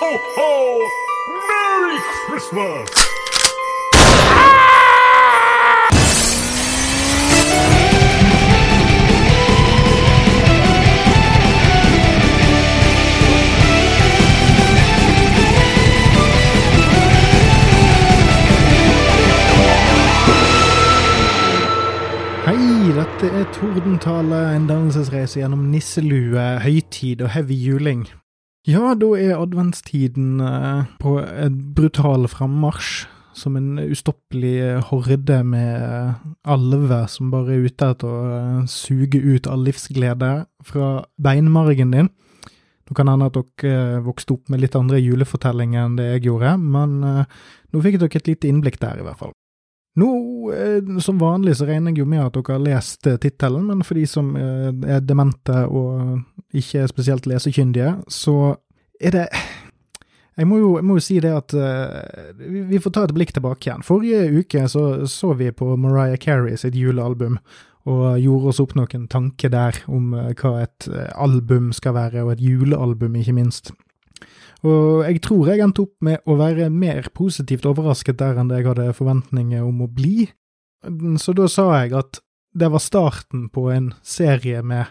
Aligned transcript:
ho, 0.00 0.10
ho! 0.36 0.80
Merry 1.48 1.98
Christmas! 2.26 3.10
Dette 23.20 23.34
er 23.36 23.44
Tordentale, 23.52 24.56
en 24.56 24.66
dannelsesreise 24.68 25.40
gjennom 25.40 25.66
nisselue, 25.70 26.40
høytid 26.64 27.22
og 27.24 27.30
heavy 27.36 27.56
juling. 27.56 28.06
Ja, 28.68 28.92
da 28.92 29.14
er 29.16 29.38
adventstiden 29.40 30.40
eh, 30.44 30.84
på 31.00 31.16
en 31.24 31.56
brutal 31.76 32.28
frammarsj, 32.28 33.06
som 33.32 33.54
en 33.56 33.78
ustoppelig 33.80 34.82
horde 34.90 35.38
med 35.48 35.80
eh, 35.80 36.18
alver 36.44 37.06
som 37.08 37.30
bare 37.32 37.56
er 37.56 37.64
ute 37.70 37.88
etter 37.94 38.10
å 38.10 38.34
eh, 38.36 38.66
suge 38.68 39.22
ut 39.22 39.48
all 39.48 39.64
livsglede 39.64 40.32
fra 40.66 40.90
beinmargen 41.16 41.96
din. 41.96 42.12
Nå 42.90 42.98
kan 42.98 43.08
hende 43.08 43.30
at 43.30 43.38
dere 43.38 43.96
eh, 43.96 44.04
vokste 44.04 44.36
opp 44.36 44.52
med 44.52 44.60
litt 44.60 44.76
andre 44.76 45.00
julefortellinger 45.00 45.86
enn 45.86 45.96
det 45.96 46.08
jeg 46.10 46.26
gjorde, 46.28 46.56
men 46.60 47.00
eh, 47.06 47.36
nå 47.72 47.84
fikk 47.86 48.00
dere 48.02 48.20
et 48.20 48.32
lite 48.34 48.50
innblikk 48.50 48.80
der, 48.82 49.00
i 49.00 49.06
hvert 49.06 49.24
fall. 49.24 49.32
Nå, 49.98 50.10
eh, 50.52 50.98
som 51.02 51.18
vanlig 51.18 51.56
så 51.58 51.66
regner 51.66 51.90
jeg 51.90 52.04
jo 52.04 52.08
med 52.08 52.22
at 52.22 52.36
dere 52.36 52.54
har 52.54 52.62
lest 52.62 53.06
eh, 53.10 53.18
tittelen, 53.18 53.66
men 53.66 53.82
for 53.86 53.98
de 53.98 54.06
som 54.06 54.36
eh, 54.38 54.68
er 54.86 55.02
demente 55.02 55.64
og 55.66 56.20
ikke 56.54 56.84
er 56.84 56.92
spesielt 56.92 57.26
lesekyndige, 57.26 57.96
så 58.06 58.54
er 59.00 59.16
det 59.16 59.26
jeg 60.38 60.46
må, 60.48 60.60
jo, 60.60 60.68
jeg 60.78 60.86
må 60.86 60.96
jo 60.96 61.02
si 61.04 61.18
det 61.20 61.32
at 61.36 61.52
vi, 62.38 62.78
får 62.80 62.92
ta 62.94 63.02
et 63.04 63.12
blikk 63.12 63.32
tilbake 63.36 63.66
igjen. 63.66 63.82
Forrige 63.84 64.38
uke 64.40 64.62
så, 64.72 64.84
så 65.10 65.34
vi 65.36 65.50
på 65.52 65.74
Mariah 65.76 66.16
Carey 66.22 66.56
sitt 66.56 66.78
julealbum, 66.78 67.36
og 67.90 68.04
gjorde 68.22 68.48
oss 68.48 68.60
opp 68.62 68.72
noen 68.78 69.04
tanker 69.10 69.52
der 69.52 69.76
om 69.90 70.14
hva 70.14 70.52
et 70.62 70.86
album 71.12 71.74
skal 71.76 71.98
være, 71.98 72.22
og 72.24 72.32
et 72.36 72.44
julealbum, 72.46 73.18
ikke 73.20 73.36
minst. 73.36 73.74
Og 74.66 75.04
jeg 75.06 75.22
tror 75.24 75.48
jeg 75.48 75.64
endte 75.64 75.86
opp 75.86 75.94
med 76.04 76.20
å 76.28 76.36
være 76.40 76.68
mer 76.72 77.08
positivt 77.16 77.68
overrasket 77.68 78.18
der 78.20 78.40
enn 78.40 78.50
det 78.50 78.60
jeg 78.60 78.70
hadde 78.72 78.96
forventninger 78.96 79.64
om 79.64 79.84
å 79.86 79.90
bli. 79.90 80.28
Så 81.20 81.34
da 81.36 81.48
sa 81.48 81.70
jeg 81.80 81.94
at 81.96 82.20
det 82.56 82.70
var 82.72 82.82
starten 82.82 83.48
på 83.52 83.68
en 83.72 83.92
serie 84.02 84.62
med 84.66 84.90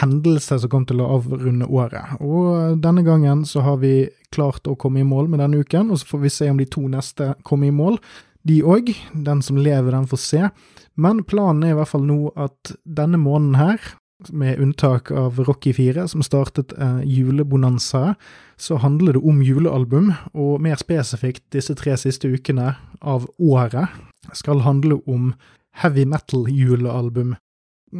hendelser 0.00 0.60
som 0.62 0.70
kom 0.70 0.84
til 0.86 1.02
å 1.02 1.08
avrunde 1.16 1.66
året. 1.66 2.16
Og 2.22 2.78
denne 2.82 3.02
gangen 3.06 3.42
så 3.48 3.64
har 3.66 3.80
vi 3.82 4.08
klart 4.30 4.68
å 4.70 4.76
komme 4.78 5.02
i 5.02 5.06
mål 5.06 5.30
med 5.32 5.42
denne 5.42 5.64
uken, 5.64 5.90
og 5.90 6.00
så 6.00 6.12
får 6.12 6.22
vi 6.24 6.34
se 6.34 6.50
om 6.52 6.60
de 6.60 6.68
to 6.70 6.84
neste 6.88 7.32
kommer 7.46 7.70
i 7.70 7.74
mål. 7.74 7.98
De 8.46 8.60
òg. 8.62 8.92
Den 9.12 9.42
som 9.44 9.58
lever, 9.60 9.90
den 9.92 10.06
får 10.08 10.22
se. 10.22 10.44
Men 11.00 11.24
planen 11.28 11.64
er 11.66 11.74
i 11.74 11.80
hvert 11.80 11.90
fall 11.90 12.06
nå 12.06 12.30
at 12.38 12.72
denne 12.84 13.18
måneden 13.20 13.58
her, 13.58 13.90
med 14.28 14.60
unntak 14.60 15.10
av 15.10 15.38
Rocky 15.44 15.72
4, 15.72 16.08
som 16.08 16.22
startet 16.22 16.72
eh, 16.78 17.00
julebonanza, 17.08 18.14
så 18.60 18.76
handler 18.76 19.16
det 19.16 19.22
om 19.24 19.42
julealbum, 19.42 20.12
og 20.34 20.60
mer 20.60 20.76
spesifikt 20.80 21.46
disse 21.54 21.74
tre 21.78 21.96
siste 22.00 22.28
ukene 22.28 22.74
av 23.00 23.26
året 23.38 23.88
skal 24.36 24.60
handle 24.66 25.00
om 25.08 25.32
heavy 25.80 26.04
metal-julealbum. 26.04 27.34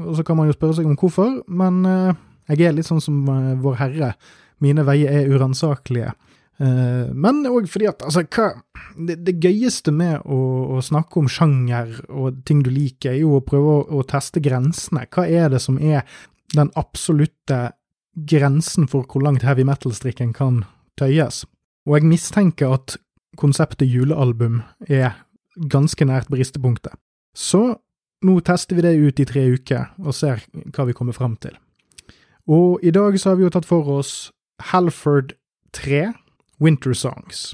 Og 0.04 0.16
så 0.18 0.24
kan 0.26 0.38
man 0.38 0.50
jo 0.50 0.56
spørre 0.58 0.78
seg 0.78 0.90
om 0.90 0.98
hvorfor, 1.00 1.40
men 1.48 1.84
eh, 1.88 2.18
jeg 2.50 2.68
er 2.68 2.76
litt 2.76 2.88
sånn 2.90 3.02
som 3.02 3.22
eh, 3.30 3.54
Vår 3.62 3.80
Herre. 3.80 4.14
Mine 4.60 4.84
veier 4.84 5.22
er 5.22 5.32
uransakelige. 5.32 6.12
Eh, 6.60 7.08
men 7.16 7.40
òg 7.48 7.68
fordi 7.72 7.88
at 7.88 8.02
altså, 8.04 8.26
hva 8.28 8.50
Det, 8.96 9.16
det 9.24 9.38
gøyeste 9.40 9.92
med 9.94 10.26
å, 10.26 10.38
å, 10.76 10.80
snakke 10.84 11.20
om 11.20 11.28
sjanger 11.30 12.00
og 12.10 12.42
ting 12.44 12.60
du 12.66 12.70
liker, 12.72 13.14
er 13.14 13.22
jo 13.22 13.36
å 13.38 13.44
prøve 13.44 13.76
å, 13.78 13.84
å 14.00 14.02
teste 14.04 14.42
grensene. 14.42 15.06
Hva 15.08 15.24
er 15.30 15.48
det 15.52 15.60
som 15.62 15.78
er 15.78 16.02
den 16.56 16.72
absolutte 16.76 17.70
grensen 18.28 18.88
for 18.90 19.06
hvor 19.06 19.22
langt 19.24 19.46
heavy 19.46 19.64
metal-strikken 19.64 20.34
kan 20.36 20.64
tøyes? 21.00 21.44
Og 21.86 21.96
jeg 21.96 22.10
mistenker 22.10 22.74
at 22.76 22.98
konseptet 23.40 23.88
julealbum 23.88 24.60
er 24.88 25.14
ganske 25.70 26.04
nært 26.04 26.28
bristepunktet. 26.32 26.92
Så 27.32 27.78
nå 28.26 28.36
tester 28.44 28.76
vi 28.76 28.84
det 28.84 28.98
ut 28.98 29.20
i 29.22 29.28
tre 29.28 29.46
uker 29.54 29.94
og 30.02 30.16
ser 30.16 30.42
hva 30.74 30.88
vi 30.88 30.96
kommer 30.96 31.16
fram 31.16 31.38
til. 31.40 31.54
Og 32.50 32.82
i 32.82 32.92
dag 32.92 33.16
så 33.20 33.30
har 33.30 33.38
vi 33.38 33.46
jo 33.46 33.54
tatt 33.54 33.68
for 33.68 33.86
oss 34.00 34.32
Halford 34.72 35.36
3, 35.76 36.10
Winter 36.60 36.94
Songs. 36.94 37.50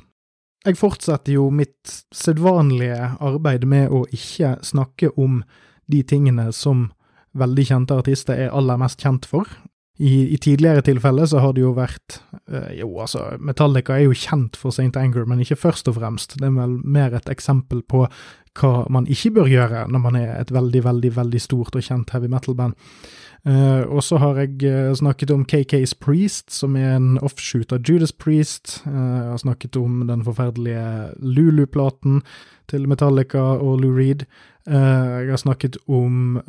Jeg 0.67 0.79
fortsetter 0.81 1.37
jo 1.37 1.47
mitt 1.55 2.03
sedvanlige 2.15 3.13
arbeid 3.23 3.67
med 3.71 3.93
å 3.95 4.03
ikke 4.11 4.57
snakke 4.67 5.13
om 5.15 5.43
de 5.87 6.03
tingene 6.03 6.49
som 6.55 6.89
veldig 7.39 7.67
kjente 7.69 7.99
artister 8.01 8.47
er 8.47 8.55
aller 8.57 8.81
mest 8.81 9.03
kjent 9.03 9.29
for. 9.31 9.47
I, 9.97 10.35
i 10.35 10.37
tidligere 10.43 10.83
tilfeller 10.85 11.29
så 11.31 11.41
har 11.41 11.55
det 11.57 11.63
jo 11.63 11.71
vært 11.77 12.19
eh, 12.53 12.75
Jo, 12.83 12.91
altså, 13.01 13.31
Metallica 13.41 13.95
er 13.97 14.05
jo 14.05 14.17
kjent 14.19 14.59
for 14.61 14.75
St. 14.75 14.93
Anger, 15.01 15.25
men 15.25 15.41
ikke 15.41 15.57
først 15.57 15.89
og 15.89 15.97
fremst. 15.97 16.37
Det 16.37 16.51
er 16.51 16.57
vel 16.59 16.75
mer 16.85 17.17
et 17.17 17.31
eksempel 17.33 17.81
på 17.81 18.03
hva 18.57 18.73
man 18.93 19.09
ikke 19.13 19.33
bør 19.39 19.49
gjøre 19.49 19.87
når 19.93 20.03
man 20.03 20.19
er 20.21 20.35
et 20.41 20.53
veldig, 20.53 20.83
veldig, 20.85 21.15
veldig 21.17 21.41
stort 21.41 21.79
og 21.79 21.87
kjent 21.87 22.13
heavy 22.13 22.29
metal-band. 22.33 22.77
Uh, 23.47 23.87
og 23.95 24.03
så 24.03 24.19
har 24.19 24.41
jeg 24.41 24.59
uh, 24.67 24.95
snakket 24.99 25.31
om 25.31 25.45
KK's 25.47 25.93
Priest, 25.95 26.51
som 26.51 26.75
er 26.77 26.97
en 26.97 27.15
offshoot 27.23 27.71
av 27.71 27.85
Judas 27.87 28.11
Priest. 28.11 28.81
Uh, 28.87 28.97
jeg 28.97 29.29
har 29.31 29.43
snakket 29.45 29.79
om 29.79 30.01
den 30.09 30.25
forferdelige 30.27 31.13
Lulu-platen 31.23 32.25
til 32.67 32.89
Metallica 32.91 33.45
og 33.63 33.85
Lou 33.85 33.95
Reed. 33.95 34.27
jeg 34.67 35.31
har 35.31 35.39
snakket 35.39 35.77
om 35.87 36.41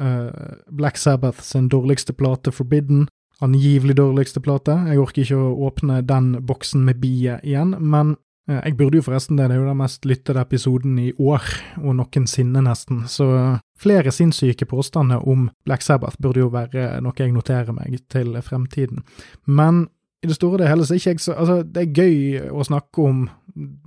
Black 0.73 0.97
Sabbath 0.97 1.43
sin 1.45 1.67
dårligste 1.69 2.13
plate, 2.13 2.51
Forbidden. 2.51 3.07
Angivelig 3.41 3.97
dårligste 3.97 4.41
plate. 4.41 4.71
Jeg 4.87 4.97
orker 4.97 5.21
ikke 5.21 5.37
å 5.37 5.67
åpne 5.67 6.01
den 6.01 6.31
boksen 6.41 6.81
med 6.81 6.97
biet 6.97 7.45
igjen, 7.45 7.75
men 7.77 8.15
jeg 8.49 8.73
burde 8.79 8.97
jo 8.97 9.05
forresten 9.05 9.37
det, 9.37 9.51
det 9.51 9.59
er 9.59 9.61
jo 9.61 9.69
den 9.69 9.77
mest 9.77 10.09
lyttede 10.09 10.41
episoden 10.41 10.97
i 10.97 11.11
år, 11.19 11.45
og 11.83 11.99
noensinne 11.99 12.65
nesten, 12.65 13.05
så 13.05 13.59
flere 13.77 14.11
sinnssyke 14.13 14.65
påstander 14.69 15.23
om 15.27 15.49
Black 15.65 15.85
Sabbath 15.85 16.19
burde 16.21 16.41
jo 16.41 16.49
være 16.53 16.97
noe 17.05 17.17
jeg 17.17 17.33
noterer 17.35 17.75
meg 17.75 17.99
til 18.11 18.33
fremtiden. 18.41 19.03
Men 19.45 19.85
i 20.23 20.29
det 20.29 20.37
store 20.37 20.57
og 20.57 20.63
det 20.63 20.71
hele 20.71 20.85
så 20.85 20.95
er 20.95 21.01
ikke 21.01 21.13
jeg 21.13 21.21
så 21.21 21.35
Altså, 21.37 21.61
det 21.63 21.83
er 21.83 22.01
gøy 22.01 22.49
å 22.49 22.65
snakke 22.65 23.05
om 23.05 23.27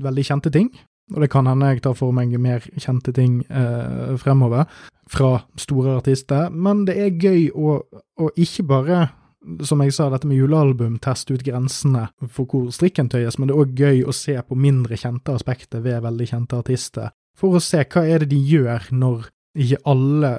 veldig 0.02 0.24
kjente 0.26 0.52
ting, 0.54 0.70
og 1.14 1.24
det 1.24 1.30
kan 1.32 1.48
hende 1.50 1.72
jeg 1.72 1.82
tar 1.82 1.96
for 1.98 2.14
meg 2.14 2.34
mer 2.38 2.62
kjente 2.78 3.12
ting 3.12 3.40
eh, 3.50 4.14
fremover, 4.18 4.68
fra 5.10 5.40
store 5.58 5.96
artister, 5.98 6.50
men 6.50 6.84
det 6.86 6.94
er 7.02 7.16
gøy 7.18 7.48
å, 7.50 7.80
å 8.22 8.30
ikke 8.38 8.68
bare 8.70 9.08
som 9.64 9.80
jeg 9.80 9.94
sa, 9.96 10.10
dette 10.12 10.28
med 10.28 10.36
julealbum, 10.36 10.98
teste 11.00 11.34
ut 11.34 11.44
grensene 11.44 12.06
for 12.28 12.44
hvor 12.44 12.68
strikken 12.74 13.08
tøyes, 13.10 13.38
men 13.38 13.48
det 13.48 13.54
er 13.54 13.62
òg 13.62 13.78
gøy 13.78 14.02
å 14.04 14.14
se 14.14 14.36
på 14.36 14.58
mindre 14.58 14.98
kjente 15.00 15.32
aspekter 15.32 15.80
ved 15.84 16.02
veldig 16.04 16.28
kjente 16.28 16.58
artister, 16.60 17.14
for 17.38 17.56
å 17.56 17.62
se 17.64 17.80
hva 17.80 18.04
er 18.04 18.22
det 18.22 18.34
de 18.34 18.40
gjør 18.50 18.90
når 18.92 19.30
ikke 19.58 19.80
alle, 19.90 20.30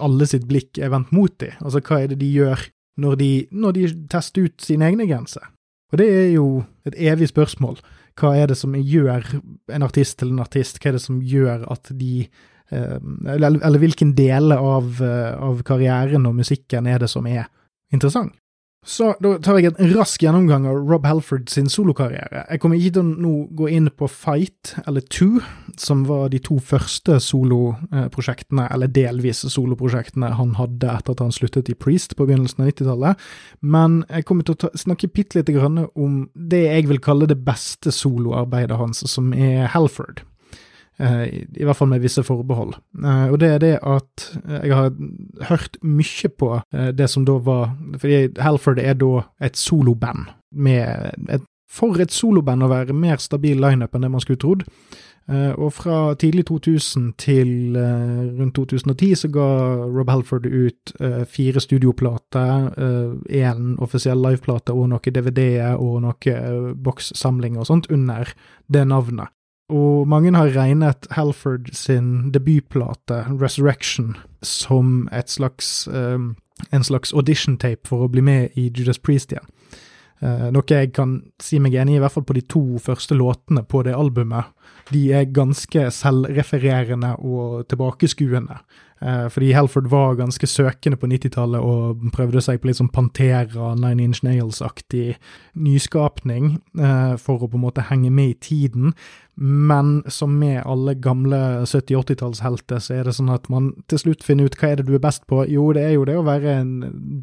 alle 0.00 0.26
sitt 0.28 0.46
blikk 0.48 0.80
er 0.80 0.92
vendt 0.94 1.12
mot 1.12 1.34
dem. 1.40 1.54
Altså, 1.60 1.82
hva 1.84 2.02
er 2.02 2.12
det 2.12 2.20
de 2.22 2.30
gjør 2.32 2.64
når 2.98 3.20
de, 3.20 3.30
når 3.52 3.76
de 3.76 3.86
tester 4.10 4.48
ut 4.48 4.64
sine 4.64 4.88
egne 4.88 5.06
grenser? 5.08 5.44
Og 5.92 6.00
det 6.00 6.08
er 6.08 6.30
jo 6.34 6.48
et 6.88 6.96
evig 7.10 7.30
spørsmål. 7.30 7.78
Hva 8.18 8.34
er 8.36 8.50
det 8.50 8.58
som 8.60 8.74
gjør 8.74 9.28
en 9.72 9.84
artist 9.86 10.18
til 10.20 10.32
en 10.32 10.42
artist? 10.42 10.80
Hva 10.80 10.90
er 10.90 10.98
det 10.98 11.04
som 11.04 11.20
gjør 11.22 11.64
at 11.72 11.92
de 11.96 12.24
eh, 12.24 12.98
eller, 13.34 13.60
eller 13.60 13.80
hvilken 13.80 14.12
del 14.18 14.52
av, 14.56 14.98
eh, 15.04 15.32
av 15.32 15.62
karrieren 15.68 16.26
og 16.28 16.36
musikken 16.40 16.88
er 16.90 17.04
det 17.04 17.10
som 17.12 17.28
er 17.30 17.46
interessant. 17.94 18.34
Så 18.86 19.10
da 19.20 19.32
tar 19.42 19.58
jeg 19.58 19.72
en 19.72 19.90
rask 19.96 20.22
gjennomgang 20.22 20.64
av 20.70 20.76
Rob 20.86 21.06
Halford 21.06 21.48
sin 21.50 21.66
solokarriere. 21.68 22.44
Jeg 22.46 22.60
kommer 22.62 22.78
ikke 22.78 22.94
til 22.94 23.02
å 23.02 23.22
nå 23.24 23.32
gå 23.58 23.70
inn 23.74 23.90
på 23.90 24.06
Fight 24.08 24.76
eller 24.86 25.02
Two, 25.10 25.42
som 25.76 26.04
var 26.06 26.30
de 26.30 26.38
to 26.42 26.60
første 26.62 27.18
soloprosjektene, 27.26 28.68
eller 28.72 28.92
delvis 28.94 29.42
soloprosjektene, 29.50 30.30
han 30.38 30.54
hadde 30.60 30.94
etter 30.94 31.16
at 31.16 31.24
han 31.26 31.34
sluttet 31.34 31.72
i 31.72 31.76
Priest 31.76 32.14
på 32.16 32.28
begynnelsen 32.28 32.62
av 32.62 32.70
90-tallet, 32.70 33.28
men 33.66 34.00
jeg 34.06 34.28
kommer 34.30 34.46
til 34.46 34.56
å 34.56 34.62
ta, 34.62 34.72
snakke 34.78 35.10
bitte 35.10 35.40
lite 35.40 35.58
grann 35.58 35.84
om 35.98 36.22
det 36.38 36.64
jeg 36.68 36.88
vil 36.88 37.02
kalle 37.02 37.28
det 37.28 37.40
beste 37.42 37.92
soloarbeidet 37.94 38.78
hans, 38.78 39.02
som 39.10 39.34
er 39.34 39.66
Halford. 39.74 40.22
Eh, 40.98 41.44
I 41.54 41.66
hvert 41.66 41.78
fall 41.78 41.90
med 41.92 42.02
visse 42.02 42.24
forbehold. 42.26 42.74
Eh, 42.98 43.26
og 43.30 43.38
det 43.40 43.52
er 43.54 43.60
det 43.62 43.74
at 43.86 44.24
eh, 44.44 44.64
jeg 44.66 44.74
har 44.74 44.90
hørt 45.50 45.78
mye 45.82 46.30
på 46.38 46.50
det 46.98 47.06
som 47.10 47.24
da 47.24 47.38
var 47.38 47.76
Fordi 47.98 48.40
Halford 48.42 48.80
er 48.82 48.96
da 48.98 49.22
et 49.40 49.56
soloband 49.56 50.26
med 50.52 51.14
et 51.30 51.46
for 51.68 52.00
et 52.00 52.10
soloband 52.10 52.64
å 52.64 52.70
være 52.70 52.96
mer 52.96 53.20
stabil 53.20 53.58
lineup 53.60 53.92
enn 53.94 54.06
det 54.06 54.08
man 54.10 54.22
skulle 54.24 54.40
trodd. 54.40 54.62
Og 55.28 55.68
fra 55.76 56.14
tidlig 56.16 56.46
2000 56.48 57.10
til 57.20 57.76
rundt 57.76 58.54
2010 58.56 59.10
så 59.20 59.28
ga 59.28 59.48
Rob 59.84 60.08
Halford 60.08 60.46
ut 60.48 60.94
fire 61.28 61.60
studioplater, 61.60 62.70
én 63.28 63.74
offisiell 63.84 64.24
liveplate 64.24 64.72
og 64.72 64.88
noe 64.94 65.12
DVD-er 65.12 65.76
og 65.76 66.00
noe 66.06 66.72
bokssamling 66.88 67.60
og 67.60 67.68
sånt 67.68 67.90
under 67.92 68.32
det 68.72 68.88
navnet. 68.88 69.28
Og 69.68 70.08
mange 70.08 70.32
har 70.32 70.54
regnet 70.56 71.06
Halford 71.12 71.68
sin 71.76 72.30
debutplate, 72.32 73.26
Resurrection, 73.40 74.16
som 74.42 75.08
slags, 75.26 75.88
en 75.88 76.84
slags 76.84 77.12
audition-tape 77.12 77.84
for 77.88 78.06
å 78.06 78.08
bli 78.08 78.24
med 78.24 78.56
i 78.56 78.70
Judas 78.72 78.98
Priest 78.98 79.34
igjen. 79.34 79.48
Uh, 80.18 80.48
noe 80.50 80.66
jeg 80.66 80.90
kan 80.96 81.12
si 81.38 81.60
meg 81.62 81.76
enig 81.78 81.94
i, 81.94 81.98
i 81.98 82.02
hvert 82.02 82.16
fall 82.16 82.26
på 82.26 82.34
de 82.34 82.42
to 82.50 82.62
første 82.82 83.14
låtene 83.14 83.62
på 83.62 83.84
det 83.86 83.94
albumet. 83.94 84.50
De 84.90 85.04
er 85.14 85.28
ganske 85.30 85.84
selvrefererende 85.94 87.12
og 87.22 87.68
tilbakeskuende. 87.70 88.56
Uh, 88.98 89.28
fordi 89.30 89.52
Helford 89.54 89.86
var 89.92 90.16
ganske 90.18 90.46
søkende 90.50 90.98
på 90.98 91.06
90-tallet 91.10 91.62
og 91.62 92.02
prøvde 92.14 92.42
seg 92.42 92.58
på 92.58 92.70
litt 92.70 92.80
sånn 92.80 92.90
Pantera, 92.90 93.72
Nine 93.78 94.08
Inch 94.08 94.24
Nails-aktig 94.26 95.14
nyskapning 95.54 96.56
uh, 96.80 97.14
for 97.20 97.44
å 97.44 97.50
på 97.50 97.60
en 97.60 97.66
måte 97.68 97.86
henge 97.90 98.10
med 98.10 98.34
i 98.34 98.38
tiden. 98.48 98.94
Men 99.38 100.00
som 100.10 100.34
med 100.40 100.64
alle 100.66 100.96
gamle 100.98 101.38
70-80-tallshelter, 101.62 102.82
så 102.82 102.98
er 102.98 103.06
det 103.06 103.14
sånn 103.20 103.30
at 103.30 103.46
man 103.52 103.70
til 103.90 104.02
slutt 104.02 104.26
finner 104.26 104.50
ut 104.50 104.58
hva 104.58 104.72
er 104.72 104.80
det 104.80 104.88
du 104.88 104.96
er 104.98 105.04
best 105.04 105.28
på. 105.30 105.44
Jo, 105.46 105.70
det 105.76 105.86
er 105.86 105.94
jo 105.94 106.06
det 106.08 106.18
å 106.18 106.26
være 106.26 106.56
en 106.58 106.72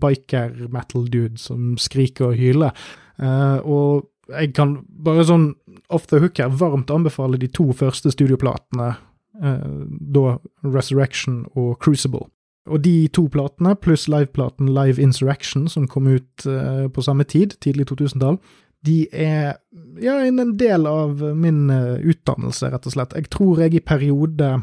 biker-metal-dude 0.01 1.41
som 1.41 1.73
skriker 1.81 2.31
og 2.31 2.39
hyler. 2.39 2.85
Uh, 3.19 3.59
og 3.67 4.11
jeg 4.31 4.53
kan 4.57 4.77
bare 5.05 5.25
sånn 5.27 5.49
off 5.93 6.07
the 6.09 6.19
hook 6.23 6.39
her 6.41 6.53
varmt 6.55 6.91
anbefale 6.93 7.39
de 7.41 7.49
to 7.51 7.67
første 7.77 8.11
studioplatene, 8.13 8.95
da 9.41 10.37
Resurrection 10.63 11.43
og 11.55 11.75
Crucible. 11.83 12.27
Og 12.65 12.81
de 12.81 13.07
to 13.13 13.27
platene, 13.29 13.75
pluss 13.77 14.07
liveplaten 14.09 14.71
Live 14.73 15.01
Insurrection, 15.01 15.67
som 15.69 15.87
kom 15.87 16.07
ut 16.09 16.45
uh, 16.49 16.87
på 16.89 17.03
samme 17.05 17.25
tid, 17.29 17.53
tidlig 17.61 17.85
2000-tall, 17.91 18.39
de 18.85 19.05
er 19.11 19.57
ja, 20.01 20.15
en 20.25 20.55
del 20.57 20.87
av 20.89 21.21
min 21.37 21.69
uh, 21.69 21.97
utdannelse, 22.01 22.71
rett 22.73 22.87
og 22.89 22.95
slett. 22.95 23.13
Jeg 23.17 23.29
tror 23.33 23.61
jeg 23.61 23.77
i 23.77 23.83
periode 23.85 24.55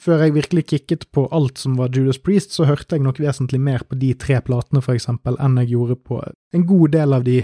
før 0.00 0.22
jeg 0.24 0.36
virkelig 0.36 0.64
kikket 0.70 1.08
på 1.12 1.26
alt 1.34 1.58
som 1.60 1.74
var 1.76 1.90
Judas 1.92 2.20
Priest, 2.22 2.54
så 2.54 2.64
hørte 2.68 2.96
jeg 2.96 3.04
nok 3.04 3.18
vesentlig 3.20 3.60
mer 3.60 3.82
på 3.84 3.98
de 3.98 4.12
tre 4.18 4.38
platene, 4.44 4.80
for 4.84 4.94
eksempel, 4.94 5.36
enn 5.42 5.58
jeg 5.60 5.74
gjorde 5.74 5.98
på 6.00 6.20
en 6.22 6.66
god 6.66 6.94
del 6.94 7.16
av 7.18 7.26
de 7.26 7.42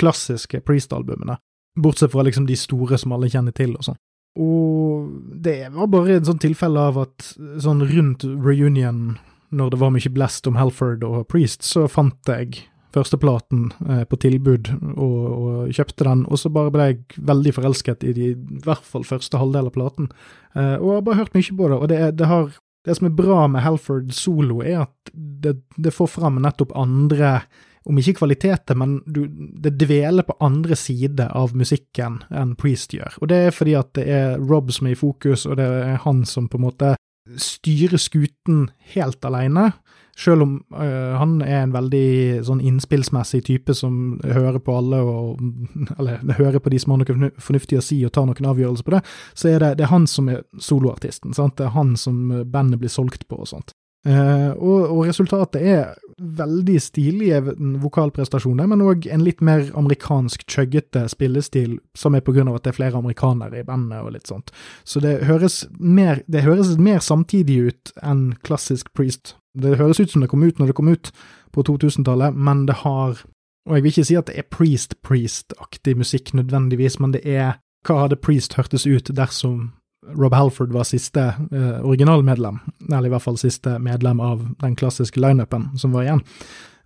klassiske 0.00 0.62
Priest-albumene. 0.64 1.36
Bortsett 1.80 2.14
fra 2.14 2.24
liksom 2.26 2.46
de 2.48 2.56
store 2.58 2.98
som 2.98 3.12
alle 3.14 3.28
kjenner 3.30 3.54
til 3.54 3.74
og 3.76 3.84
sånn. 3.90 3.98
Og 4.38 5.10
det 5.42 5.58
var 5.74 5.90
bare 5.90 6.20
en 6.20 6.28
sånn 6.28 6.42
tilfelle 6.42 6.82
av 6.90 7.00
at 7.02 7.32
sånn 7.62 7.82
rundt 7.88 8.24
reunion, 8.24 9.16
når 9.50 9.72
det 9.72 9.80
var 9.80 9.94
mye 9.94 10.12
blest 10.14 10.46
om 10.46 10.58
Halford 10.60 11.02
og 11.06 11.24
Priest, 11.32 11.66
så 11.66 11.88
fant 11.90 12.30
jeg 12.30 12.66
førsteplaten 12.94 13.68
eh, 13.88 14.02
på 14.08 14.18
tilbud 14.22 14.72
og, 14.96 15.18
og, 15.30 15.74
kjøpte 15.74 16.06
den, 16.06 16.24
og 16.26 16.40
så 16.42 16.50
bare 16.52 16.72
ble 16.74 16.88
jeg 16.88 17.22
veldig 17.30 17.52
forelsket 17.58 18.06
i, 18.06 18.14
de, 18.16 18.32
i 18.34 18.62
hvert 18.64 18.86
fall 18.86 19.06
første 19.06 19.38
halvdel 19.38 19.70
av 19.70 19.76
platen. 19.76 20.10
Eh, 20.54 20.76
og 20.78 20.96
har 20.96 21.06
bare 21.06 21.20
hørt 21.22 21.38
mye 21.38 21.56
på 21.56 21.70
det, 21.70 21.78
og 21.78 21.90
det, 21.92 22.00
det, 22.18 22.30
har, 22.30 22.50
det 22.86 22.98
som 22.98 23.10
er 23.10 23.16
bra 23.18 23.44
med 23.50 23.64
Halford 23.66 24.14
solo, 24.16 24.60
er 24.66 24.84
at 24.88 25.14
det, 25.14 25.60
det 25.78 25.94
får 25.94 26.14
fram 26.18 26.40
nettopp 26.42 26.74
andre 26.78 27.40
om 27.88 27.98
ikke 27.98 28.18
kvaliteter, 28.18 28.76
men 28.76 28.98
du, 29.06 29.22
det 29.30 29.78
dveler 29.80 30.26
på 30.26 30.36
andre 30.44 30.76
side 30.76 31.30
av 31.36 31.54
musikken 31.56 32.20
enn 32.28 32.56
Priest 32.60 32.92
gjør. 32.96 33.16
Og 33.22 33.30
det 33.32 33.38
er 33.46 33.54
fordi 33.56 33.76
at 33.78 33.94
det 33.96 34.04
er 34.12 34.42
Rob 34.42 34.72
som 34.74 34.90
er 34.90 34.96
i 34.96 35.00
fokus, 35.00 35.46
og 35.48 35.56
det 35.60 35.68
er 35.68 36.02
han 36.04 36.24
som 36.28 36.48
på 36.50 36.60
en 36.60 36.66
måte 36.68 36.94
styrer 37.40 38.00
skuten 38.00 38.68
helt 38.94 39.24
alene. 39.24 39.70
Selv 40.18 40.42
om 40.42 40.64
øh, 40.74 41.16
han 41.16 41.38
er 41.40 41.62
en 41.62 41.72
veldig 41.72 42.42
sånn 42.44 42.60
innspillsmessig 42.66 43.40
type 43.46 43.72
som 43.76 44.18
hører 44.20 44.58
på 44.60 44.74
alle, 44.76 45.00
og, 45.00 45.40
eller 45.98 46.20
hører 46.36 46.60
på 46.60 46.72
de 46.72 46.80
som 46.82 46.92
har 46.92 47.00
noe 47.00 47.30
fornuftig 47.40 47.78
å 47.80 47.84
si 47.84 48.02
og 48.04 48.12
tar 48.16 48.28
noen 48.28 48.50
avgjørelser 48.52 48.88
på 48.88 48.96
det, 48.98 49.04
så 49.32 49.52
er 49.54 49.62
det, 49.62 49.74
det 49.78 49.86
er 49.86 49.94
han 49.94 50.08
som 50.10 50.28
er 50.32 50.42
soloartisten. 50.60 51.32
Sant? 51.36 51.56
Det 51.56 51.70
er 51.70 51.76
han 51.78 51.94
som 52.00 52.26
bandet 52.52 52.82
blir 52.82 52.92
solgt 52.92 53.24
på 53.30 53.40
og 53.40 53.48
sånt. 53.48 53.72
Uh, 54.06 54.52
og, 54.56 54.78
og, 54.86 55.00
resultatet 55.10 55.60
er 55.60 55.90
veldig 56.16 56.76
stilige 56.80 57.40
vokalprestasjoner, 57.82 58.68
men 58.68 58.84
òg 58.84 59.08
en 59.12 59.24
litt 59.24 59.42
mer 59.44 59.66
amerikansk 59.76 60.46
chuggete 60.48 61.06
spillestil, 61.12 61.78
som 61.96 62.16
er 62.16 62.24
på 62.24 62.32
grunn 62.36 62.48
av 62.48 62.58
at 62.58 62.64
det 62.64 62.74
er 62.74 62.78
flere 62.78 63.00
amerikanere 63.00 63.60
i 63.60 63.66
bandet 63.68 64.00
og 64.04 64.14
litt 64.16 64.28
sånt. 64.28 64.52
Så 64.88 65.04
det 65.04 65.18
høres 65.28 65.66
mer, 65.76 66.24
det 66.28 66.44
høres 66.44 66.76
mer 66.80 67.04
samtidig 67.04 67.60
ut 67.68 67.94
enn 68.00 68.30
klassisk 68.44 68.92
Priest 68.96 69.34
det 69.58 69.78
høres 69.78 70.00
ut 70.00 70.10
som 70.10 70.22
det 70.22 70.30
kom 70.30 70.42
ut 70.42 70.58
når 70.58 70.70
det 70.70 70.76
kom 70.78 70.90
ut 70.90 71.10
på 71.54 71.64
2000-tallet, 71.66 72.34
men 72.34 72.66
det 72.66 72.82
har 72.84 73.24
Og 73.68 73.76
jeg 73.76 73.82
vil 73.82 73.90
ikke 73.92 74.04
si 74.08 74.14
at 74.16 74.26
det 74.26 74.38
er 74.38 74.46
Priest-Priest-aktig 74.48 75.92
musikk 75.96 76.32
nødvendigvis, 76.34 76.98
men 76.98 77.12
det 77.12 77.20
er 77.28 77.60
Hva 77.86 78.06
hadde 78.06 78.16
Priest 78.16 78.54
hørtes 78.56 78.86
ut 78.86 79.10
dersom 79.16 79.72
Rob 80.16 80.34
Halford 80.34 80.72
var 80.72 80.88
siste 80.88 81.26
eh, 81.52 81.84
originalmedlem, 81.84 82.58
eller 82.88 83.08
i 83.08 83.12
hvert 83.12 83.26
fall 83.26 83.38
siste 83.40 83.76
medlem 83.82 84.20
av 84.24 84.42
den 84.62 84.74
klassiske 84.78 85.20
lineupen 85.20 85.68
som 85.78 85.92
var 85.92 86.06
igjen. 86.06 86.24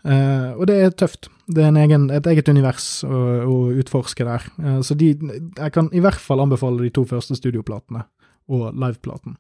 Eh, 0.05 0.51
og 0.59 0.67
det 0.69 0.81
er 0.81 0.97
tøft. 0.99 1.31
Det 1.47 1.63
er 1.63 1.79
egen, 1.85 2.09
et 2.13 2.27
eget 2.27 2.49
univers 2.49 2.89
å, 3.07 3.23
å 3.47 3.57
utforske 3.79 4.27
der. 4.27 4.45
Eh, 4.61 4.81
så 4.85 4.97
de, 4.99 5.15
jeg 5.15 5.77
kan 5.77 5.89
i 5.95 6.03
hvert 6.05 6.21
fall 6.21 6.43
anbefale 6.45 6.83
de 6.83 6.93
to 6.95 7.07
første 7.09 7.39
studioplatene 7.39 8.05
og 8.51 8.71
liveplaten. 8.75 9.39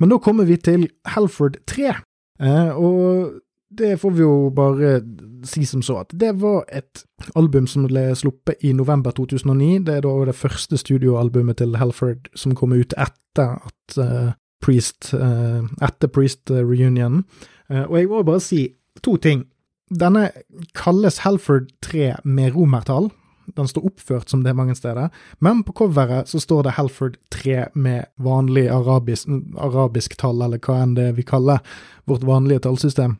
Men 0.00 0.14
da 0.14 0.20
kommer 0.22 0.46
vi 0.48 0.56
til 0.56 0.86
Halford 1.12 1.58
3, 1.68 1.96
Eh, 2.42 2.70
og 2.74 3.34
det 3.78 3.96
får 4.00 4.10
vi 4.10 4.22
jo 4.24 4.50
bare 4.54 4.98
si 5.44 5.66
som 5.66 5.82
så, 5.82 6.00
at 6.04 6.12
det 6.16 6.32
var 6.40 6.64
et 6.72 7.04
album 7.36 7.66
som 7.70 7.86
ble 7.88 8.06
sluppet 8.16 8.62
i 8.64 8.72
november 8.76 9.14
2009. 9.16 9.84
Det 9.86 9.98
er 9.98 10.04
da 10.06 10.14
det 10.28 10.36
første 10.38 10.78
studioalbumet 10.80 11.60
til 11.60 11.76
Halford 11.80 12.30
som 12.38 12.56
kom 12.56 12.72
ut 12.72 12.94
etter 12.96 13.58
at 13.60 13.98
uh, 13.98 14.30
Priest 14.64 15.12
uh, 15.14 15.64
Etter 15.84 16.08
Priest 16.08 16.50
reunion. 16.50 17.22
Uh, 17.70 17.84
og 17.84 17.98
jeg 17.98 18.08
må 18.12 18.22
bare 18.22 18.44
si 18.44 18.62
to 19.04 19.16
ting. 19.16 19.44
Denne 19.92 20.30
kalles 20.76 21.20
Halford 21.26 21.68
3 21.84 22.14
med 22.24 22.56
romertall. 22.56 23.10
Den 23.56 23.68
står 23.68 23.84
oppført 23.90 24.30
som 24.32 24.40
det 24.40 24.54
mange 24.56 24.74
steder, 24.74 25.10
men 25.44 25.60
på 25.68 25.74
coveret 25.76 26.30
så 26.30 26.40
står 26.40 26.62
det 26.64 26.76
Halford 26.78 27.18
3 27.34 27.66
med 27.74 28.08
vanlig 28.16 28.70
arabisk, 28.72 29.28
arabisk 29.60 30.16
tall, 30.16 30.40
eller 30.40 30.62
hva 30.64 30.78
enn 30.80 30.94
det 30.96 31.10
vi 31.18 31.26
kaller 31.28 31.60
vårt 32.08 32.24
vanlige 32.24 32.64
tallsystem. 32.64 33.18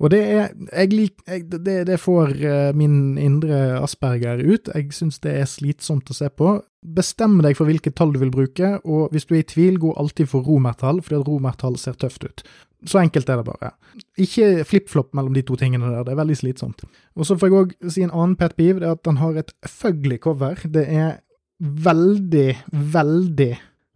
Og 0.00 0.12
det 0.12 0.20
er 0.22 0.50
jeg 0.72 0.92
lik, 0.92 1.14
jeg, 1.28 1.46
det, 1.52 1.76
det, 1.88 1.98
får 2.00 2.34
uh, 2.40 2.72
min 2.76 3.18
indre 3.20 3.78
asperger 3.80 4.42
ut. 4.42 4.70
Jeg 4.74 4.92
syns 4.96 5.20
det 5.24 5.36
er 5.40 5.48
slitsomt 5.50 6.10
å 6.10 6.16
se 6.16 6.30
på. 6.30 6.56
Bestem 6.82 7.38
deg 7.44 7.58
for 7.58 7.68
hvilket 7.70 7.96
tall 7.98 8.14
du 8.14 8.20
vil 8.22 8.32
bruke, 8.34 8.74
og 8.82 9.12
hvis 9.14 9.28
du 9.28 9.36
er 9.36 9.44
i 9.44 9.48
tvil, 9.48 9.78
gå 9.82 9.94
alltid 10.00 10.30
for 10.32 10.46
romertall, 10.46 11.02
fordi 11.04 11.20
at 11.20 11.28
romertall 11.28 11.78
ser 11.78 11.98
tøft 12.00 12.26
ut. 12.26 12.44
Så 12.88 12.98
enkelt 12.98 13.28
er 13.30 13.38
det 13.38 13.46
bare. 13.46 13.74
Ikke 14.18 14.64
flip-flop 14.66 15.12
mellom 15.14 15.36
de 15.36 15.44
to 15.46 15.56
tingene 15.58 15.90
der, 15.92 16.02
det 16.06 16.14
er 16.14 16.18
veldig 16.18 16.38
slitsomt. 16.40 16.82
Og 17.14 17.28
så 17.28 17.36
får 17.38 17.48
jeg 17.48 17.58
òg 17.60 17.74
si 17.94 18.02
en 18.02 18.14
annen 18.14 18.34
pet 18.40 18.56
peeve, 18.58 18.80
det 18.82 18.88
er 18.88 18.96
at 18.96 19.04
den 19.06 19.20
har 19.22 19.38
et 19.38 19.52
fugly 19.70 20.18
cover. 20.22 20.58
Det 20.66 20.82
er 20.90 21.20
veldig, 21.62 22.48
veldig, 22.72 23.52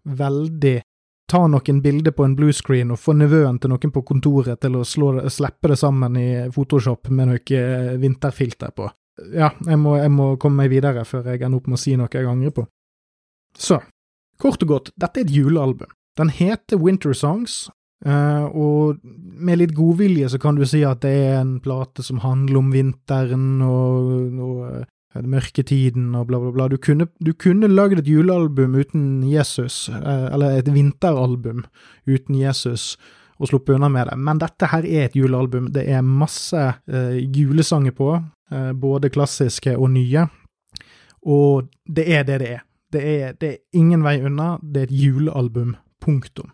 veldig 0.07 0.77
Ta 1.27 1.43
noen 1.51 1.81
bilder 1.83 2.15
på 2.15 2.25
en 2.25 2.37
bluescreen 2.39 2.93
og 2.95 3.01
få 3.03 3.17
nevøen 3.19 3.59
til 3.59 3.73
noen 3.73 3.93
på 3.93 4.03
kontoret 4.07 4.61
til 4.63 4.79
å 4.79 4.85
slå, 4.87 5.11
slippe 5.33 5.73
det 5.73 5.79
sammen 5.81 6.19
i 6.21 6.29
Photoshop 6.55 7.11
med 7.11 7.33
noe 7.33 7.63
vinterfilter 7.99 8.71
på. 8.77 8.87
Ja, 9.35 9.51
jeg 9.67 9.81
må, 9.81 9.97
jeg 9.99 10.13
må 10.13 10.35
komme 10.39 10.63
meg 10.63 10.75
videre 10.75 11.03
før 11.09 11.33
jeg 11.33 11.43
ender 11.43 11.59
opp 11.59 11.71
med 11.71 11.79
å 11.79 11.83
si 11.83 11.97
noe 11.99 12.13
jeg 12.13 12.29
angrer 12.31 12.55
på. 12.55 12.67
Så, 13.59 13.81
kort 14.39 14.63
og 14.63 14.71
godt, 14.71 14.93
dette 14.95 15.23
er 15.23 15.27
et 15.27 15.35
julealbum. 15.35 15.91
Den 16.17 16.31
heter 16.33 16.79
Winter 16.81 17.17
Songs, 17.17 17.67
Uh, 18.05 18.45
og 18.53 18.99
med 19.03 19.57
litt 19.57 19.73
godvilje 19.73 20.29
så 20.29 20.41
kan 20.41 20.59
du 20.59 20.67
si 20.69 20.83
at 20.85 21.01
det 21.01 21.15
er 21.31 21.39
en 21.39 21.55
plate 21.65 22.05
som 22.05 22.21
handler 22.21 22.59
om 22.61 22.69
vinteren 22.75 23.63
og, 23.65 24.11
og 24.37 24.59
uh, 24.69 24.83
mørketiden 25.25 26.15
og 26.19 26.27
bla, 26.29 26.41
bla, 26.43 26.53
bla. 26.53 26.69
Du 26.69 26.77
kunne, 26.83 27.09
du 27.23 27.33
kunne 27.33 27.71
lagd 27.71 28.03
et 28.03 28.11
julealbum 28.11 28.75
uten 28.77 29.23
Jesus, 29.29 29.87
uh, 29.89 30.27
eller 30.33 30.59
et 30.59 30.73
vinteralbum 30.75 31.65
uten 32.07 32.41
Jesus, 32.41 32.97
og 33.39 33.51
sluppet 33.51 33.77
unna 33.77 33.89
med 33.93 34.11
det. 34.11 34.19
Men 34.19 34.41
dette 34.41 34.69
her 34.73 34.85
er 34.85 35.09
et 35.09 35.17
julealbum. 35.17 35.69
Det 35.73 35.85
er 35.93 36.01
masse 36.01 36.63
julesanger 37.37 37.93
på, 37.93 38.15
både 38.81 39.11
klassiske 39.13 39.75
og 39.77 39.91
nye. 39.93 40.23
Og 41.27 41.67
det 41.85 42.07
er 42.15 42.25
det 42.25 42.39
det 42.41 42.53
er. 42.55 42.63
Det 42.93 43.03
er, 43.03 43.33
det 43.37 43.49
er 43.51 43.57
ingen 43.77 44.05
vei 44.07 44.23
unna. 44.25 44.55
Det 44.63 44.87
er 44.87 44.89
et 44.89 44.95
julealbum. 45.05 45.75
Punktum. 46.01 46.49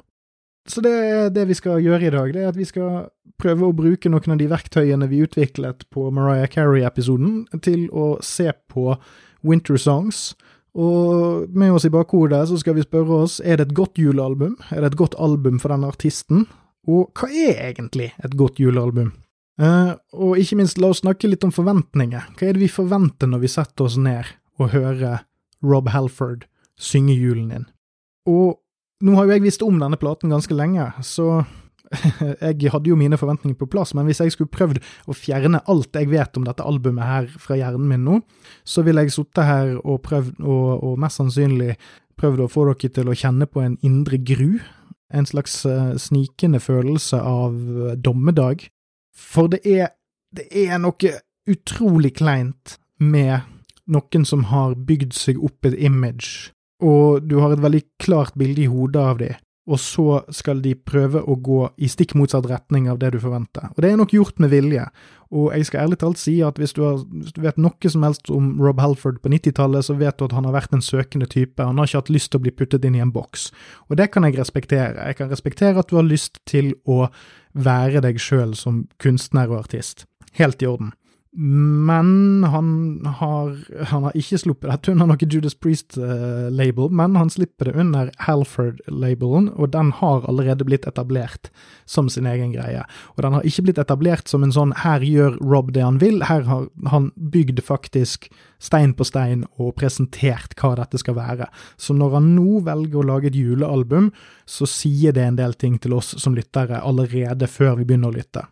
Så 0.68 0.82
det 0.84 1.34
det 1.34 1.48
vi 1.48 1.56
skal 1.58 1.82
gjøre 1.82 2.06
i 2.06 2.14
dag, 2.14 2.32
det 2.34 2.42
er 2.42 2.52
at 2.52 2.58
vi 2.58 2.66
skal 2.68 3.08
prøve 3.42 3.66
å 3.66 3.74
bruke 3.74 4.10
noen 4.10 4.34
av 4.34 4.38
de 4.38 4.48
verktøyene 4.50 5.08
vi 5.10 5.24
utviklet 5.24 5.86
på 5.90 6.10
Mariah 6.14 6.50
Carey-episoden, 6.50 7.46
til 7.64 7.88
å 7.90 8.16
se 8.22 8.52
på 8.70 8.94
Winter 9.42 9.76
Songs 9.80 10.36
Og 10.78 11.50
med 11.50 11.74
oss 11.74 11.84
i 11.84 11.92
bakhodet 11.92 12.46
så 12.48 12.56
skal 12.60 12.78
vi 12.78 12.84
spørre 12.86 13.24
oss 13.26 13.40
er 13.44 13.58
det 13.58 13.66
et 13.66 13.74
godt 13.76 13.98
julealbum, 14.00 14.54
er 14.70 14.80
det 14.80 14.92
et 14.92 15.00
godt 15.02 15.18
album 15.20 15.58
for 15.60 15.74
denne 15.74 15.90
artisten, 15.90 16.46
og 16.88 17.10
hva 17.18 17.28
er 17.28 17.58
egentlig 17.68 18.12
et 18.24 18.38
godt 18.38 18.62
julealbum? 18.62 19.12
Uh, 19.60 19.92
og 20.16 20.40
ikke 20.40 20.56
minst, 20.58 20.80
la 20.80 20.88
oss 20.90 21.02
snakke 21.02 21.28
litt 21.28 21.44
om 21.44 21.52
forventninger. 21.52 22.32
Hva 22.38 22.48
er 22.48 22.56
det 22.56 22.64
vi 22.64 22.72
forventer 22.72 23.28
når 23.28 23.44
vi 23.44 23.52
setter 23.52 23.84
oss 23.84 23.98
ned 24.00 24.32
og 24.58 24.72
hører 24.72 25.26
Rob 25.62 25.92
Halford 25.92 26.46
synge 26.80 27.14
julen 27.14 27.52
inn? 27.52 27.68
Og 28.30 28.61
nå 29.02 29.16
har 29.16 29.26
jo 29.26 29.34
jeg 29.36 29.44
visst 29.44 29.64
om 29.66 29.80
denne 29.80 29.98
platen 30.00 30.32
ganske 30.32 30.54
lenge, 30.56 30.88
så 31.04 31.42
jeg 32.40 32.70
hadde 32.72 32.88
jo 32.88 32.98
mine 32.98 33.18
forventninger 33.20 33.56
på 33.58 33.68
plass, 33.72 33.92
men 33.94 34.06
hvis 34.08 34.22
jeg 34.22 34.34
skulle 34.34 34.52
prøvd 34.52 34.80
å 35.10 35.16
fjerne 35.16 35.62
alt 35.70 35.98
jeg 35.98 36.10
vet 36.12 36.38
om 36.38 36.46
dette 36.46 36.64
albumet 36.64 37.08
her 37.08 37.28
fra 37.42 37.58
hjernen 37.58 37.88
min 37.88 38.06
nå, 38.06 38.20
så 38.64 38.84
ville 38.86 39.04
jeg 39.04 39.14
sittet 39.16 39.48
her 39.48 39.74
og 39.82 40.02
prøvd, 40.06 40.38
og, 40.40 40.68
og, 40.78 40.94
mest 41.02 41.20
sannsynlig 41.20 41.76
prøvd 42.20 42.44
å 42.44 42.50
få 42.52 42.68
dere 42.70 42.92
til 42.96 43.10
å 43.10 43.18
kjenne 43.18 43.48
på 43.50 43.64
en 43.64 43.76
indre 43.84 44.20
gru, 44.22 44.60
en 45.12 45.28
slags 45.28 45.58
uh, 45.68 45.92
snikende 46.00 46.60
følelse 46.62 47.18
av 47.20 47.58
dommedag, 48.00 48.68
for 49.12 49.52
det 49.52 49.60
er, 49.68 49.92
det 50.32 50.48
er 50.56 50.78
noe 50.80 51.16
utrolig 51.50 52.14
kleint 52.16 52.78
med 53.02 53.42
noen 53.92 54.24
som 54.24 54.46
har 54.48 54.76
bygd 54.78 55.12
seg 55.16 55.40
opp 55.42 55.68
et 55.68 55.76
image, 55.76 56.52
og 56.82 57.24
du 57.24 57.38
har 57.40 57.54
et 57.54 57.62
veldig 57.62 57.84
klart 58.02 58.36
bilde 58.38 58.64
i 58.64 58.70
hodet 58.70 59.02
av 59.02 59.22
dem, 59.22 59.40
og 59.70 59.78
så 59.78 60.20
skal 60.34 60.58
de 60.64 60.74
prøve 60.74 61.20
å 61.22 61.36
gå 61.38 61.60
i 61.78 61.88
stikk 61.90 62.16
motsatt 62.18 62.48
retning 62.50 62.88
av 62.90 62.98
det 62.98 63.12
du 63.14 63.20
forventer. 63.22 63.68
Og 63.76 63.84
det 63.84 63.92
er 63.92 64.00
nok 64.00 64.14
gjort 64.16 64.40
med 64.42 64.50
vilje, 64.50 64.88
og 65.32 65.52
jeg 65.54 65.68
skal 65.68 65.86
ærlig 65.86 65.98
talt 66.02 66.20
si 66.20 66.34
at 66.44 66.58
hvis 66.60 66.74
du, 66.76 66.82
har, 66.84 66.98
hvis 67.08 67.32
du 67.32 67.40
vet 67.44 67.60
noe 67.62 67.92
som 67.94 68.02
helst 68.04 68.28
om 68.34 68.50
Rob 68.60 68.82
Halford 68.82 69.22
på 69.22 69.30
90-tallet, 69.32 69.86
så 69.86 69.96
vet 69.96 70.18
du 70.18 70.26
at 70.26 70.34
han 70.36 70.48
har 70.48 70.56
vært 70.58 70.74
en 70.76 70.84
søkende 70.84 71.28
type, 71.30 71.62
han 71.62 71.78
har 71.78 71.88
ikke 71.88 72.02
hatt 72.02 72.12
lyst 72.12 72.32
til 72.32 72.42
å 72.42 72.46
bli 72.48 72.54
puttet 72.58 72.84
inn 72.88 72.98
i 72.98 73.04
en 73.04 73.14
boks. 73.14 73.48
Og 73.88 73.96
det 74.02 74.10
kan 74.12 74.26
jeg 74.26 74.36
respektere. 74.40 75.06
Jeg 75.06 75.20
kan 75.22 75.30
respektere 75.32 75.78
at 75.80 75.88
du 75.88 75.96
har 76.00 76.08
lyst 76.08 76.42
til 76.50 76.74
å 76.84 77.06
være 77.54 78.02
deg 78.04 78.20
sjøl 78.20 78.56
som 78.58 78.86
kunstner 79.00 79.48
og 79.52 79.62
artist. 79.62 80.04
Helt 80.36 80.60
i 80.64 80.68
orden. 80.68 80.92
Men 81.34 82.44
han 82.44 83.06
har, 83.06 83.56
han 83.88 84.02
har 84.04 84.16
ikke 84.20 84.36
sluppet 84.36 84.68
dette 84.68 84.92
under 84.92 85.08
noe 85.08 85.28
Judas 85.32 85.54
Priest-label, 85.56 86.90
men 86.92 87.16
han 87.16 87.32
slipper 87.32 87.70
det 87.70 87.80
under 87.80 88.10
Halford-labelen, 88.26 89.48
og 89.56 89.70
den 89.72 89.94
har 89.96 90.28
allerede 90.28 90.66
blitt 90.68 90.84
etablert 90.90 91.48
som 91.88 92.12
sin 92.12 92.28
egen 92.28 92.52
greie. 92.52 92.84
Og 93.16 93.24
den 93.24 93.38
har 93.38 93.48
ikke 93.48 93.64
blitt 93.64 93.80
etablert 93.80 94.28
som 94.28 94.44
en 94.44 94.52
sånn 94.52 94.76
'her 94.76 95.00
gjør 95.00 95.40
Rob 95.40 95.72
det 95.72 95.82
han 95.82 95.98
vil', 96.04 96.28
her 96.28 96.42
har 96.42 96.68
han 96.92 97.10
bygd 97.16 97.64
faktisk 97.64 98.28
stein 98.60 98.92
på 98.92 99.04
stein 99.04 99.46
og 99.58 99.74
presentert 99.76 100.52
hva 100.60 100.76
dette 100.76 100.98
skal 100.98 101.14
være. 101.14 101.48
Så 101.78 101.96
når 101.96 102.12
han 102.12 102.34
nå 102.36 102.60
velger 102.60 103.00
å 103.00 103.08
lage 103.08 103.32
et 103.32 103.40
julealbum, 103.40 104.12
så 104.46 104.68
sier 104.68 105.12
det 105.12 105.24
en 105.24 105.36
del 105.36 105.54
ting 105.54 105.80
til 105.80 105.94
oss 105.94 106.14
som 106.18 106.34
lyttere 106.34 106.82
allerede 106.82 107.48
før 107.48 107.78
vi 107.78 107.84
begynner 107.84 108.12
å 108.12 108.18
lytte. 108.20 108.44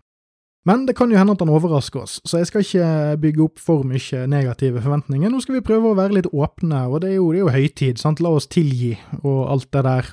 Men 0.68 0.84
det 0.84 0.92
kan 0.98 1.08
jo 1.08 1.16
hende 1.16 1.32
at 1.32 1.40
han 1.40 1.52
overrasker 1.52 2.02
oss, 2.02 2.18
så 2.28 2.40
jeg 2.40 2.50
skal 2.50 2.64
ikke 2.64 2.88
bygge 3.22 3.44
opp 3.46 3.62
for 3.62 3.86
mye 3.88 4.26
negative 4.28 4.82
forventninger. 4.84 5.32
Nå 5.32 5.40
skal 5.40 5.56
vi 5.56 5.64
prøve 5.64 5.92
å 5.92 5.96
være 5.96 6.18
litt 6.18 6.28
åpne, 6.28 6.82
og 6.90 7.00
det 7.00 7.14
er 7.14 7.16
jo, 7.16 7.30
det 7.32 7.40
er 7.40 7.46
jo 7.46 7.54
høytid, 7.54 8.00
sant, 8.02 8.20
la 8.20 8.34
oss 8.36 8.50
tilgi 8.52 8.92
og 9.22 9.38
alt 9.54 9.70
det 9.72 9.84
der. 9.88 10.10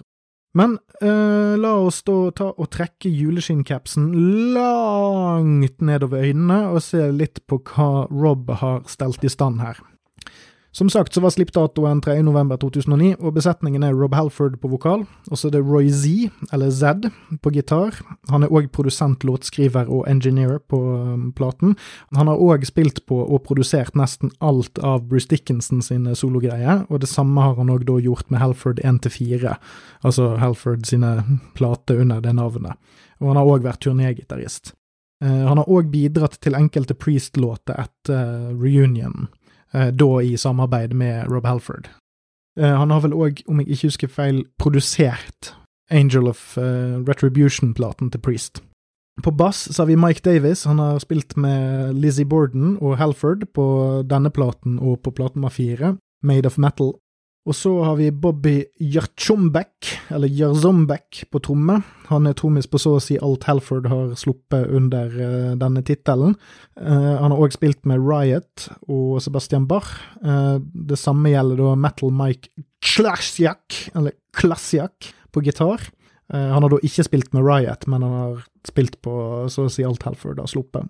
Men 0.58 0.78
øh, 1.04 1.58
la 1.60 1.74
oss 1.84 2.00
da 2.08 2.16
ta 2.38 2.48
og 2.56 2.70
trekke 2.74 3.12
juleskinncapsen 3.12 4.08
langt 4.56 5.84
nedover 5.84 6.24
øynene 6.24 6.64
og 6.72 6.82
se 6.86 7.04
litt 7.12 7.44
på 7.46 7.60
hva 7.68 8.08
Rob 8.10 8.50
har 8.64 8.88
stelt 8.90 9.28
i 9.28 9.34
stand 9.34 9.62
her. 9.62 9.84
Som 10.76 10.90
sagt 10.90 11.14
så 11.14 11.22
var 11.24 11.32
slippdatoen 11.34 12.02
3.11.2009, 12.06 13.16
og 13.18 13.34
besetningen 13.34 13.86
er 13.88 13.96
Rob 13.98 14.14
Halford 14.14 14.60
på 14.62 14.70
vokal. 14.70 15.06
Og 15.32 15.40
så 15.40 15.48
er 15.48 15.56
det 15.56 15.64
Roy 15.66 15.88
Z, 15.90 16.28
eller 16.54 16.70
Z, 16.72 17.08
på 17.42 17.54
gitar. 17.56 17.98
Han 18.30 18.46
er 18.46 18.54
òg 18.54 18.68
produsent, 18.76 19.24
låtskriver 19.26 19.90
og 19.90 20.06
engineer 20.12 20.60
på 20.70 20.78
um, 20.78 21.32
platen. 21.38 21.74
Han 22.18 22.30
har 22.30 22.44
òg 22.44 22.68
spilt 22.68 23.02
på 23.10 23.18
og 23.24 23.42
produsert 23.48 23.96
nesten 23.98 24.34
alt 24.44 24.78
av 24.84 25.08
Bruce 25.10 25.32
Dickinson 25.32 25.82
sine 25.82 26.14
sologreier, 26.20 26.84
og 26.92 27.02
det 27.02 27.10
samme 27.10 27.42
har 27.42 27.58
han 27.58 27.72
òg 27.74 27.88
da 27.88 27.98
gjort 28.04 28.30
med 28.30 28.44
Halford 28.44 28.84
1-4, 28.84 29.56
altså 30.06 30.36
Halford 30.38 30.86
sine 30.86 31.16
plater 31.58 32.04
under 32.04 32.22
det 32.22 32.36
navnet. 32.38 32.78
Og 33.22 33.32
han 33.32 33.42
har 33.42 33.50
òg 33.50 33.66
vært 33.66 33.82
turnégitarist. 33.88 34.76
Uh, 35.24 35.48
han 35.48 35.58
har 35.58 35.74
òg 35.74 35.90
bidratt 35.90 36.38
til 36.44 36.60
enkelte 36.60 36.94
Priest-låter 36.94 37.80
etter 37.88 38.54
uh, 38.54 38.54
reunionen. 38.54 39.32
Eh, 39.74 39.90
da 39.92 40.22
i 40.22 40.38
samarbeid 40.38 40.94
med 40.94 41.28
Rob 41.32 41.46
Halford. 41.46 41.90
Eh, 42.60 42.76
han 42.78 42.92
har 42.92 43.02
vel 43.04 43.16
òg, 43.16 43.42
om 43.48 43.60
jeg 43.60 43.70
ikke 43.70 43.92
husker 43.92 44.12
feil, 44.12 44.46
produsert 44.60 45.54
Angel 45.90 46.28
of 46.28 46.58
uh, 46.58 47.00
Retribution-platen 47.08 48.10
til 48.12 48.20
Priest. 48.20 48.60
På 49.24 49.32
bass 49.32 49.70
så 49.72 49.82
har 49.82 49.88
vi 49.88 49.96
Mike 49.96 50.20
Davis. 50.26 50.66
Han 50.68 50.80
har 50.80 51.00
spilt 51.00 51.38
med 51.38 51.94
Lizzie 51.96 52.26
Borden 52.26 52.76
og 52.82 52.98
Halford 53.00 53.46
på 53.56 53.68
denne 54.04 54.30
platen 54.30 54.80
og 54.80 55.00
på 55.06 55.14
platen 55.16 55.42
med 55.42 55.56
fire, 55.56 55.96
Made 56.24 56.46
of 56.46 56.58
Metal. 56.58 56.92
Og 57.48 57.56
så 57.56 57.72
har 57.80 57.96
vi 57.96 58.10
Bobby 58.12 58.58
Jarchombek, 58.84 59.88
eller 60.12 60.28
Jarzombek, 60.28 61.22
på 61.32 61.40
tromme. 61.40 61.78
Han 62.10 62.28
er 62.28 62.36
trommis 62.36 62.68
på 62.68 62.80
så 62.82 62.98
å 62.98 63.04
si 63.04 63.16
alt 63.24 63.48
Halford 63.48 63.88
har 63.88 64.12
sluppet 64.20 64.68
under 64.76 65.14
uh, 65.16 65.54
denne 65.60 65.84
tittelen. 65.88 66.36
Uh, 66.76 67.16
han 67.22 67.32
har 67.32 67.40
òg 67.40 67.56
spilt 67.56 67.88
med 67.88 68.04
Riot 68.04 68.68
og 68.92 69.22
Sebastian 69.24 69.68
Bach. 69.70 69.94
Uh, 70.20 70.60
det 70.60 71.00
samme 71.00 71.32
gjelder 71.32 71.64
da 71.64 71.78
Metal 71.88 72.12
Mike 72.12 72.52
Klasiak, 72.84 73.80
eller 73.96 74.18
Klasjak, 74.36 75.14
på 75.32 75.44
gitar. 75.44 75.82
han 76.32 76.64
har 76.64 76.72
da 76.72 76.78
ikke 76.84 77.04
spilt 77.06 77.34
med 77.36 77.44
Riot, 77.46 77.84
men 77.88 78.04
han 78.04 78.14
har 78.14 78.46
spilt 78.66 78.96
på 79.06 79.12
så 79.52 79.68
å 79.68 79.72
si 79.72 79.84
alt 79.86 80.04
Halford 80.08 80.40
har 80.42 80.50
sluppet. 80.50 80.88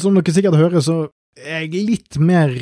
Som 0.00 0.16
dere 0.16 0.34
sikkert 0.34 0.56
hører, 0.58 0.82
så 0.82 0.96
er 1.38 1.66
jeg 1.66 1.84
litt 1.86 2.18
mer 2.18 2.56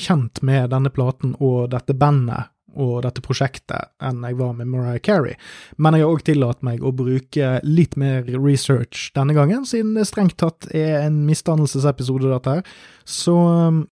kjent 0.00 0.40
med 0.46 0.70
denne 0.72 0.92
platen 0.94 1.34
og 1.38 1.68
dette 1.74 1.96
bandet 1.98 2.48
og 2.78 3.00
dette 3.04 3.22
prosjektet 3.24 3.90
enn 4.04 4.22
jeg 4.26 4.38
var 4.38 4.52
med 4.58 4.70
Mariah 4.70 5.00
Carey, 5.02 5.36
men 5.76 5.96
jeg 5.96 6.04
har 6.04 6.14
òg 6.14 6.24
tillatt 6.26 6.62
meg 6.66 6.84
å 6.84 6.92
bruke 6.94 7.52
litt 7.66 7.96
mer 8.00 8.28
research 8.36 9.10
denne 9.16 9.34
gangen, 9.36 9.66
siden 9.68 9.96
det 9.98 10.06
strengt 10.08 10.38
tatt 10.40 10.68
er 10.70 11.00
en 11.04 11.22
misdannelsesepisode, 11.28 12.30
dette 12.30 12.56
her. 12.58 12.74
Så 13.08 13.36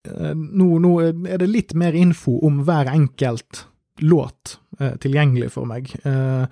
eh, 0.10 0.34
nå, 0.36 0.70
nå, 0.84 0.94
er 1.05 1.39
det 1.41 1.51
litt 1.51 1.75
mer 1.77 1.96
info 1.96 2.38
om 2.46 2.63
hver 2.67 2.91
enkelt 2.91 3.65
låt 4.03 4.58
eh, 4.79 4.96
tilgjengelig 5.01 5.53
for 5.55 5.70
meg. 5.70 5.94
Eh, 6.03 6.44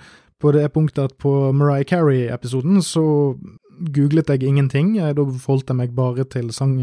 på 0.43 0.51
det 0.55 0.69
punktet 0.75 1.11
at 1.11 1.17
på 1.23 1.51
Mariah 1.55 1.87
Carey-episoden 1.87 2.81
så 2.83 3.05
googlet 3.93 4.29
jeg 4.29 4.47
ingenting, 4.47 4.95
da 4.99 5.23
forholdt 5.25 5.71
jeg 5.71 5.79
meg 5.79 5.93
bare 5.97 6.25
til 6.29 6.51
sang 6.55 6.75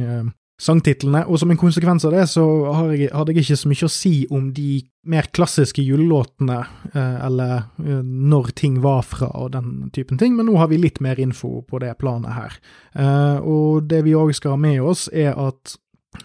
sangtitlene, 0.61 1.23
og 1.25 1.40
som 1.40 1.50
en 1.52 1.59
konsekvens 1.61 2.05
av 2.05 2.12
det 2.14 2.26
så 2.29 2.45
jeg, 2.93 3.09
hadde 3.14 3.33
jeg 3.33 3.45
ikke 3.47 3.59
så 3.62 3.71
mye 3.71 3.87
å 3.87 3.93
si 3.93 4.14
om 4.33 4.50
de 4.57 4.83
mer 5.09 5.31
klassiske 5.33 5.83
julelåtene, 5.83 6.59
eh, 6.93 7.17
eller 7.26 7.55
eh, 7.81 8.02
når 8.05 8.50
ting 8.61 8.81
var 8.85 9.02
fra 9.09 9.31
og 9.40 9.55
den 9.55 9.88
typen 9.97 10.21
ting, 10.21 10.37
men 10.37 10.50
nå 10.50 10.59
har 10.61 10.69
vi 10.73 10.81
litt 10.83 11.00
mer 11.00 11.21
info 11.23 11.62
på 11.64 11.81
det 11.81 11.95
planet 12.02 12.37
her. 12.37 12.59
Eh, 12.93 13.38
og 13.40 13.88
det 13.88 14.02
vi 14.05 14.17
òg 14.19 14.35
skal 14.37 14.57
ha 14.57 14.61
med 14.61 14.83
oss, 14.85 15.07
er 15.12 15.33
at, 15.40 15.79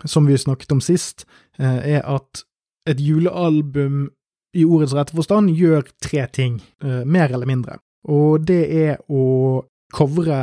som 0.04 0.28
vi 0.28 0.38
snakket 0.40 0.76
om 0.76 0.84
sist, 0.84 1.28
er 1.56 2.02
at 2.04 2.42
et 2.90 3.00
julealbum 3.00 4.10
i 4.56 4.66
ordets 4.68 4.96
rette 4.96 5.16
forstand 5.16 5.54
gjør 5.56 5.86
tre 6.04 6.26
ting, 6.36 6.58
mer 6.84 7.32
eller 7.32 7.48
mindre. 7.48 7.78
Og 8.12 8.44
det 8.44 8.66
er 8.76 8.98
å 9.08 9.64
covre 9.96 10.42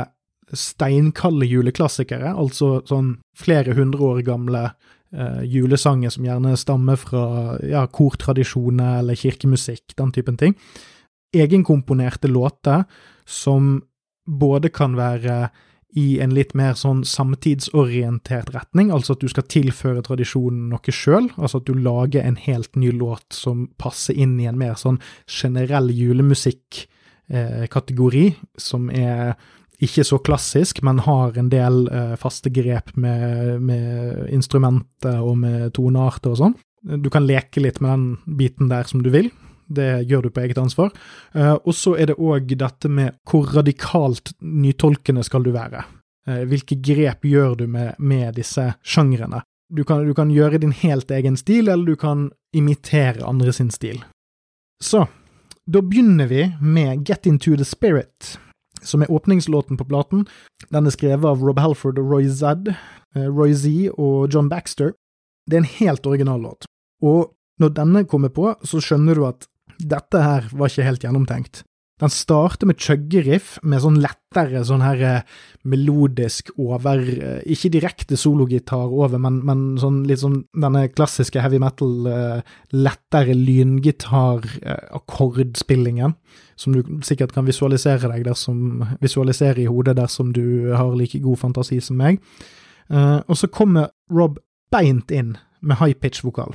steinkalde 0.53 1.47
juleklassikere, 1.49 2.33
altså 2.33 2.79
sånn 2.89 3.15
flere 3.37 3.75
hundre 3.77 4.13
år 4.13 4.23
gamle 4.27 4.63
eh, 4.69 5.41
julesanger 5.49 6.13
som 6.13 6.27
gjerne 6.27 6.55
stammer 6.59 6.99
fra 7.01 7.25
ja, 7.65 7.85
kortradisjoner 7.87 9.01
eller 9.01 9.19
kirkemusikk, 9.19 9.95
den 9.99 10.13
typen 10.15 10.39
ting. 10.39 10.57
Egenkomponerte 11.33 12.29
låter 12.29 12.85
som 13.25 13.79
både 14.25 14.69
kan 14.69 14.95
være 14.95 15.49
i 15.93 16.17
en 16.23 16.31
litt 16.33 16.55
mer 16.57 16.73
sånn 16.77 17.03
samtidsorientert 17.05 18.49
retning, 18.55 18.91
altså 18.93 19.13
at 19.13 19.21
du 19.21 19.27
skal 19.29 19.43
tilføre 19.51 20.01
tradisjonen 20.05 20.69
noe 20.71 20.91
sjøl, 20.93 21.29
altså 21.37 21.57
at 21.61 21.67
du 21.69 21.73
lager 21.77 22.21
en 22.25 22.37
helt 22.41 22.75
ny 22.79 22.91
låt 22.97 23.33
som 23.35 23.67
passer 23.81 24.13
inn 24.17 24.39
i 24.41 24.47
en 24.49 24.57
mer 24.57 24.75
sånn 24.79 24.99
generell 25.29 25.89
julemusikk-kategori, 25.93 28.27
eh, 28.27 28.33
som 28.57 28.89
er 28.89 29.35
ikke 29.81 30.03
så 30.05 30.19
klassisk, 30.21 30.81
men 30.85 31.01
har 31.03 31.37
en 31.37 31.49
del 31.51 31.87
eh, 31.89 32.13
faste 32.19 32.51
grep 32.53 32.93
med, 32.95 33.61
med 33.61 34.29
instrumenter 34.33 35.21
og 35.21 35.37
med 35.41 35.73
tonearter 35.75 36.33
og 36.33 36.39
sånn. 36.39 36.55
Du 36.99 37.09
kan 37.09 37.25
leke 37.27 37.63
litt 37.63 37.79
med 37.81 37.93
den 37.93 38.37
biten 38.37 38.69
der 38.71 38.87
som 38.89 39.03
du 39.03 39.09
vil. 39.13 39.31
Det 39.73 40.03
gjør 40.09 40.27
du 40.27 40.29
på 40.35 40.43
eget 40.43 40.59
ansvar. 40.59 40.91
Eh, 41.33 41.55
og 41.55 41.73
så 41.75 41.95
er 41.97 42.11
det 42.11 42.19
òg 42.19 42.53
dette 42.59 42.91
med 42.91 43.17
hvor 43.29 43.49
radikalt 43.55 44.35
nytolkende 44.39 45.23
skal 45.25 45.45
du 45.45 45.53
være. 45.55 45.85
Eh, 46.27 46.43
hvilke 46.47 46.77
grep 46.83 47.25
gjør 47.27 47.57
du 47.63 47.67
med, 47.67 47.95
med 47.99 48.35
disse 48.37 48.73
sjangrene? 48.83 49.41
Du 49.73 49.83
kan, 49.87 50.05
du 50.05 50.13
kan 50.13 50.31
gjøre 50.31 50.61
din 50.61 50.75
helt 50.83 51.11
egen 51.11 51.37
stil, 51.39 51.67
eller 51.67 51.85
du 51.85 51.95
kan 51.99 52.29
imitere 52.53 53.25
andre 53.25 53.53
sin 53.55 53.71
stil. 53.73 54.03
Så, 54.83 55.07
da 55.65 55.81
begynner 55.81 56.27
vi 56.27 56.45
med 56.61 57.07
Get 57.07 57.25
Into 57.25 57.55
The 57.57 57.65
Spirit, 57.65 58.37
som 58.87 59.03
er 59.03 59.11
åpningslåten 59.11 59.79
på 59.79 59.87
platen. 59.89 60.25
Den 60.71 60.87
er 60.87 60.95
skrevet 60.95 61.25
av 61.27 61.43
Rob 61.43 61.61
Halford 61.61 62.01
og 62.01 62.11
Roy 62.11 62.27
Zedd, 62.29 62.73
eh, 63.15 63.27
Roy 63.27 63.53
Z 63.53 63.93
og 63.97 64.33
John 64.33 64.49
Baxter. 64.51 64.93
Det 65.49 65.57
er 65.57 65.63
en 65.63 65.75
helt 65.79 66.05
original 66.07 66.41
låt. 66.41 66.67
Og 67.03 67.33
når 67.59 67.73
denne 67.75 68.05
kommer 68.09 68.29
på, 68.29 68.53
så 68.63 68.81
skjønner 68.81 69.15
du 69.15 69.25
at 69.27 69.47
dette 69.79 70.19
her 70.21 70.47
var 70.53 70.71
ikke 70.71 70.87
helt 70.87 71.03
gjennomtenkt. 71.03 71.63
Den 72.03 72.11
starter 72.11 72.67
med 72.67 72.81
chuggeriff, 72.83 73.53
med 73.63 73.79
sånn 73.79 73.95
lettere, 74.03 74.59
sånn 74.67 74.81
her 74.83 74.99
eh, 75.07 75.23
melodisk 75.71 76.51
over 76.59 76.99
eh, 76.99 77.39
Ikke 77.53 77.69
direkte 77.71 78.17
sologitar 78.19 78.91
over, 78.91 79.15
men, 79.23 79.39
men 79.47 79.79
sånn 79.79 80.03
litt 80.09 80.19
sånn 80.19 80.43
denne 80.51 80.91
klassiske 80.91 81.39
heavy 81.39 81.63
metal, 81.63 82.03
eh, 82.11 82.43
lettere 82.75 83.31
lyngitar-akkordspillingen, 83.39 86.11
som 86.59 86.75
du 86.75 86.83
sikkert 87.07 87.31
kan 87.37 87.47
visualisere 87.47 88.11
deg 88.11 88.27
dersom 88.27 88.83
Visualisere 88.99 89.63
i 89.63 89.71
hodet 89.71 89.95
dersom 90.01 90.35
du 90.35 90.75
har 90.75 90.91
like 90.99 91.23
god 91.23 91.39
fantasi 91.39 91.79
som 91.81 91.97
meg. 91.99 92.19
Og 92.91 93.37
så 93.39 93.47
kommer 93.47 93.87
Rob 94.11 94.39
beint 94.71 95.11
inn 95.11 95.37
med 95.63 95.77
high 95.79 95.95
pitch-vokal 95.95 96.53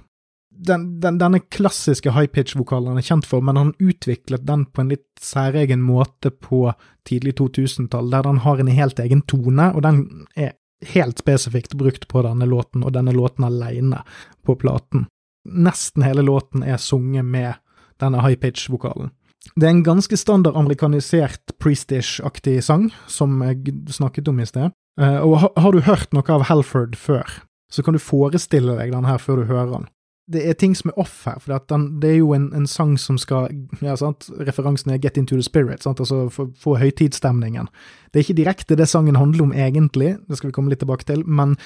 den, 0.58 1.00
den, 1.00 1.18
denne 1.18 1.40
klassiske 1.40 2.10
high 2.10 2.26
pitch-vokalen 2.26 2.92
han 2.92 3.00
er 3.00 3.06
kjent 3.06 3.26
for, 3.28 3.44
men 3.44 3.58
han 3.58 3.74
utviklet 3.78 4.46
den 4.46 4.64
på 4.66 4.82
en 4.82 4.92
litt 4.92 5.06
særegen 5.22 5.82
måte 5.84 6.32
på 6.34 6.72
tidlig 7.08 7.36
2000-tall, 7.38 8.10
der 8.10 8.26
den 8.26 8.42
har 8.44 8.60
en 8.60 8.72
helt 8.72 8.98
egen 9.02 9.22
tone, 9.30 9.70
og 9.74 9.84
den 9.86 10.02
er 10.36 10.56
helt 10.94 11.22
spesifikt 11.22 11.76
brukt 11.78 12.08
på 12.10 12.22
denne 12.26 12.46
låten, 12.48 12.84
og 12.84 12.94
denne 12.96 13.14
låten 13.14 13.46
alene 13.46 14.02
på 14.46 14.58
platen. 14.58 15.06
Nesten 15.48 16.04
hele 16.06 16.24
låten 16.26 16.66
er 16.66 16.80
sunget 16.82 17.26
med 17.26 17.58
denne 18.02 18.22
high 18.24 18.38
pitch-vokalen. 18.38 19.12
Det 19.54 19.66
er 19.66 19.76
en 19.76 19.86
ganske 19.86 20.16
standard 20.18 20.58
amerikanisert 20.58 21.54
Priestish-aktig 21.62 22.58
sang, 22.66 22.90
som 23.06 23.38
jeg 23.46 23.74
snakket 23.94 24.28
om 24.28 24.42
i 24.42 24.46
sted. 24.46 24.74
Uh, 25.00 25.22
og 25.22 25.46
har 25.54 25.72
du 25.72 25.84
hørt 25.86 26.10
noe 26.12 26.26
av 26.34 26.48
Halford 26.50 26.98
før, 26.98 27.22
så 27.70 27.84
kan 27.86 27.94
du 27.94 28.02
forestille 28.02 28.74
deg 28.80 28.92
den 28.92 29.06
her 29.06 29.22
før 29.22 29.40
du 29.40 29.46
hører 29.46 29.70
den 29.76 29.86
det 30.28 30.42
er 30.44 30.56
ting 30.61 30.75
som 30.76 30.90
er 30.90 30.99
off 31.00 31.23
her, 31.25 31.38
for 31.40 31.54
det 32.02 32.08
er 32.11 32.18
jo 32.18 32.35
en, 32.37 32.50
en, 32.56 32.66
sang 32.68 32.97
som 33.00 33.16
skal 33.20 33.49
ja, 33.80 33.94
sant, 33.97 34.28
Referansen 34.44 34.92
er 34.92 35.00
Get 35.00 35.16
Into 35.20 35.38
The 35.38 35.47
Spirit, 35.47 35.82
sant, 35.85 36.02
altså 36.04 36.28
få 36.28 36.76
høytidsstemningen. 36.80 37.70
Det 38.12 38.20
er 38.20 38.26
ikke 38.26 38.38
direkte 38.42 38.76
det 38.76 38.90
sangen 38.90 39.16
handler 39.16 39.47
om 39.47 39.56
egentlig, 39.56 40.16
det 40.28 40.38
skal 40.38 40.50
vi 40.50 40.56
komme 40.58 40.73
litt 40.73 40.82
tilbake 40.85 41.08
til, 41.08 41.25
men 41.25 41.56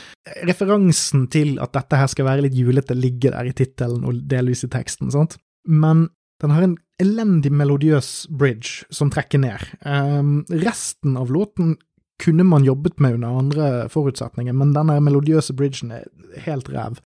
referansen 0.46 1.26
til 1.34 1.56
at 1.62 1.74
dette 1.74 1.98
her 1.98 2.10
skal 2.10 2.28
være 2.30 2.46
litt 2.46 2.58
julete, 2.58 2.94
ligger 2.98 3.34
der 3.34 3.50
i 3.50 3.54
tittelen 3.56 4.06
og 4.06 4.22
delvis 4.30 4.62
i 4.66 4.70
teksten, 4.72 5.10
sant. 5.14 5.38
Men 5.66 6.08
den 6.42 6.54
har 6.54 6.66
en 6.66 6.78
elendig 7.02 7.52
melodiøs 7.54 8.28
bridge 8.30 8.86
som 8.94 9.10
trekker 9.10 9.42
ned. 9.42 9.62
Um, 9.86 10.42
resten 10.62 11.18
av 11.18 11.30
låten 11.34 11.76
kunne 12.22 12.46
man 12.46 12.66
jobbet 12.66 13.00
med 13.02 13.18
under 13.18 13.38
andre 13.42 13.70
forutsetninger, 13.90 14.54
men 14.54 14.74
denne 14.74 15.00
melodiøse 15.02 15.54
bridgen 15.58 15.94
er 15.94 16.06
helt 16.46 16.70
ræv. 16.70 17.00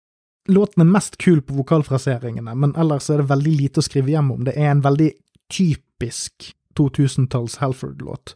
Låten 0.47 0.83
er 0.83 0.89
mest 0.89 1.17
kul 1.17 1.41
på 1.41 1.55
vokalfraseringene, 1.57 2.53
men 2.53 2.75
ellers 2.77 3.09
er 3.09 3.21
det 3.21 3.31
veldig 3.31 3.53
lite 3.61 3.81
å 3.81 3.85
skrive 3.85 4.13
hjem 4.13 4.31
om. 4.35 4.43
Det 4.45 4.53
er 4.53 4.69
en 4.71 4.83
veldig 4.85 5.11
typisk 5.53 6.51
2000-talls 6.77 7.57
Halford-låt. 7.63 8.35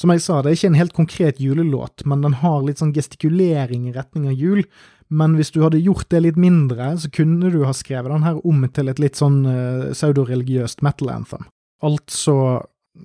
Som 0.00 0.14
jeg 0.14 0.22
sa, 0.24 0.38
det 0.40 0.48
er 0.48 0.56
ikke 0.56 0.70
en 0.70 0.78
helt 0.78 0.96
konkret 0.96 1.40
julelåt, 1.42 2.06
men 2.08 2.22
den 2.24 2.38
har 2.40 2.62
litt 2.64 2.80
sånn 2.80 2.94
gestikulering 2.96 3.90
i 3.90 3.92
retning 3.92 4.30
av 4.30 4.38
jul. 4.38 4.62
Men 5.12 5.34
hvis 5.36 5.52
du 5.52 5.60
hadde 5.60 5.82
gjort 5.82 6.08
det 6.14 6.22
litt 6.24 6.38
mindre, 6.40 6.94
så 7.02 7.10
kunne 7.12 7.50
du 7.52 7.64
ha 7.66 7.74
skrevet 7.76 8.12
den 8.14 8.24
her 8.24 8.38
om 8.46 8.62
til 8.72 8.88
et 8.88 9.02
litt 9.02 9.20
sånn 9.20 9.42
uh, 9.44 9.90
pseudoreligiøst 9.92 10.80
metal 10.86 11.10
anthem. 11.12 11.44
Altså 11.84 12.36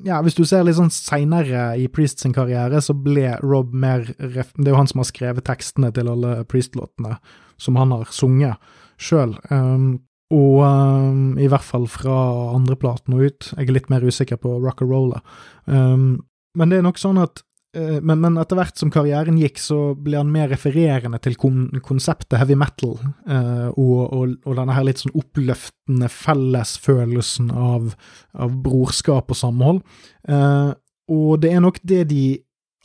ja, 0.05 0.21
hvis 0.23 0.37
du 0.37 0.45
ser 0.47 0.63
litt 0.65 0.77
sånn 0.77 0.93
seinere 0.93 1.73
i 1.81 1.89
Priest 1.91 2.23
sin 2.23 2.33
karriere, 2.35 2.79
så 2.81 2.95
ble 2.97 3.35
Rob 3.43 3.73
mer 3.75 4.07
Det 4.17 4.65
er 4.65 4.71
jo 4.71 4.79
han 4.79 4.89
som 4.89 5.03
har 5.03 5.09
skrevet 5.09 5.45
tekstene 5.45 5.91
til 5.95 6.09
alle 6.11 6.39
Priest-låtene 6.49 7.17
som 7.61 7.79
han 7.79 7.93
har 7.95 8.11
sunget 8.13 8.75
sjøl. 9.01 9.35
Um, 9.49 9.95
og 10.33 10.61
um, 10.65 11.35
i 11.37 11.47
hvert 11.49 11.65
fall 11.65 11.85
fra 11.91 12.15
andreplaten 12.55 13.13
og 13.15 13.27
ut. 13.27 13.51
Jeg 13.53 13.67
er 13.67 13.75
litt 13.75 13.91
mer 13.93 14.05
usikker 14.05 14.39
på 14.41 14.57
rock 14.63 14.81
and 14.81 14.93
roller. 14.93 15.25
Um, 15.65 16.23
men 16.57 16.71
det 16.71 16.79
er 16.79 16.87
nok 16.87 16.97
sånn 16.97 17.19
at 17.21 17.43
uh, 17.77 17.99
men, 18.01 18.23
men, 18.23 18.39
etter 18.41 18.57
hvert 18.57 18.81
som 18.81 18.89
karrieren 18.93 19.37
gikk, 19.37 19.61
så 19.61 19.79
ble 19.99 20.17
han 20.17 20.31
mer 20.33 20.49
refererende 20.49 21.19
til 21.21 21.37
kon 21.39 21.67
konseptet 21.85 22.39
heavy 22.41 22.57
metal, 22.57 22.97
uh, 23.29 23.69
og, 23.75 23.99
og, 24.07 24.33
og, 24.41 24.55
denne 24.57 24.77
her 24.77 24.87
litt 24.87 25.03
sånn 25.03 25.15
oppløftende 25.19 26.09
fellesfølelsen 26.09 27.53
av, 27.53 27.93
av 28.33 28.57
brorskap 28.65 29.29
og 29.29 29.41
samhold. 29.43 29.85
Uh, 30.25 30.73
og 31.11 31.37
det 31.43 31.53
er 31.53 31.61
nok 31.61 31.83
det 31.85 32.07
de 32.09 32.25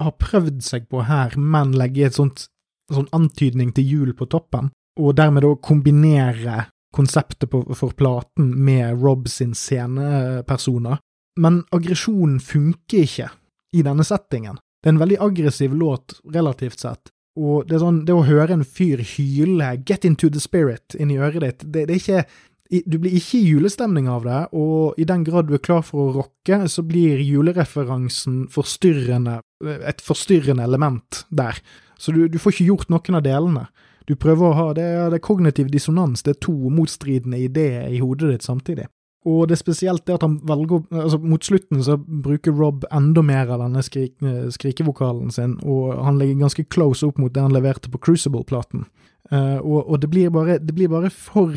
har 0.00 0.16
prøvd 0.20 0.60
seg 0.64 0.88
på 0.92 1.04
her, 1.08 1.36
men 1.40 1.72
legge 1.76 2.08
et 2.08 2.16
sånt 2.16 2.50
sånn 2.94 3.10
antydning 3.16 3.72
til 3.76 3.86
jul 3.86 4.12
på 4.16 4.28
toppen, 4.30 4.70
og 5.00 5.16
dermed 5.18 5.44
da 5.46 5.54
kombinere 5.62 6.64
konseptet 6.94 7.50
på, 7.50 7.62
for 7.74 7.94
platen 7.96 8.50
med 8.64 8.98
Rob 9.02 9.28
sin 9.30 9.54
scenepersoner. 9.54 10.98
Men 11.40 11.62
aggresjonen 11.70 12.40
funker 12.42 13.06
ikke 13.06 13.30
i 13.76 13.84
denne 13.86 14.04
settingen. 14.04 14.58
Det 14.82 14.90
er 14.90 14.96
en 14.96 15.02
veldig 15.02 15.20
aggressiv 15.22 15.74
låt 15.76 16.18
relativt 16.34 16.82
sett, 16.82 17.12
og 17.38 17.68
det, 17.68 17.78
sånn, 17.82 18.02
det 18.08 18.14
å 18.16 18.26
høre 18.26 18.56
en 18.56 18.66
fyr 18.66 19.02
hyle 19.04 19.74
'get 19.84 20.04
into 20.04 20.28
the 20.28 20.40
spirit' 20.40 20.96
inni 20.98 21.18
øret 21.20 21.44
ditt, 21.44 21.66
det, 21.72 21.86
det 21.88 21.94
er 21.94 22.00
ikke 22.00 22.24
du 22.70 23.00
blir 23.02 23.16
ikke 23.18 23.38
i 23.38 23.48
julestemning 23.50 24.06
av 24.10 24.26
det, 24.26 24.40
og 24.54 24.98
i 25.00 25.04
den 25.08 25.24
grad 25.26 25.48
du 25.48 25.56
er 25.56 25.62
klar 25.62 25.82
for 25.82 26.04
å 26.04 26.12
rocke, 26.20 26.68
så 26.70 26.84
blir 26.86 27.18
julereferansen 27.18 28.44
forstyrrende, 28.52 29.40
et 29.60 30.00
forstyrrende 30.04 30.64
element 30.64 31.24
der. 31.28 31.58
Så 32.00 32.12
du, 32.16 32.26
du, 32.28 32.38
får 32.40 32.54
ikke 32.54 32.70
gjort 32.70 32.92
noen 32.92 33.18
av 33.18 33.24
delene. 33.26 33.66
Du 34.08 34.16
prøver 34.18 34.48
å 34.48 34.56
ha 34.56 34.70
det, 34.74 34.86
det 35.12 35.20
er 35.20 35.24
kognitiv 35.24 35.68
dissonans, 35.70 36.24
det 36.24 36.34
er 36.34 36.40
to 36.46 36.54
motstridende 36.72 37.38
ideer 37.38 37.90
i 37.92 38.00
hodet 38.02 38.32
ditt 38.32 38.46
samtidig. 38.46 38.88
Og 39.28 39.42
det 39.48 39.58
er 39.58 39.60
spesielt 39.60 40.06
det 40.08 40.14
at 40.16 40.22
han 40.24 40.38
velger 40.48 40.86
altså 40.96 41.18
Mot 41.20 41.44
slutten 41.44 41.82
så 41.84 41.98
bruker 42.00 42.56
Rob 42.56 42.86
enda 42.88 43.20
mer 43.20 43.50
av 43.52 43.60
denne 43.60 43.82
skrik, 43.84 44.14
skrikevokalen 44.56 45.28
sin, 45.34 45.58
og 45.60 45.98
han 46.00 46.16
ligger 46.20 46.46
ganske 46.46 46.64
close 46.72 47.04
opp 47.06 47.20
mot 47.20 47.34
det 47.34 47.44
han 47.44 47.52
leverte 47.52 47.92
på 47.92 48.00
Crucible-platen. 48.00 48.86
Uh, 49.30 49.60
og, 49.60 49.84
og 49.84 50.00
det, 50.00 50.08
blir 50.10 50.32
bare, 50.32 50.56
det 50.58 50.74
blir 50.74 50.88
bare 50.90 51.10
for 51.12 51.52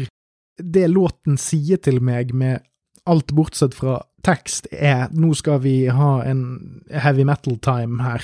Det 0.60 0.84
låten 0.92 1.40
sier 1.42 1.80
til 1.82 1.98
meg 2.04 2.36
med 2.38 2.62
alt 3.10 3.34
bortsett 3.36 3.76
fra 3.76 4.00
tekst, 4.24 4.70
er 4.72 5.10
nå 5.12 5.34
skal 5.36 5.60
vi 5.66 5.88
ha 5.92 6.22
en 6.24 6.84
heavy 6.90 7.26
metal 7.28 7.58
time 7.64 8.04
her 8.04 8.24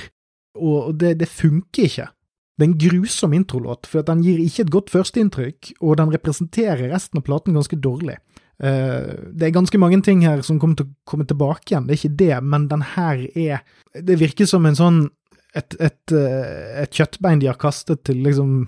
og 0.60 0.96
det, 1.00 1.16
det 1.22 1.30
funker 1.30 1.88
ikke. 1.88 2.08
Det 2.60 2.66
er 2.66 2.70
en 2.70 2.80
grusom 2.82 3.36
introlåt, 3.38 3.88
for 3.88 4.06
den 4.06 4.24
gir 4.26 4.42
ikke 4.44 4.66
et 4.66 4.74
godt 4.74 4.92
førsteinntrykk, 4.92 5.74
og 5.80 6.00
den 6.02 6.12
representerer 6.16 6.90
resten 6.92 7.22
av 7.22 7.26
platen 7.28 7.56
ganske 7.56 7.80
dårlig. 7.80 8.18
Uh, 8.60 9.32
det 9.32 9.48
er 9.48 9.56
ganske 9.56 9.80
mange 9.80 10.02
ting 10.04 10.26
her 10.28 10.42
som 10.44 10.58
kommer 10.60 10.82
til 10.82 10.90
å 10.90 10.96
komme 11.08 11.28
tilbake 11.28 11.72
igjen, 11.72 11.88
det 11.88 11.96
er 11.96 12.02
ikke 12.02 12.20
det, 12.20 12.34
men 12.44 12.68
den 12.68 12.84
her 12.96 13.22
er 13.32 13.62
Det 13.96 14.20
virker 14.20 14.46
som 14.46 14.68
en 14.68 14.76
sånn 14.76 14.98
et, 15.56 15.74
et, 15.82 16.12
eh, 16.14 16.84
et 16.84 16.94
kjøttbein 16.94 17.40
de 17.42 17.48
har 17.50 17.58
kastet 17.58 18.04
til 18.06 18.20
liksom 18.22 18.68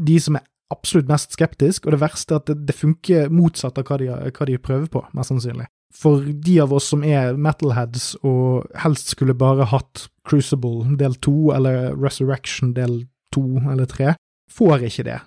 de 0.00 0.14
som 0.22 0.38
er 0.38 0.46
absolutt 0.74 1.08
mest 1.08 1.32
skeptisk, 1.32 1.86
og 1.86 1.94
det 1.94 2.02
verste 2.02 2.36
er 2.36 2.42
at 2.42 2.50
det, 2.50 2.60
det 2.68 2.76
funker 2.76 3.32
motsatt 3.32 3.80
av 3.80 3.88
hva 3.88 3.98
de, 4.00 4.08
hva 4.12 4.48
de 4.48 4.60
prøver 4.60 4.88
på, 4.92 5.04
mest 5.16 5.32
sannsynlig 5.32 5.68
for 5.94 6.20
de 6.20 6.60
av 6.60 6.72
oss 6.72 6.90
som 6.92 7.04
er 7.04 7.36
metalheads 7.40 8.12
og 8.26 8.68
helst 8.82 9.14
skulle 9.14 9.36
bare 9.38 9.68
hatt 9.72 10.08
Crucible 10.28 10.84
del 11.00 11.16
to 11.24 11.50
eller 11.54 11.94
Resurrection 11.96 12.74
del 12.76 13.06
to 13.34 13.60
eller 13.64 13.88
tre, 13.88 14.12
får 14.52 14.84
ikke 14.88 15.06
det. 15.08 15.20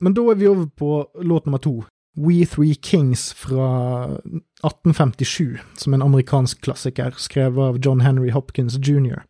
Men 0.00 0.14
da 0.16 0.26
er 0.30 0.38
vi 0.40 0.48
over 0.48 0.68
på 0.68 0.92
låt 1.24 1.46
nummer 1.46 1.60
to, 1.60 1.80
We 2.16 2.44
Three 2.44 2.74
Kings 2.74 3.30
fra 3.32 4.18
1857, 4.66 5.60
som 5.78 5.94
en 5.94 6.04
amerikansk 6.04 6.60
klassiker 6.60 7.16
skrevet 7.16 7.60
av 7.70 7.80
John 7.80 8.00
Henry 8.04 8.32
Hopkins 8.34 8.76
jr. 8.76 9.22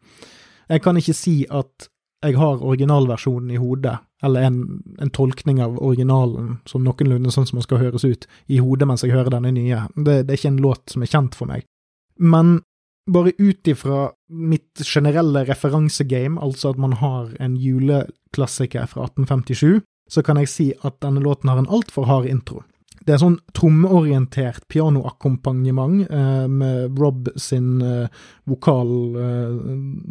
Jeg 0.70 0.82
kan 0.82 0.98
ikke 0.98 1.14
si 1.14 1.44
at 1.50 1.90
jeg 2.24 2.38
har 2.38 2.62
originalversjonen 2.62 3.50
i 3.54 3.60
hodet, 3.60 3.98
eller 4.22 4.46
en, 4.46 4.59
en, 5.00 5.11
tolkning 5.11 5.62
av 5.64 5.78
originalen 5.80 6.59
som 6.68 6.85
noenlunde 6.85 7.33
sånn 7.33 7.48
som 7.48 7.61
den 7.61 7.66
skal 7.66 7.80
høres 7.83 8.04
ut, 8.04 8.26
i 8.52 8.61
hodet 8.61 8.88
mens 8.88 9.04
jeg 9.04 9.14
hører 9.14 9.33
denne 9.33 9.52
nye. 9.56 9.85
Det, 9.96 10.22
det, 10.24 10.35
er 10.35 10.40
ikke 10.40 10.52
en 10.54 10.64
låt 10.64 10.92
som 10.92 11.04
er 11.04 11.12
kjent 11.12 11.38
for 11.38 11.50
meg. 11.50 11.64
Men 12.20 12.61
bare 13.11 13.33
ut 13.38 13.68
ifra 13.68 14.11
mitt 14.28 14.83
generelle 14.85 15.44
referansegame, 15.48 16.40
altså 16.40 16.74
at 16.74 16.80
man 16.80 16.98
har 17.00 17.33
en 17.40 17.56
juleklassiker 17.59 18.87
fra 18.90 19.09
1857, 19.09 19.80
så 20.11 20.22
kan 20.26 20.40
jeg 20.40 20.50
si 20.50 20.66
at 20.87 20.98
denne 21.02 21.22
låten 21.22 21.50
har 21.50 21.61
en 21.61 21.70
altfor 21.70 22.09
hard 22.11 22.28
intro. 22.28 22.62
Det 23.00 23.14
er 23.14 23.22
sånn 23.22 23.38
trommeorientert 23.56 24.66
pianoakkompagnement 24.68 26.04
eh, 26.04 26.44
med 26.50 26.98
Rob 27.00 27.30
sin 27.40 27.80
eh, 27.80 28.11
vokal 28.50 28.90
eh, 29.16 29.54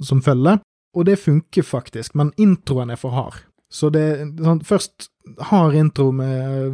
som 0.05 0.23
følger, 0.25 0.57
og 0.97 1.05
det 1.05 1.19
funker 1.21 1.67
faktisk, 1.67 2.15
men 2.17 2.33
introen 2.41 2.89
er 2.89 2.99
for 2.99 3.13
hard. 3.13 3.43
Så 3.69 3.91
det 3.93 4.03
sånn, 4.41 4.63
Først 4.65 5.09
har 5.51 5.75
intro 5.77 6.09
med 6.15 6.73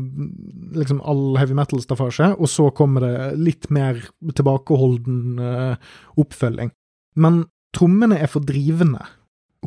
liksom 0.79 1.01
all 1.03 1.35
heavy 1.35 1.55
metal-staffasje, 1.57 2.31
og 2.39 2.47
så 2.47 2.69
kommer 2.75 3.03
det 3.03 3.15
litt 3.35 3.67
mer 3.73 3.99
tilbakeholden 4.31 5.41
uh, 5.41 5.75
oppfølging. 6.21 6.71
Men 7.19 7.43
trommene 7.75 8.21
er 8.23 8.31
for 8.31 8.47
drivende. 8.47 9.03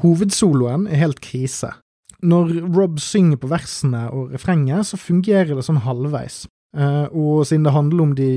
Hovedsoloen 0.00 0.86
er 0.88 1.02
helt 1.02 1.20
krise. 1.24 1.74
Når 2.24 2.54
Rob 2.72 2.96
synger 3.02 3.38
på 3.42 3.50
versene 3.52 4.06
og 4.08 4.32
refrenget, 4.32 4.88
så 4.88 4.98
fungerer 5.00 5.52
det 5.52 5.66
sånn 5.68 5.84
halvveis. 5.84 6.46
Uh, 6.76 7.12
og 7.12 7.44
siden 7.48 7.68
det 7.68 7.76
handler 7.76 8.06
om 8.06 8.16
de, 8.16 8.32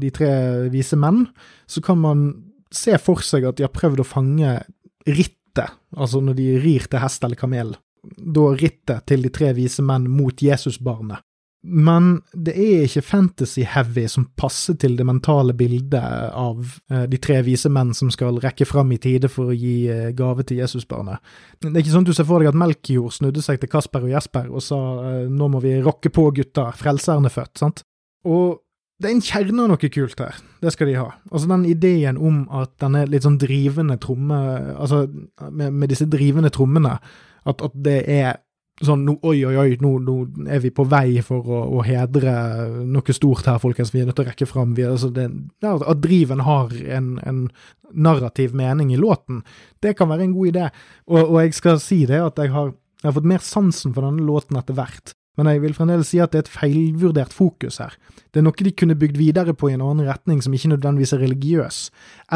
de 0.00 0.14
tre 0.14 0.32
vise 0.72 0.96
menn, 0.96 1.26
så 1.68 1.84
kan 1.84 2.00
man 2.00 2.26
se 2.72 2.96
for 2.96 3.20
seg 3.20 3.44
at 3.44 3.60
de 3.60 3.68
har 3.68 3.76
prøvd 3.76 4.00
å 4.00 4.08
fange 4.08 4.56
rittet, 5.04 5.68
altså 5.92 6.24
når 6.24 6.40
de 6.40 6.52
rir 6.64 6.88
til 6.88 7.02
hest 7.02 7.24
eller 7.28 7.36
kamel 7.36 7.74
da 8.02 8.48
rittet 8.58 9.06
til 9.06 9.22
de 9.22 9.30
tre 9.34 9.52
vise 9.56 9.82
menn 9.86 10.08
mot 10.10 10.42
Jesusbarnet. 10.42 11.22
Men 11.62 12.16
det 12.34 12.56
er 12.58 12.88
ikke 12.88 13.04
fantasy-heavy 13.06 14.08
som 14.10 14.24
passer 14.38 14.74
til 14.82 14.96
det 14.98 15.04
mentale 15.06 15.54
bildet 15.54 16.02
av 16.34 16.58
eh, 16.90 17.04
de 17.06 17.20
tre 17.22 17.36
vise 17.46 17.70
menn 17.70 17.92
som 17.94 18.10
skal 18.10 18.40
rekke 18.42 18.66
fram 18.66 18.90
i 18.90 18.98
tide 18.98 19.30
for 19.30 19.52
å 19.52 19.54
gi 19.54 19.86
eh, 19.86 20.10
gave 20.18 20.42
til 20.48 20.58
Jesusbarnet. 20.58 21.22
Det 21.62 21.70
er 21.70 21.84
ikke 21.84 21.94
sånn 21.94 22.08
du 22.08 22.12
ser 22.16 22.26
for 22.26 22.42
deg 22.42 22.50
at 22.50 22.58
Melkjord 22.58 23.14
snudde 23.14 23.46
seg 23.46 23.62
til 23.62 23.70
Kasper 23.70 24.08
og 24.08 24.10
Jesper 24.10 24.50
og 24.50 24.66
sa 24.66 24.82
eh, 25.06 25.30
nå 25.30 25.52
må 25.54 25.62
vi 25.62 25.78
rocke 25.86 26.10
på 26.10 26.26
gutta, 26.34 26.72
frelseren 26.74 27.30
er 27.30 27.36
født, 27.36 27.54
sant? 27.62 27.86
Og 28.26 28.58
det 28.98 29.12
er 29.12 29.14
en 29.14 29.26
kjerne 29.30 29.62
av 29.62 29.70
noe 29.70 29.94
kult 29.94 30.18
her, 30.18 30.42
det 30.62 30.74
skal 30.74 30.90
de 30.90 30.98
ha. 30.98 31.08
Altså 31.30 31.46
den 31.46 31.70
ideen 31.70 32.18
om 32.18 32.42
at 32.58 32.74
denne 32.82 33.06
litt 33.10 33.22
sånn 33.22 33.38
drivende 33.38 34.02
tromme, 34.02 34.38
altså 34.74 35.04
med, 35.46 35.70
med 35.70 35.94
disse 35.94 36.10
drivende 36.10 36.50
trommene, 36.54 36.98
at, 37.48 37.62
at 37.62 37.76
det 37.84 38.00
er 38.10 38.40
sånn 38.82 39.04
no, 39.06 39.16
Oi, 39.28 39.36
oi, 39.46 39.54
oi, 39.60 39.76
nå, 39.82 39.92
nå, 40.02 40.16
er 40.50 40.62
vi 40.64 40.72
på 40.74 40.86
vei 40.88 41.20
for 41.24 41.44
å, 41.44 41.60
å, 41.78 41.84
hedre 41.86 42.32
noe 42.88 43.14
stort 43.14 43.48
her, 43.50 43.60
folkens. 43.62 43.92
Vi 43.94 44.02
er 44.02 44.08
nødt 44.08 44.18
til 44.18 44.26
å 44.26 44.30
rekke 44.30 44.48
fram. 44.48 44.74
Vi, 44.78 44.86
altså 44.88 45.12
det, 45.14 45.28
at 45.68 46.02
driven 46.02 46.44
har 46.46 46.74
en, 46.98 47.14
en, 47.26 47.46
narrativ 47.92 48.54
mening 48.56 48.88
i 48.94 48.96
låten, 48.96 49.42
det 49.84 49.90
kan 49.98 50.08
være 50.08 50.24
en 50.24 50.30
god 50.32 50.48
idé. 50.48 50.68
Og, 51.10 51.18
og 51.20 51.34
jeg 51.42 51.58
skal 51.58 51.80
si 51.82 51.98
det, 52.08 52.22
at 52.24 52.38
jeg 52.40 52.48
har, 52.54 52.70
jeg 53.02 53.10
har, 53.10 53.16
fått 53.18 53.28
mer 53.34 53.42
sansen 53.44 53.92
for 53.92 54.06
denne 54.06 54.24
låten 54.24 54.56
etter 54.56 54.78
hvert. 54.78 55.12
Men 55.36 55.48
jeg 55.48 55.62
vil 55.62 55.76
fremdeles 55.76 56.08
si 56.12 56.20
at 56.20 56.32
det 56.32 56.40
er 56.40 56.46
et 56.46 56.54
feilvurdert 56.54 57.32
fokus 57.32 57.78
her. 57.80 57.94
Det 58.32 58.40
er 58.40 58.46
noe 58.46 58.56
de 58.56 58.72
kunne 58.76 58.96
bygd 59.00 59.20
videre 59.20 59.52
på 59.56 59.68
i 59.68 59.76
en 59.76 59.84
annen 59.84 60.08
retning 60.08 60.40
som 60.44 60.56
ikke 60.56 60.72
nødvendigvis 60.74 61.12
er 61.16 61.22
religiøs. 61.24 61.78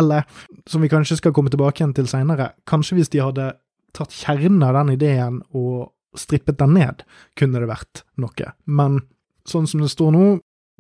Eller, 0.01 0.29
som 0.69 0.85
vi 0.85 0.93
kanskje 0.93 1.19
skal 1.21 1.35
komme 1.37 1.53
tilbake 1.53 1.81
igjen 1.81 1.97
til 1.97 2.09
seinere, 2.09 2.55
kanskje 2.69 3.01
hvis 3.01 3.13
de 3.13 3.25
hadde 3.25 3.51
tatt 3.97 4.15
kjernen 4.15 4.65
av 4.67 4.77
den 4.81 4.95
ideen 4.97 5.43
og 5.57 5.93
strippet 6.17 6.59
den 6.61 6.77
ned, 6.77 7.05
kunne 7.37 7.61
det 7.61 7.69
vært 7.69 8.05
noe. 8.21 8.53
Men 8.65 9.03
sånn 9.49 9.69
som 9.69 9.83
det 9.85 9.93
står 9.93 10.15
nå, 10.15 10.25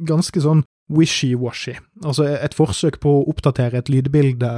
ganske 0.06 0.40
sånn 0.42 0.64
wishy-washy. 0.92 1.76
Altså 2.04 2.28
et 2.30 2.54
forsøk 2.56 3.00
på 3.02 3.12
å 3.18 3.26
oppdatere 3.32 3.80
et 3.80 3.90
lydbilde 3.90 4.52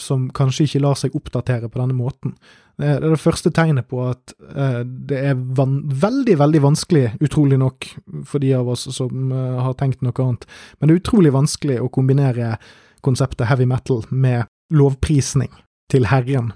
som 0.00 0.28
kanskje 0.32 0.66
ikke 0.66 0.80
lar 0.80 0.96
seg 0.96 1.16
oppdatere 1.16 1.68
på 1.68 1.80
denne 1.80 1.96
måten. 1.96 2.36
Det 2.80 2.88
er 2.94 3.02
det 3.04 3.20
første 3.20 3.52
tegnet 3.52 3.90
på 3.90 4.00
at 4.06 4.32
eh, 4.56 4.80
det 4.86 5.18
er 5.20 5.36
veldig, 5.36 6.38
veldig 6.40 6.62
vanskelig, 6.64 7.04
utrolig 7.20 7.58
nok 7.60 7.90
for 8.28 8.40
de 8.42 8.54
av 8.56 8.70
oss 8.72 8.86
som 8.96 9.28
eh, 9.28 9.58
har 9.66 9.76
tenkt 9.80 10.00
noe 10.04 10.16
annet, 10.24 10.46
men 10.78 10.88
det 10.88 10.96
er 10.96 11.02
utrolig 11.02 11.34
vanskelig 11.34 11.76
å 11.82 11.90
kombinere 11.92 12.56
konseptet 13.04 13.50
heavy 13.50 13.66
metal 13.68 14.06
med 14.08 14.48
lovprisning 14.72 15.52
til 15.92 16.08
Herren 16.08 16.54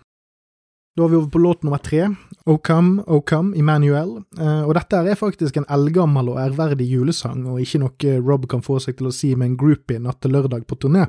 da 0.97 1.05
er 1.05 1.11
vi 1.13 1.19
over 1.19 1.29
på 1.29 1.41
låt 1.45 1.63
nummer 1.63 1.81
tre, 1.85 2.07
O 2.49 2.57
Come, 2.65 3.03
O 3.07 3.21
Come, 3.21 3.53
Emmanuel. 3.59 4.15
Eh, 4.41 4.63
og 4.65 4.73
dette 4.79 5.03
er 5.05 5.19
faktisk 5.19 5.59
en 5.61 5.67
eldgammel 5.69 6.31
og 6.33 6.39
ærverdig 6.41 6.87
julesang, 6.89 7.43
og 7.51 7.61
ikke 7.61 7.83
noe 7.83 8.15
Rob 8.25 8.47
kan 8.49 8.65
få 8.65 8.79
seg 8.81 8.97
til 8.97 9.11
å 9.11 9.13
si 9.13 9.35
med 9.37 9.51
en 9.51 9.59
groupie 9.61 10.01
natt 10.01 10.23
til 10.25 10.33
lørdag 10.33 10.65
på 10.65 10.79
turné. 10.81 11.05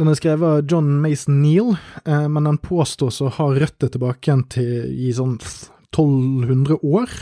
Den 0.00 0.10
er 0.10 0.18
skrevet 0.18 0.42
av 0.48 0.66
John 0.66 0.88
Mason 1.04 1.38
Neal, 1.38 1.76
eh, 2.02 2.26
men 2.26 2.50
den 2.50 2.58
påstås 2.58 3.20
å 3.22 3.30
ha 3.36 3.46
røtter 3.54 3.92
tilbake 3.94 4.26
igjen 4.26 4.44
til 4.50 4.90
i 4.90 5.12
sånn 5.14 5.38
1200 5.38 6.80
år, 6.82 7.14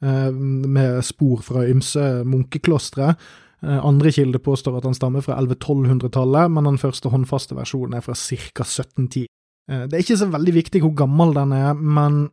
eh, 0.00 0.30
med 0.32 1.04
spor 1.04 1.44
fra 1.44 1.66
ymse 1.68 2.24
munkeklostre. 2.24 3.16
Andre 3.62 4.10
kilder 4.10 4.40
påstår 4.42 4.80
at 4.80 4.88
han 4.88 4.96
stammer 4.96 5.22
fra 5.22 5.36
1100-1200-tallet, 5.38 6.50
men 6.50 6.64
den 6.64 6.80
første 6.82 7.12
håndfaste 7.12 7.54
versjonen 7.54 7.94
er 7.94 8.02
fra 8.02 8.16
ca. 8.16 8.64
1710. 8.64 9.28
Eh, 9.70 9.86
det 9.86 9.96
er 9.96 10.04
ikke 10.04 10.20
så 10.20 10.30
veldig 10.32 10.56
viktig 10.58 10.82
hvor 10.84 10.94
gammel 11.04 11.34
den 11.36 11.54
er, 11.56 11.72
men 11.78 12.26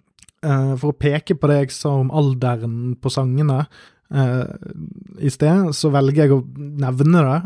uh, 0.45 0.75
for 0.79 0.91
å 0.91 0.99
peke 0.99 1.37
på 1.37 1.49
det 1.51 1.63
jeg 1.63 1.77
sa 1.77 1.93
om 1.99 2.11
alderen 2.15 2.95
på 2.99 3.11
sangene 3.13 3.61
uh, 3.65 4.45
i 5.21 5.31
sted, 5.33 5.69
så 5.77 5.91
velger 5.93 6.25
jeg 6.25 6.35
å 6.35 6.43
nevne 6.57 7.25
det. 7.27 7.39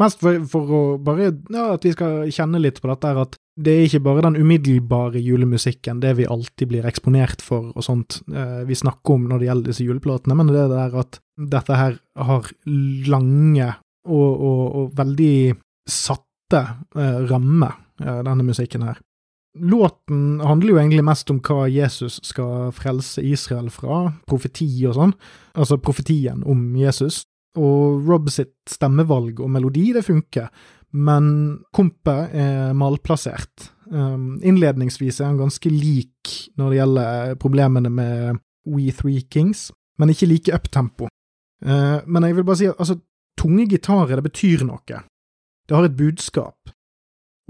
Mest 0.00 0.20
for, 0.22 0.42
for 0.50 0.74
å 0.76 0.82
bare 1.02 1.30
ja, 1.32 1.70
at 1.74 1.86
vi 1.86 1.94
skal 1.94 2.28
kjenne 2.30 2.60
litt 2.62 2.78
på 2.82 2.90
dette, 2.90 3.14
at 3.24 3.38
det 3.60 3.72
er 3.74 3.88
ikke 3.88 4.02
bare 4.04 4.24
den 4.28 4.38
umiddelbare 4.38 5.20
julemusikken, 5.20 5.98
det 6.00 6.14
vi 6.20 6.28
alltid 6.30 6.70
blir 6.70 6.86
eksponert 6.88 7.42
for 7.44 7.74
og 7.74 7.84
sånt 7.84 8.20
vi 8.64 8.76
snakker 8.78 9.18
om 9.18 9.26
når 9.28 9.42
det 9.42 9.48
gjelder 9.50 9.72
disse 9.72 9.84
juleplatene, 9.84 10.36
men 10.38 10.52
det 10.54 10.62
der 10.70 10.94
at 11.02 11.18
dette 11.50 11.76
her 11.76 11.98
har 12.30 12.48
lange 13.10 13.66
og, 14.06 14.30
og, 14.30 14.62
og 14.78 14.94
veldig 14.96 15.34
satte 15.90 16.62
rammer, 17.28 17.76
denne 18.00 18.46
musikken 18.46 18.86
her. 18.88 19.02
Låten 19.58 20.40
handler 20.40 20.74
jo 20.74 20.78
egentlig 20.78 21.04
mest 21.04 21.30
om 21.32 21.40
hva 21.42 21.64
Jesus 21.66 22.20
skal 22.22 22.70
frelse 22.74 23.22
Israel 23.26 23.70
fra, 23.74 24.12
profeti 24.30 24.68
og 24.86 24.94
sånn, 24.94 25.14
altså 25.58 25.80
profetien 25.82 26.44
om 26.46 26.68
Jesus. 26.78 27.24
Og 27.58 28.06
Rob 28.06 28.30
sitt 28.30 28.54
stemmevalg 28.70 29.40
og 29.42 29.50
melodi, 29.50 29.88
det 29.96 30.04
funker, 30.06 30.46
men 30.94 31.24
kompet 31.74 32.34
er 32.34 32.72
malplassert. 32.78 33.72
Um, 33.90 34.38
innledningsvis 34.46 35.18
er 35.18 35.32
han 35.32 35.40
ganske 35.40 35.70
lik 35.70 36.30
når 36.58 36.70
det 36.70 36.78
gjelder 36.78 37.38
problemene 37.42 37.90
med 37.90 38.38
We 38.70 38.94
Three 38.94 39.24
Kings, 39.26 39.72
men 39.98 40.14
ikke 40.14 40.30
like 40.30 40.54
uptempo. 40.54 41.10
Uh, 41.66 41.98
men 42.06 42.28
jeg 42.28 42.38
vil 42.38 42.46
bare 42.46 42.60
si 42.62 42.70
at 42.70 42.78
altså, 42.78 43.00
tunge 43.38 43.66
gitarer, 43.66 44.14
det 44.14 44.28
betyr 44.30 44.62
noe. 44.68 45.02
Det 45.66 45.74
har 45.76 45.86
et 45.86 45.98
budskap. 45.98 46.70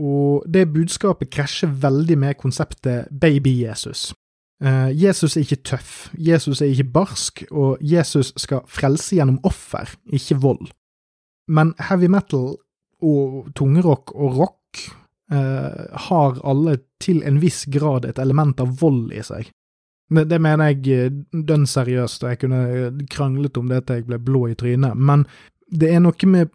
Og 0.00 0.46
det 0.48 0.70
budskapet 0.72 1.30
krasjer 1.32 1.72
veldig 1.82 2.16
med 2.18 2.38
konseptet 2.40 3.10
baby-Jesus. 3.12 4.10
Uh, 4.60 4.88
Jesus 4.92 5.36
er 5.36 5.44
ikke 5.44 5.62
tøff, 5.64 5.92
Jesus 6.16 6.60
er 6.60 6.72
ikke 6.72 6.92
barsk, 6.92 7.44
og 7.50 7.78
Jesus 7.80 8.32
skal 8.40 8.64
frelse 8.68 9.16
gjennom 9.16 9.40
offer, 9.48 9.88
ikke 10.12 10.36
vold. 10.40 10.72
Men 11.48 11.72
heavy 11.88 12.10
metal 12.12 12.54
og 13.00 13.48
tungerock 13.56 14.12
og 14.12 14.36
rock 14.36 14.82
uh, 15.32 15.86
har 16.08 16.42
alle 16.44 16.76
til 17.00 17.22
en 17.24 17.40
viss 17.40 17.64
grad 17.72 18.04
et 18.04 18.20
element 18.20 18.60
av 18.60 18.76
vold 18.82 19.14
i 19.16 19.24
seg. 19.24 19.48
Det, 20.10 20.26
det 20.26 20.40
mener 20.42 20.72
jeg 20.72 20.90
eh, 20.90 21.18
dønn 21.46 21.68
seriøst, 21.70 22.24
og 22.24 22.32
jeg 22.32 22.40
kunne 22.42 22.62
kranglet 23.12 23.58
om 23.60 23.68
det 23.70 23.84
til 23.86 24.00
jeg 24.00 24.08
ble 24.08 24.18
blå 24.18 24.48
i 24.50 24.56
trynet, 24.58 24.98
men 24.98 25.22
det 25.70 25.90
er 25.94 26.00
noe 26.02 26.26
med 26.30 26.50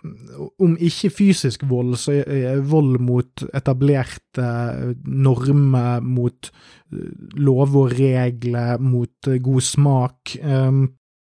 Om 0.60 0.75
ikke 0.84 1.12
fysisk 1.13 1.63
vold, 1.69 1.95
så 1.99 2.17
er 2.19 2.60
vold 2.67 2.99
mot 3.04 3.45
etablerte 3.56 4.47
normer, 5.06 6.04
mot 6.04 6.49
eh, 6.49 7.13
lover 7.39 7.86
og 7.86 7.95
regler, 7.95 8.82
mot 8.84 9.30
eh, 9.32 9.39
god 9.43 9.63
smak. 9.63 10.36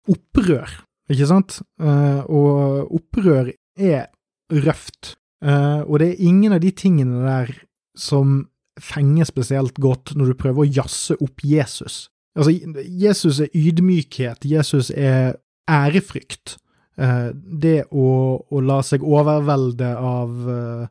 Opprør, 0.07 0.75
ikke 1.11 1.27
sant? 1.27 1.57
Og 1.79 2.93
opprør 2.95 3.49
er 3.75 4.05
røft. 4.51 5.17
Og 5.43 5.99
det 5.99 6.07
er 6.07 6.21
ingen 6.29 6.55
av 6.55 6.61
de 6.63 6.71
tingene 6.71 7.25
der 7.25 7.51
som 7.99 8.45
fenger 8.79 9.27
spesielt 9.27 9.81
godt 9.83 10.13
når 10.15 10.31
du 10.31 10.37
prøver 10.39 10.63
å 10.63 10.71
jazze 10.79 11.17
opp 11.23 11.43
Jesus. 11.43 12.05
Altså, 12.37 12.53
Jesus 12.85 13.41
er 13.43 13.51
ydmykhet, 13.57 14.45
Jesus 14.45 14.91
er 14.93 15.35
ærefrykt. 15.69 16.57
Eh, 16.97 17.29
det 17.33 17.83
å, 17.93 18.07
å, 18.41 18.61
la 18.65 18.79
seg 18.81 19.03
overvelde 19.05 19.91
av 20.01 20.49
eh, 20.49 20.87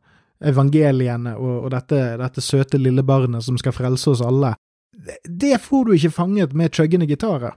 evangeliene 0.46 1.34
og, 1.34 1.64
og 1.64 1.70
dette, 1.74 2.00
dette, 2.20 2.44
søte 2.44 2.78
lille 2.78 3.02
barnet 3.02 3.42
som 3.42 3.58
skal 3.58 3.74
frelse 3.74 4.12
oss 4.12 4.22
alle, 4.22 4.54
det, 5.26 5.56
får 5.62 5.86
du 5.86 5.96
ikke 5.96 6.14
fanget 6.14 6.54
med 6.54 6.74
chuggende 6.74 7.08
gitarer. 7.10 7.56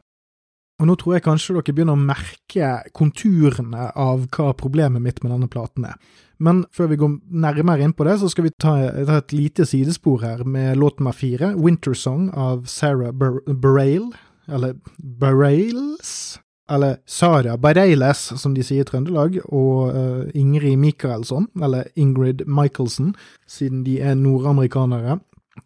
Og 0.79 0.87
nå 0.87 0.95
tror 0.95 1.17
jeg 1.17 1.25
kanskje 1.25 1.57
dere 1.57 1.75
begynner 1.75 1.97
å 1.97 2.01
merke 2.01 2.71
konturene 2.95 3.89
av 3.99 4.25
hva 4.31 4.53
problemet 4.57 5.03
mitt 5.03 5.21
med 5.21 5.33
denne 5.35 5.49
platen 5.51 5.85
er. 5.89 5.97
Men 6.39 6.63
før 6.71 6.93
vi 6.93 6.99
går 7.01 7.17
nærmere 7.43 7.83
inn 7.83 7.93
på 7.93 8.05
det, 8.07 8.15
så 8.21 8.29
skal 8.31 8.47
vi 8.47 8.53
ta, 8.55 8.73
ta 9.05 9.17
et 9.19 9.35
lite 9.35 9.67
sidespor 9.67 10.23
her 10.23 10.45
med 10.47 10.79
låt 10.79 11.01
nummer 11.01 11.13
fire, 11.13 11.51
Wintersong 11.59 12.29
av 12.31 12.63
Sarah 12.71 13.11
Barail, 13.11 14.07
eller 14.47 14.77
Barails, 14.97 16.39
eller 16.69 16.99
Sara 17.09 17.57
Bareiles, 17.57 18.21
som 18.37 18.53
de 18.55 18.63
sier 18.65 18.85
i 18.85 18.87
Trøndelag, 18.87 19.39
og 19.49 19.95
uh, 19.95 20.29
Ingrid 20.37 20.77
Michaelsson, 20.81 21.49
eller 21.61 21.89
Ingrid 21.99 22.45
Michaelsen, 22.47 23.15
siden 23.49 23.83
de 23.87 23.97
er 24.01 24.17
nordamerikanere. 24.19 25.19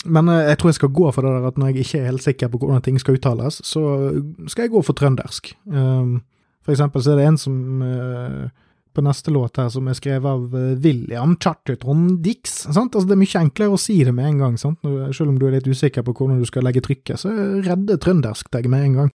Men 0.06 0.32
uh, 0.32 0.42
jeg 0.48 0.58
tror 0.60 0.72
jeg 0.72 0.80
skal 0.80 0.96
gå 0.96 1.12
for 1.12 1.26
det 1.26 1.36
der 1.36 1.48
at 1.52 1.60
når 1.60 1.72
jeg 1.72 1.86
ikke 1.86 2.02
er 2.02 2.12
helt 2.12 2.26
sikker 2.26 2.52
på 2.52 2.64
hvordan 2.64 2.86
ting 2.86 3.00
skal 3.02 3.20
uttales, 3.20 3.62
så 3.68 3.86
skal 4.48 4.68
jeg 4.68 4.76
gå 4.76 4.84
for 4.84 4.98
trøndersk. 4.98 5.56
Um, 5.68 6.22
for 6.64 6.76
eksempel 6.76 7.04
så 7.04 7.14
er 7.14 7.22
det 7.22 7.32
en 7.32 7.40
som 7.42 7.82
uh, 7.84 8.46
på 8.94 9.02
neste 9.02 9.34
låt 9.34 9.58
her 9.58 9.72
som 9.74 9.88
er 9.90 9.98
skrevet 9.98 10.30
av 10.30 10.54
uh, 10.54 10.76
William 10.84 11.36
Charterton 11.36 12.22
Dix. 12.24 12.62
Sant? 12.70 12.96
Altså, 12.96 13.10
det 13.10 13.18
er 13.18 13.24
mye 13.26 13.42
enklere 13.42 13.76
å 13.76 13.82
si 13.82 13.98
det 14.06 14.14
med 14.16 14.30
en 14.30 14.46
gang, 14.46 14.56
sant? 14.62 14.80
selv 15.12 15.34
om 15.34 15.42
du 15.42 15.50
er 15.50 15.58
litt 15.58 15.68
usikker 15.68 16.06
på 16.06 16.16
hvordan 16.16 16.40
du 16.40 16.48
skal 16.48 16.66
legge 16.68 16.86
trykket. 16.86 17.20
Så 17.26 17.34
redder 17.66 18.00
trøndersk 18.00 18.54
deg 18.56 18.72
med 18.72 18.88
en 18.88 18.98
gang. 19.02 19.14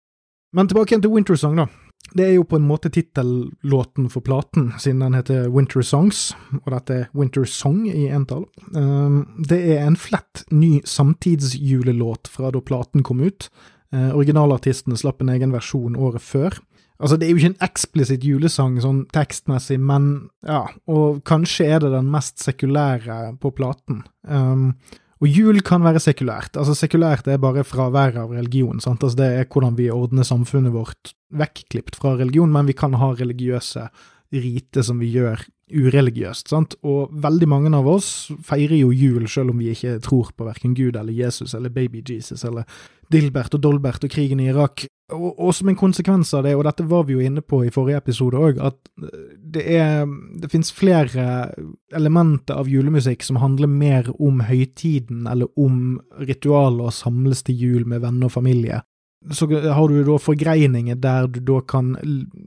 Men 0.55 0.69
tilbake 0.71 0.93
igjen 0.93 1.03
til 1.03 1.11
Wintersong, 1.11 1.59
da. 1.59 1.67
Det 2.15 2.23
er 2.23 2.35
jo 2.37 2.45
på 2.47 2.59
en 2.59 2.67
måte 2.67 2.91
tittellåten 2.93 4.07
for 4.13 4.23
platen, 4.23 4.69
siden 4.79 5.01
den 5.03 5.17
heter 5.17 5.49
Winter 5.51 5.83
Songs, 5.83 6.29
og 6.61 6.69
dette 6.71 6.95
er 6.95 7.07
Winter 7.17 7.47
Song 7.49 7.81
i 7.89 8.05
entall. 8.13 8.45
Um, 8.75 9.25
det 9.49 9.59
er 9.73 9.83
en 9.83 9.97
flett 9.99 10.45
ny 10.53 10.79
samtidsjulelåt 10.87 12.29
fra 12.31 12.53
da 12.55 12.61
platen 12.63 13.03
kom 13.03 13.25
ut. 13.25 13.49
Uh, 13.91 14.13
originalartistene 14.15 14.95
slapp 14.99 15.23
en 15.23 15.33
egen 15.33 15.51
versjon 15.55 15.97
året 15.99 16.23
før. 16.23 16.55
Altså, 17.03 17.17
det 17.19 17.27
er 17.27 17.33
jo 17.33 17.41
ikke 17.41 17.51
en 17.51 17.65
eksplisitt 17.65 18.23
julesang 18.23 18.77
sånn 18.79 19.01
tekstmessig, 19.11 19.81
men 19.83 20.29
ja, 20.47 20.61
og 20.87 21.19
kanskje 21.27 21.67
er 21.67 21.83
det 21.83 21.91
den 21.97 22.07
mest 22.13 22.39
sekulære 22.43 23.33
på 23.43 23.51
platen. 23.57 24.05
Um, 24.23 24.69
og 25.23 25.29
jul 25.31 25.61
kan 25.63 25.83
være 25.85 26.01
sekulært. 26.03 26.57
Altså, 26.59 26.75
sekulært 26.75 27.29
er 27.31 27.39
bare 27.41 27.63
fraværet 27.63 28.19
av 28.19 28.33
religion. 28.35 28.81
sant? 28.83 29.03
Altså, 29.03 29.17
det 29.21 29.29
er 29.31 29.47
hvordan 29.47 29.77
vi 29.77 29.89
ordner 29.93 30.27
samfunnet 30.27 30.75
vårt 30.75 31.13
vekklipt 31.31 31.95
fra 31.95 32.15
religion, 32.19 32.51
men 32.51 32.67
vi 32.67 32.75
kan 32.75 32.93
ha 32.99 33.13
religiøse 33.15 33.87
rite 34.35 34.83
som 34.83 34.99
vi 34.99 35.13
gjør 35.13 35.45
ureligiøst. 35.73 36.49
sant? 36.49 36.75
Og 36.85 37.13
veldig 37.23 37.47
mange 37.49 37.71
av 37.75 37.87
oss 37.89 38.31
feirer 38.45 38.77
jo 38.77 38.91
jul 38.93 39.27
selv 39.31 39.53
om 39.53 39.61
vi 39.61 39.71
ikke 39.73 39.97
tror 40.05 40.31
på 40.37 40.45
verken 40.45 40.75
Gud 40.77 40.95
eller 40.95 41.13
Jesus 41.13 41.55
eller 41.57 41.73
baby 41.73 42.03
Jesus 42.05 42.45
eller 42.45 42.65
Dilbert 43.11 43.53
og 43.53 43.61
Dolbert 43.61 44.03
og 44.03 44.09
krigen 44.09 44.39
i 44.41 44.49
Irak. 44.49 44.85
Og, 45.13 45.27
og, 45.37 45.51
som 45.53 45.69
en 45.69 45.77
konsekvens 45.77 46.31
av 46.33 46.47
det, 46.47 46.55
og 46.57 46.63
dette 46.65 46.85
var 46.89 47.03
vi 47.05 47.13
jo 47.13 47.21
inne 47.21 47.43
på 47.45 47.59
i 47.65 47.69
forrige 47.73 47.99
episode 48.01 48.39
òg, 48.41 48.57
at 48.57 48.79
det 49.55 49.61
er 49.77 50.07
Det 50.41 50.49
fins 50.51 50.71
flere 50.73 51.53
elementer 51.93 52.57
av 52.57 52.67
julemusikk 52.69 53.23
som 53.23 53.37
handler 53.37 53.69
mer 53.69 54.09
om 54.19 54.41
høytiden 54.41 55.27
eller 55.29 55.47
om 55.55 55.99
ritualet 56.17 56.89
å 56.89 56.93
samles 56.93 57.43
til 57.45 57.55
jul 57.55 57.85
med 57.85 58.01
venner 58.01 58.25
og 58.25 58.33
familie. 58.33 58.81
Så 59.31 59.47
har 59.49 59.87
du 59.89 60.03
da 60.05 60.17
forgreininger 60.21 60.97
der 61.01 61.27
du 61.27 61.39
da 61.39 61.61
kan 61.61 61.95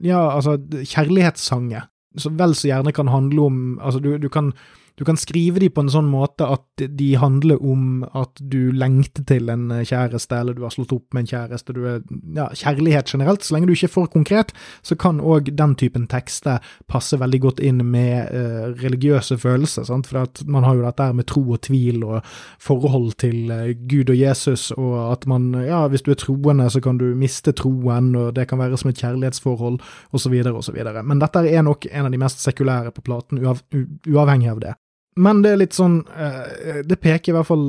Ja, 0.03 0.35
altså, 0.35 0.57
kjærlighetssanger 0.59 1.87
som 2.17 2.37
vel 2.39 2.55
så 2.55 2.69
gjerne 2.71 2.93
kan 2.95 3.07
handle 3.07 3.41
om 3.41 3.57
Altså, 3.79 3.99
du, 3.99 4.17
du 4.17 4.29
kan 4.29 4.53
du 4.99 5.05
kan 5.07 5.17
skrive 5.17 5.61
de 5.63 5.69
på 5.71 5.79
en 5.79 5.91
sånn 5.91 6.09
måte 6.11 6.43
at 6.43 6.81
de 6.99 7.13
handler 7.15 7.61
om 7.63 8.01
at 8.17 8.41
du 8.51 8.73
lengter 8.75 9.23
til 9.29 9.47
en 9.47 9.69
kjæreste, 9.71 10.35
eller 10.35 10.57
du 10.57 10.65
har 10.65 10.73
slått 10.75 10.91
opp 10.91 11.15
med 11.15 11.23
en 11.23 11.29
kjæreste, 11.31 11.75
du 11.75 11.85
er 11.87 12.01
Ja, 12.35 12.49
kjærlighet 12.51 13.07
generelt. 13.07 13.43
Så 13.43 13.55
lenge 13.55 13.69
du 13.69 13.73
ikke 13.73 13.87
er 13.87 13.93
for 13.93 14.09
konkret, 14.11 14.51
så 14.83 14.97
kan 14.99 15.21
òg 15.23 15.53
den 15.55 15.75
typen 15.79 16.07
tekster 16.11 16.59
passe 16.91 17.15
veldig 17.19 17.39
godt 17.45 17.61
inn 17.63 17.79
med 17.87 18.27
uh, 18.33 18.75
religiøse 18.81 19.37
følelser, 19.39 19.87
sant, 19.87 20.09
for 20.09 20.27
man 20.51 20.67
har 20.67 20.75
jo 20.75 20.83
dette 20.83 21.07
med 21.15 21.27
tro 21.31 21.45
og 21.47 21.61
tvil 21.69 22.03
og 22.03 22.27
forhold 22.59 23.15
til 23.23 23.53
uh, 23.55 23.71
Gud 23.87 24.11
og 24.11 24.19
Jesus, 24.19 24.69
og 24.75 24.97
at 25.13 25.25
man 25.31 25.47
Ja, 25.63 25.85
hvis 25.87 26.03
du 26.03 26.11
er 26.11 26.19
troende, 26.19 26.67
så 26.69 26.81
kan 26.83 26.99
du 26.99 27.07
miste 27.15 27.55
troen, 27.55 28.11
og 28.19 28.35
det 28.35 28.49
kan 28.51 28.59
være 28.59 28.77
som 28.77 28.91
et 28.91 28.99
kjærlighetsforhold, 28.99 29.79
osv., 30.11 30.35
osv. 30.51 30.83
Men 31.03 31.23
dette 31.23 31.47
er 31.47 31.63
nok 31.63 31.87
en 31.87 32.05
av 32.05 32.11
de 32.11 32.21
mest 32.21 32.43
sekulære 32.43 32.91
på 32.91 33.07
platen, 33.07 33.39
uav, 33.39 33.63
uavhengig 34.07 34.51
av 34.51 34.63
det. 34.67 34.75
Men 35.19 35.41
det 35.43 35.53
er 35.53 35.61
litt 35.61 35.75
sånn 35.75 36.01
eh, 36.15 36.81
Det 36.87 36.99
peker 37.03 37.33
i 37.33 37.35
hvert 37.35 37.49
fall 37.49 37.65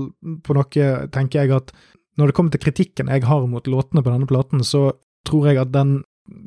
på 0.46 0.56
noe, 0.56 0.90
tenker 1.14 1.42
jeg, 1.42 1.52
at 1.56 1.72
når 2.20 2.30
det 2.30 2.36
kommer 2.36 2.54
til 2.54 2.62
kritikken 2.62 3.10
jeg 3.10 3.26
har 3.26 3.46
mot 3.48 3.66
låtene 3.70 4.04
på 4.04 4.12
denne 4.12 4.28
platen, 4.28 4.64
så 4.66 4.90
tror 5.28 5.50
jeg 5.50 5.60
at 5.62 5.72
den 5.74 6.00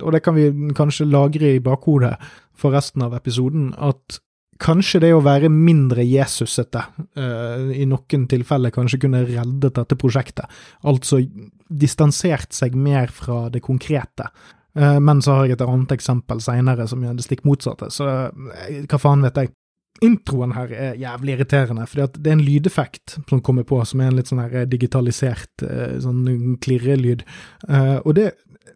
Og 0.03 0.13
det 0.15 0.23
kan 0.23 0.37
vi 0.37 0.51
kanskje 0.77 1.09
lagre 1.09 1.55
i 1.55 1.63
bakhodet 1.63 2.15
for 2.55 2.75
resten 2.75 3.01
av 3.03 3.15
episoden, 3.17 3.71
at 3.73 4.19
kanskje 4.61 5.01
det 5.03 5.09
å 5.15 5.23
være 5.25 5.49
mindre 5.51 6.05
Jesusete 6.05 6.83
uh, 7.17 7.71
i 7.73 7.83
noen 7.89 8.27
tilfeller 8.29 8.71
kanskje 8.71 8.99
kunne 9.01 9.23
reddet 9.25 9.75
dette 9.75 9.97
prosjektet. 9.99 10.45
Altså 10.87 11.19
distansert 11.67 12.53
seg 12.55 12.77
mer 12.77 13.11
fra 13.11 13.47
det 13.51 13.63
konkrete. 13.65 14.29
Uh, 14.77 14.99
men 15.03 15.23
så 15.25 15.39
har 15.39 15.49
jeg 15.49 15.57
et 15.57 15.65
annet 15.65 15.95
eksempel 15.97 16.39
seinere 16.45 16.87
som 16.87 17.03
gjør 17.03 17.17
det 17.17 17.25
stikk 17.25 17.43
motsatte, 17.49 17.89
så 17.91 18.07
uh, 18.29 18.79
hva 18.85 19.01
faen 19.01 19.25
vet 19.25 19.41
jeg 19.41 19.53
introen 20.01 20.55
her 20.55 20.71
er 20.73 20.95
jævlig 20.99 21.35
irriterende, 21.37 21.85
at 21.85 22.17
det 22.17 22.31
er 22.31 22.37
en 22.37 22.45
lydeffekt 22.45 23.17
som 23.29 23.41
kommer 23.45 23.65
på, 23.67 23.77
som 23.85 24.01
er 24.01 24.09
en 24.09 24.17
litt 24.17 24.31
sånn 24.31 24.41
her 24.41 24.65
digitalisert 24.69 25.65
eh, 25.65 25.99
sånn 26.03 26.57
klirrelyd. 26.63 27.23
Uh, 27.67 27.99
og 28.01 28.15
det 28.17 28.31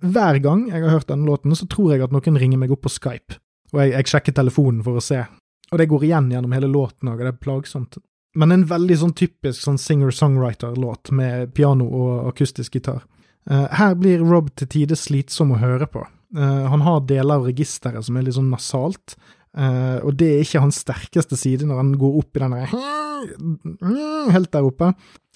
hver 0.05 0.37
gang 0.43 0.67
jeg 0.69 0.83
har 0.83 0.93
hørt 0.93 1.09
denne 1.09 1.25
låten, 1.25 1.55
så 1.57 1.65
tror 1.69 1.95
jeg 1.95 2.05
at 2.05 2.13
noen 2.13 2.37
ringer 2.37 2.61
meg 2.61 2.71
opp 2.73 2.85
på 2.85 2.93
Skype, 2.93 3.39
og 3.73 3.81
jeg, 3.81 3.95
jeg 3.95 4.11
sjekker 4.13 4.37
telefonen 4.37 4.83
for 4.85 4.99
å 4.99 5.03
se. 5.03 5.23
Og 5.71 5.81
det 5.81 5.89
går 5.91 6.05
igjen 6.07 6.29
gjennom 6.31 6.53
hele 6.55 6.69
låten 6.71 7.09
òg, 7.09 7.17
og 7.17 7.25
det 7.25 7.33
er 7.33 7.41
plagsomt. 7.41 7.97
Men 8.37 8.53
en 8.53 8.67
veldig 8.69 8.97
sånn 9.01 9.15
typisk 9.17 9.63
sånn 9.63 9.79
singer-songwriter-låt 9.81 11.11
med 11.17 11.55
piano 11.57 11.87
og 11.87 12.27
akustisk 12.29 12.77
gitar. 12.77 13.01
Her 13.49 13.95
blir 13.97 14.21
Rob 14.21 14.51
til 14.59 14.69
tider 14.69 14.99
slitsom 14.99 15.55
å 15.55 15.59
høre 15.59 15.87
på. 15.89 16.03
Han 16.35 16.83
har 16.85 17.05
deler 17.09 17.39
av 17.39 17.47
registeret 17.47 18.05
som 18.05 18.19
er 18.19 18.27
litt 18.27 18.37
sånn 18.37 18.51
nasalt, 18.51 19.15
Uh, 19.57 19.97
og 20.05 20.13
det 20.19 20.27
er 20.29 20.43
ikke 20.43 20.61
hans 20.61 20.83
sterkeste 20.83 21.37
side 21.39 21.65
når 21.65 21.79
han 21.81 21.95
går 21.97 22.17
opp 22.19 22.37
i 22.37 22.41
den 22.43 22.53
Helt 24.35 24.51
der 24.53 24.67
oppe. 24.67 24.91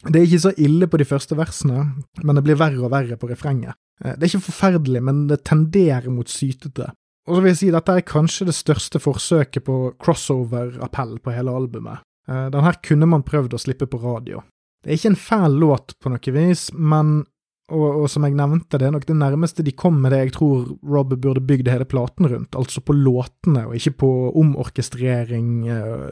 Det 0.06 0.20
er 0.20 0.28
ikke 0.28 0.44
så 0.44 0.52
ille 0.62 0.90
på 0.90 1.00
de 1.02 1.08
første 1.10 1.38
versene, 1.38 1.88
men 2.22 2.38
det 2.38 2.44
blir 2.46 2.60
verre 2.60 2.84
og 2.86 2.94
verre 2.94 3.18
på 3.18 3.32
refrenget. 3.32 3.78
Uh, 4.04 4.14
det 4.14 4.28
er 4.28 4.30
ikke 4.34 4.50
forferdelig, 4.52 5.02
men 5.10 5.26
det 5.32 5.42
tenderer 5.50 6.10
mot 6.14 6.30
sytete. 6.30 6.92
Og 7.30 7.38
så 7.38 7.42
vil 7.42 7.54
jeg 7.54 7.62
si 7.62 7.74
dette 7.74 7.98
er 7.98 8.06
kanskje 8.06 8.48
det 8.50 8.58
største 8.58 9.02
forsøket 9.02 9.66
på 9.66 9.78
crossover-appell 10.02 11.18
på 11.22 11.34
hele 11.34 11.54
albumet. 11.58 12.06
Uh, 12.30 12.48
den 12.54 12.66
her 12.66 12.78
kunne 12.86 13.10
man 13.10 13.26
prøvd 13.26 13.58
å 13.58 13.62
slippe 13.62 13.90
på 13.90 14.02
radio. 14.06 14.46
Det 14.82 14.90
er 14.90 14.98
ikke 14.98 15.14
en 15.14 15.24
fæl 15.24 15.60
låt 15.62 15.94
på 16.02 16.14
noe 16.14 16.34
vis, 16.38 16.70
men 16.74 17.24
og, 17.72 17.88
og, 18.04 18.10
som 18.12 18.26
jeg 18.28 18.36
nevnte, 18.38 18.80
det 18.80 18.88
er 18.88 18.94
nok 18.96 19.08
det 19.08 19.16
nærmeste 19.18 19.66
de 19.66 19.74
kom 19.78 19.98
med 20.04 20.14
det 20.14 20.20
jeg 20.26 20.36
tror 20.36 20.68
Rob 20.84 21.16
burde 21.16 21.44
bygd 21.44 21.72
hele 21.72 21.88
platen 21.88 22.28
rundt, 22.30 22.58
altså 22.60 22.84
på 22.84 22.96
låtene, 22.98 23.66
og 23.70 23.80
ikke 23.80 23.96
på 24.04 24.12
omorkestrering 24.42 25.50
uh, 25.72 26.06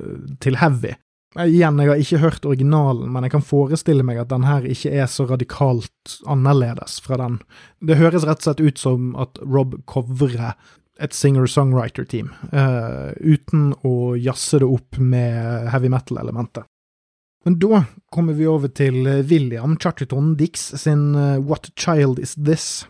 til 0.44 0.60
heavy. 0.62 0.96
Igjen, 1.38 1.78
jeg 1.78 1.92
har 1.92 2.00
ikke 2.02 2.22
hørt 2.24 2.46
originalen, 2.50 3.12
men 3.14 3.28
jeg 3.28 3.36
kan 3.36 3.46
forestille 3.46 4.06
meg 4.06 4.18
at 4.18 4.32
den 4.32 4.48
her 4.48 4.66
ikke 4.66 4.96
er 4.98 5.06
så 5.12 5.28
radikalt 5.30 6.16
annerledes 6.26 6.98
fra 7.06 7.20
den. 7.22 7.38
Det 7.86 8.00
høres 8.00 8.26
rett 8.26 8.42
og 8.42 8.48
slett 8.48 8.64
ut 8.66 8.82
som 8.82 9.12
at 9.22 9.38
Rob 9.46 9.78
covrer 9.86 10.56
et 11.00 11.16
singer-songwriter-team, 11.16 12.34
uh, 12.52 13.14
uten 13.22 13.72
å 13.88 14.16
jazze 14.20 14.64
det 14.64 14.68
opp 14.68 14.98
med 15.00 15.70
heavy 15.72 15.92
metal-elementer. 15.94 16.66
Men 17.46 17.60
da 17.60 17.84
kommer 18.12 18.34
vi 18.34 18.48
over 18.48 18.72
til 18.76 19.08
eh, 19.08 19.24
William 19.30 19.78
Charterton 19.80 20.36
Dix 20.38 20.72
sin 20.82 21.16
eh, 21.16 21.38
What 21.40 21.72
Child 21.80 22.20
Is 22.20 22.36
This? 22.36 22.86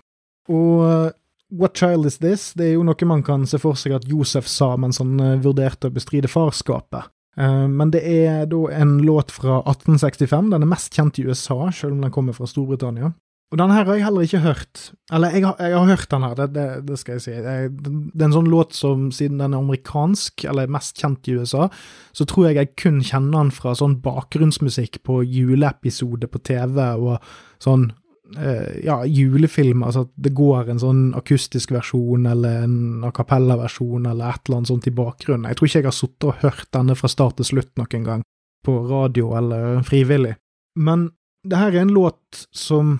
Og 0.50 0.86
eh, 0.88 1.12
What 1.54 1.78
Child 1.78 2.10
Is 2.10 2.18
This? 2.18 2.52
Det 2.58 2.66
er 2.68 2.74
jo 2.78 2.86
noe 2.86 3.10
man 3.10 3.24
kan 3.26 3.46
se 3.50 3.60
for 3.62 3.78
seg 3.78 3.96
at 3.98 4.10
Josef 4.10 4.50
sa 4.50 4.76
mens 4.78 5.02
han 5.02 5.18
vurderte 5.44 5.90
å 5.90 5.94
bestride 5.94 6.30
farskapet. 6.30 7.10
Men 7.40 7.90
det 7.94 8.02
er 8.04 8.44
da 8.52 8.60
en 8.76 8.98
låt 9.02 9.32
fra 9.32 9.62
1865. 9.64 10.52
Den 10.52 10.66
er 10.66 10.70
mest 10.70 10.94
kjent 10.94 11.18
i 11.18 11.24
USA, 11.26 11.72
selv 11.74 11.96
om 11.96 12.04
den 12.04 12.14
kommer 12.14 12.36
fra 12.38 12.46
Storbritannia. 12.50 13.14
Og 13.50 13.58
denne 13.58 13.74
her 13.74 13.88
har 13.88 13.98
jeg 13.98 14.06
heller 14.06 14.26
ikke 14.28 14.42
hørt. 14.44 14.82
Eller, 15.12 15.34
jeg 15.34 15.46
har, 15.48 15.56
jeg 15.58 15.74
har 15.74 15.88
hørt 15.90 16.12
den 16.12 16.26
her, 16.28 16.34
det, 16.38 16.48
det, 16.54 16.66
det, 16.86 16.98
skal 17.02 17.16
jeg 17.18 17.24
si. 17.24 17.32
Det 17.34 18.22
er 18.22 18.26
en 18.28 18.36
sånn 18.36 18.50
låt 18.52 18.76
som, 18.78 19.08
siden 19.16 19.42
den 19.42 19.56
er 19.56 19.64
amerikansk, 19.64 20.46
eller 20.52 20.70
mest 20.70 21.02
kjent 21.02 21.26
i 21.26 21.40
USA, 21.40 21.66
så 22.14 22.28
tror 22.30 22.50
jeg 22.50 22.60
jeg 22.60 22.76
kun 22.78 23.00
kjenner 23.02 23.40
den 23.40 23.50
fra 23.56 23.74
sånn 23.78 23.98
bakgrunnsmusikk 24.06 25.02
på 25.08 25.24
juleepisode 25.26 26.30
på 26.30 26.44
TV, 26.46 26.78
og 27.02 27.26
sånn 27.66 27.90
eh, 28.38 28.86
ja, 28.86 29.02
julefilm. 29.10 29.82
Altså 29.82 30.06
at 30.06 30.14
det 30.30 30.36
går 30.38 30.70
en 30.70 30.86
sånn 30.86 31.04
akustisk 31.18 31.74
versjon, 31.74 32.30
eller 32.30 32.68
en 32.68 33.10
a 33.10 33.14
cappella-versjon, 33.18 34.06
eller 34.14 34.30
et 34.30 34.46
eller 34.46 34.62
annet 34.62 34.76
sånt 34.76 34.94
i 34.94 34.98
bakgrunnen. 35.02 35.50
Jeg 35.50 35.58
tror 35.58 35.72
ikke 35.72 35.82
jeg 35.82 35.90
har 35.90 36.02
sittet 36.04 36.30
og 36.30 36.42
hørt 36.46 36.70
denne 36.78 37.02
fra 37.02 37.10
start 37.10 37.42
til 37.42 37.50
slutt 37.56 37.74
noen 37.82 38.10
gang, 38.14 38.26
på 38.62 38.78
radio 38.86 39.34
eller 39.42 39.82
frivillig. 39.90 40.38
Men 40.78 41.10
det 41.50 41.58
her 41.58 41.74
er 41.74 41.88
en 41.88 41.98
låt 41.98 42.46
som 42.54 43.00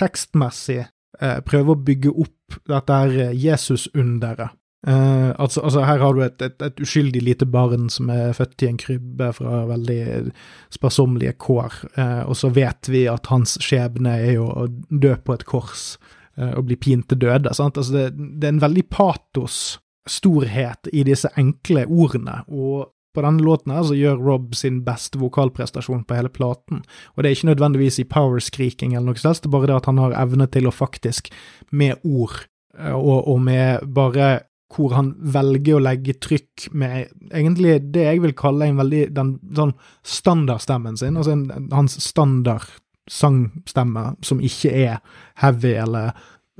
tekstmessig 0.00 0.80
eh, 0.84 1.38
prøver 1.46 1.74
å 1.74 1.84
bygge 1.86 2.14
opp 2.14 2.58
dette 2.70 3.02
her 3.02 3.20
eh, 3.28 3.36
Jesus-underet. 3.36 4.56
Eh, 4.86 5.30
altså, 5.38 5.60
altså, 5.60 5.82
her 5.84 5.98
har 5.98 6.14
du 6.16 6.22
et, 6.24 6.42
et, 6.42 6.62
et, 6.62 6.80
uskyldig 6.80 7.20
lite 7.22 7.46
barn 7.46 7.90
som 7.92 8.08
er 8.12 8.32
født 8.32 8.64
i 8.64 8.70
en 8.70 8.78
krybbe 8.80 9.28
fra 9.36 9.66
veldig 9.68 10.30
sparsommelige 10.72 11.34
kår, 11.42 11.76
eh, 12.00 12.22
og 12.24 12.38
så 12.40 12.48
vet 12.56 12.88
vi 12.88 13.04
at 13.12 13.28
hans 13.28 13.58
skjebne 13.60 14.14
er 14.22 14.38
jo 14.38 14.48
å 14.48 14.64
dø 14.88 15.12
på 15.20 15.36
et 15.36 15.44
kors 15.48 15.98
eh, 16.38 16.54
og 16.54 16.64
bli 16.70 16.78
pint 16.80 17.10
til 17.10 17.20
døde. 17.20 17.52
Altså, 17.52 17.68
det, 17.92 18.06
det, 18.16 18.46
er 18.46 18.54
en 18.54 18.64
veldig 18.64 18.86
patos 18.88 19.78
storhet 20.08 20.88
i 20.96 21.04
disse 21.04 21.28
enkle 21.38 21.84
ordene, 21.84 22.40
og 22.48 22.88
på 23.14 23.24
denne 23.24 23.42
låten 23.42 23.72
her 23.74 23.86
så 23.86 23.96
gjør 23.98 24.20
Rob 24.22 24.54
sin 24.58 24.82
beste 24.86 25.18
vokalprestasjon 25.20 26.04
på 26.06 26.18
hele 26.18 26.30
platen, 26.32 26.84
og 27.14 27.22
det 27.22 27.30
er 27.30 27.38
ikke 27.38 27.50
nødvendigvis 27.52 28.00
i 28.02 28.08
powerskriking 28.10 28.94
eller 28.94 29.10
noe 29.10 29.22
sånt, 29.22 29.42
det 29.42 29.50
er 29.50 29.56
bare 29.56 29.70
det 29.72 29.80
at 29.80 29.90
han 29.90 30.02
har 30.02 30.18
evne 30.20 30.46
til 30.52 30.70
å 30.70 30.74
faktisk, 30.74 31.32
med 31.70 31.98
ord, 32.04 32.44
eh, 32.78 32.94
og, 32.94 33.26
og 33.30 33.42
med 33.48 33.90
bare 33.96 34.30
hvor 34.70 34.94
han 34.94 35.14
velger 35.18 35.76
å 35.76 35.82
legge 35.82 36.14
trykk 36.22 36.68
med 36.78 37.08
egentlig 37.34 37.80
det 37.90 38.04
jeg 38.06 38.20
vil 38.22 38.36
kalle 38.38 38.68
en 38.70 38.78
veldig 38.78 39.00
den 39.16 39.32
sånn 39.56 39.72
standardstemmen 40.06 40.98
sin, 41.00 41.18
altså 41.18 41.34
en, 41.34 41.70
hans 41.74 41.98
standard 42.04 42.68
sangstemme 43.10 44.12
som 44.22 44.42
ikke 44.44 44.70
er 44.70 45.00
heavy 45.42 45.72
eller 45.82 46.12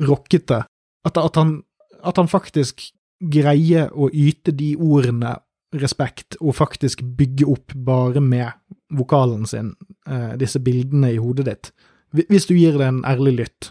rockete. 0.03 0.65
At, 1.07 1.21
at, 1.21 1.39
han, 1.39 1.61
at 2.03 2.19
han 2.19 2.31
faktisk 2.31 2.83
greier 3.21 3.93
å 3.93 4.09
yte 4.11 4.53
de 4.57 4.73
ordene 4.75 5.37
respekt, 5.79 6.37
og 6.41 6.57
faktisk 6.59 7.03
bygge 7.19 7.47
opp 7.51 7.75
bare 7.75 8.23
med 8.23 8.51
vokalen 8.97 9.47
sin, 9.47 9.75
eh, 10.07 10.35
disse 10.41 10.59
bildene 10.59 11.13
i 11.15 11.21
hodet 11.23 11.47
ditt. 11.47 11.71
Hvis 12.13 12.49
du 12.49 12.57
gir 12.57 12.79
det 12.79 12.89
en 12.89 13.05
ærlig 13.07 13.37
lytt. 13.39 13.71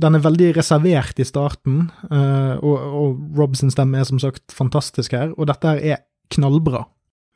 Den 0.00 0.14
er 0.14 0.24
veldig 0.24 0.54
reservert 0.56 1.18
i 1.20 1.26
starten, 1.28 1.90
eh, 2.10 2.56
og, 2.56 2.78
og 2.80 3.38
Robs 3.38 3.60
stemme 3.60 4.00
er 4.00 4.08
som 4.08 4.18
sagt 4.18 4.52
fantastisk 4.52 5.12
her, 5.12 5.34
og 5.36 5.46
dette 5.50 5.68
her 5.68 5.82
er 5.82 6.04
knallbra, 6.32 6.86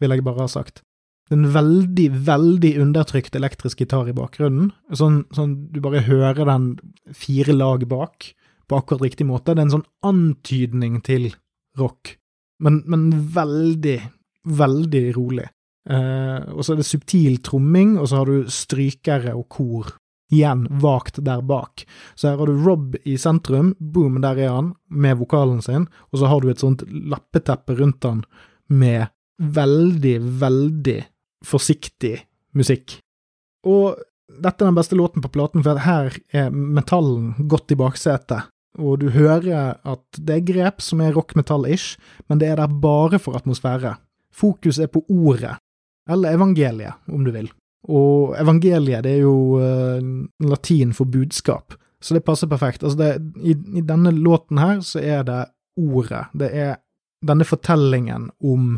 vil 0.00 0.10
jeg 0.14 0.24
bare 0.24 0.46
ha 0.46 0.48
sagt. 0.48 0.82
Det 1.28 1.36
er 1.36 1.42
en 1.42 1.52
veldig, 1.52 2.08
veldig 2.24 2.72
undertrykt 2.80 3.36
elektrisk 3.36 3.82
gitar 3.82 4.08
i 4.08 4.16
bakgrunnen, 4.16 4.72
sånn, 4.96 5.26
sånn 5.36 5.68
du 5.74 5.82
bare 5.84 6.06
hører 6.06 6.48
den 6.48 6.78
fire 7.12 7.52
lag 7.52 7.84
bak, 7.90 8.32
på 8.68 8.76
akkurat 8.76 9.04
riktig 9.06 9.26
måte. 9.28 9.54
Det 9.54 9.62
er 9.62 9.68
en 9.68 9.76
sånn 9.78 9.88
antydning 10.04 11.00
til 11.04 11.30
rock, 11.80 12.17
men, 12.64 12.82
men 12.86 13.08
veldig, 13.34 13.98
veldig 14.58 15.04
rolig. 15.16 15.46
Eh, 15.88 16.40
og 16.52 16.64
så 16.64 16.74
er 16.74 16.80
det 16.80 16.88
subtil 16.88 17.38
tromming, 17.44 17.96
og 17.98 18.10
så 18.10 18.20
har 18.20 18.30
du 18.30 18.50
strykere 18.52 19.34
og 19.36 19.48
kor 19.52 19.94
igjen 20.32 20.66
vagt 20.82 21.22
der 21.24 21.40
bak. 21.46 21.86
Så 22.14 22.28
her 22.28 22.40
har 22.40 22.50
du 22.50 22.64
Rob 22.64 22.96
i 23.08 23.16
sentrum, 23.20 23.72
boom, 23.80 24.20
der 24.24 24.40
er 24.44 24.52
han, 24.52 24.74
med 24.88 25.20
vokalen 25.22 25.62
sin, 25.64 25.88
og 26.12 26.20
så 26.20 26.28
har 26.28 26.42
du 26.42 26.50
et 26.52 26.64
sånt 26.64 26.84
lappeteppe 26.88 27.78
rundt 27.78 28.04
han 28.04 28.24
med 28.68 29.08
veldig, 29.38 30.18
veldig 30.42 30.98
forsiktig 31.46 32.18
musikk. 32.58 32.98
Og 33.68 33.96
dette 34.28 34.60
er 34.60 34.68
den 34.68 34.76
beste 34.76 34.98
låten 34.98 35.24
på 35.24 35.30
platen, 35.32 35.64
for 35.64 35.80
her 35.80 36.12
er 36.36 36.52
metallen 36.52 37.32
godt 37.48 37.72
i 37.72 37.78
baksetet 37.78 38.52
og 38.78 39.00
du 39.02 39.08
hører 39.14 39.78
at 39.86 40.20
det 40.20 40.36
er 40.36 40.46
grep 40.46 40.82
som 40.84 41.00
er 41.02 41.14
rock-metall-ish, 41.16 41.96
men 42.28 42.40
det 42.40 42.50
er 42.50 42.60
der 42.60 42.80
bare 42.82 43.18
for 43.22 43.38
atmosfære. 43.38 43.96
Fokus 44.34 44.78
er 44.78 44.90
på 44.92 45.02
ordet, 45.08 45.56
eller 46.08 46.36
evangeliet, 46.36 47.00
om 47.08 47.24
du 47.24 47.32
vil. 47.34 47.50
Og 47.88 48.36
evangeliet, 48.38 49.04
det 49.06 49.16
er 49.16 49.22
jo 49.24 49.58
uh, 49.58 50.48
latin 50.50 50.92
for 50.94 51.10
budskap, 51.10 51.74
så 52.02 52.14
det 52.14 52.24
passer 52.26 52.50
perfekt. 52.50 52.84
Altså, 52.84 52.98
det, 52.98 53.32
i, 53.42 53.56
i, 53.78 53.82
denne 53.82 54.12
låten 54.14 54.60
her 54.62 54.82
så 54.86 55.02
er 55.02 55.24
det 55.26 55.40
ordet, 55.78 56.26
det 56.38 56.52
er 56.54 56.76
denne 57.26 57.46
fortellingen 57.46 58.28
om 58.46 58.76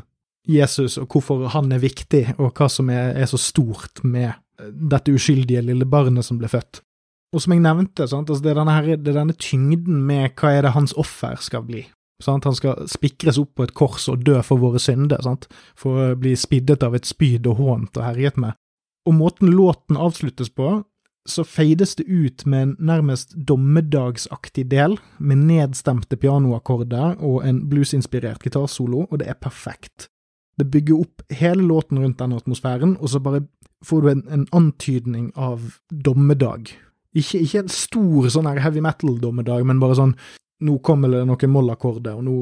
Jesus 0.48 0.96
og 0.98 1.10
hvorfor 1.12 1.50
han 1.52 1.72
er 1.72 1.82
viktig, 1.82 2.24
og 2.38 2.54
hva 2.56 2.70
som 2.72 2.88
er, 2.92 3.12
er 3.20 3.28
så 3.28 3.38
stort 3.40 4.00
med 4.04 4.32
dette 4.60 5.12
uskyldige 5.12 5.62
lille 5.64 5.88
barnet 5.88 6.24
som 6.24 6.38
ble 6.40 6.48
født. 6.48 6.80
Og 7.30 7.42
som 7.44 7.54
jeg 7.54 7.62
nevnte, 7.62 8.08
altså 8.08 8.40
det, 8.42 8.50
er 8.50 8.58
denne 8.58 8.74
her, 8.74 8.90
det, 8.98 9.12
er 9.12 9.20
denne 9.20 9.38
tyngden 9.38 10.02
med 10.06 10.34
hva 10.38 10.50
er 10.56 10.66
det 10.66 10.74
hans 10.74 10.94
offer 10.98 11.38
skal 11.42 11.62
bli. 11.66 11.84
Sant? 12.20 12.44
Han 12.44 12.56
skal 12.56 12.88
spikres 12.90 13.38
opp 13.40 13.54
på 13.56 13.66
et 13.66 13.74
kors 13.76 14.08
og 14.10 14.24
dø 14.26 14.40
for 14.44 14.60
våre 14.60 14.82
synder, 14.82 15.22
sant? 15.24 15.46
for 15.78 16.10
å 16.10 16.18
bli 16.18 16.34
spiddet 16.38 16.82
av 16.86 16.96
et 16.98 17.08
spyd 17.08 17.46
og 17.48 17.62
hånt 17.62 18.00
og 18.00 18.06
herjet 18.08 18.40
med. 18.40 18.58
Og 19.08 19.16
måten 19.16 19.52
låten 19.54 19.96
avsluttes 19.96 20.50
på, 20.52 20.80
så 21.28 21.44
feides 21.44 21.94
det 21.98 22.08
ut 22.08 22.44
med 22.48 22.62
en 22.62 22.76
nærmest 22.90 23.36
dommedagsaktig 23.48 24.66
del, 24.72 24.98
med 25.18 25.44
nedstemte 25.46 26.18
pianoakkorder 26.18 27.20
og 27.22 27.44
en 27.46 27.62
bluesinspirert 27.70 28.42
gitarsolo, 28.42 29.06
og 29.06 29.20
det 29.22 29.30
er 29.30 29.38
perfekt. 29.38 30.08
Det 30.58 30.66
bygger 30.68 31.04
opp 31.04 31.24
hele 31.32 31.62
låten 31.64 32.00
rundt 32.02 32.18
denne 32.20 32.40
atmosfæren, 32.40 32.96
og 33.00 33.12
så 33.12 33.22
bare 33.22 33.44
får 33.86 34.02
du 34.02 34.08
en, 34.10 34.24
en 34.28 34.46
antydning 34.56 35.30
av 35.36 35.76
dommedag 35.88 36.74
ikke, 37.16 37.40
ikke 37.42 37.62
en 37.64 37.72
stor 37.72 38.28
sånn 38.32 38.48
her 38.50 38.60
heavy 38.62 38.82
metal-dommedag, 38.84 39.64
men 39.66 39.80
bare 39.82 39.98
sånn 39.98 40.14
nå 40.66 40.76
kommer 40.84 41.12
det 41.12 41.24
noen 41.28 41.54
mollakkorder, 41.54 42.18
og 42.18 42.26
nå 42.26 42.36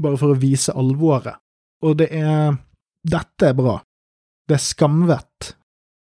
bare 0.00 0.18
for 0.20 0.34
å 0.34 0.38
vise 0.38 0.74
alvoret. 0.74 1.40
Og 1.84 1.98
det 2.00 2.10
er 2.14 2.56
Dette 3.04 3.50
er 3.50 3.56
bra. 3.58 3.74
Det 4.48 4.56
er 4.56 4.62
skamvett. 4.64 5.50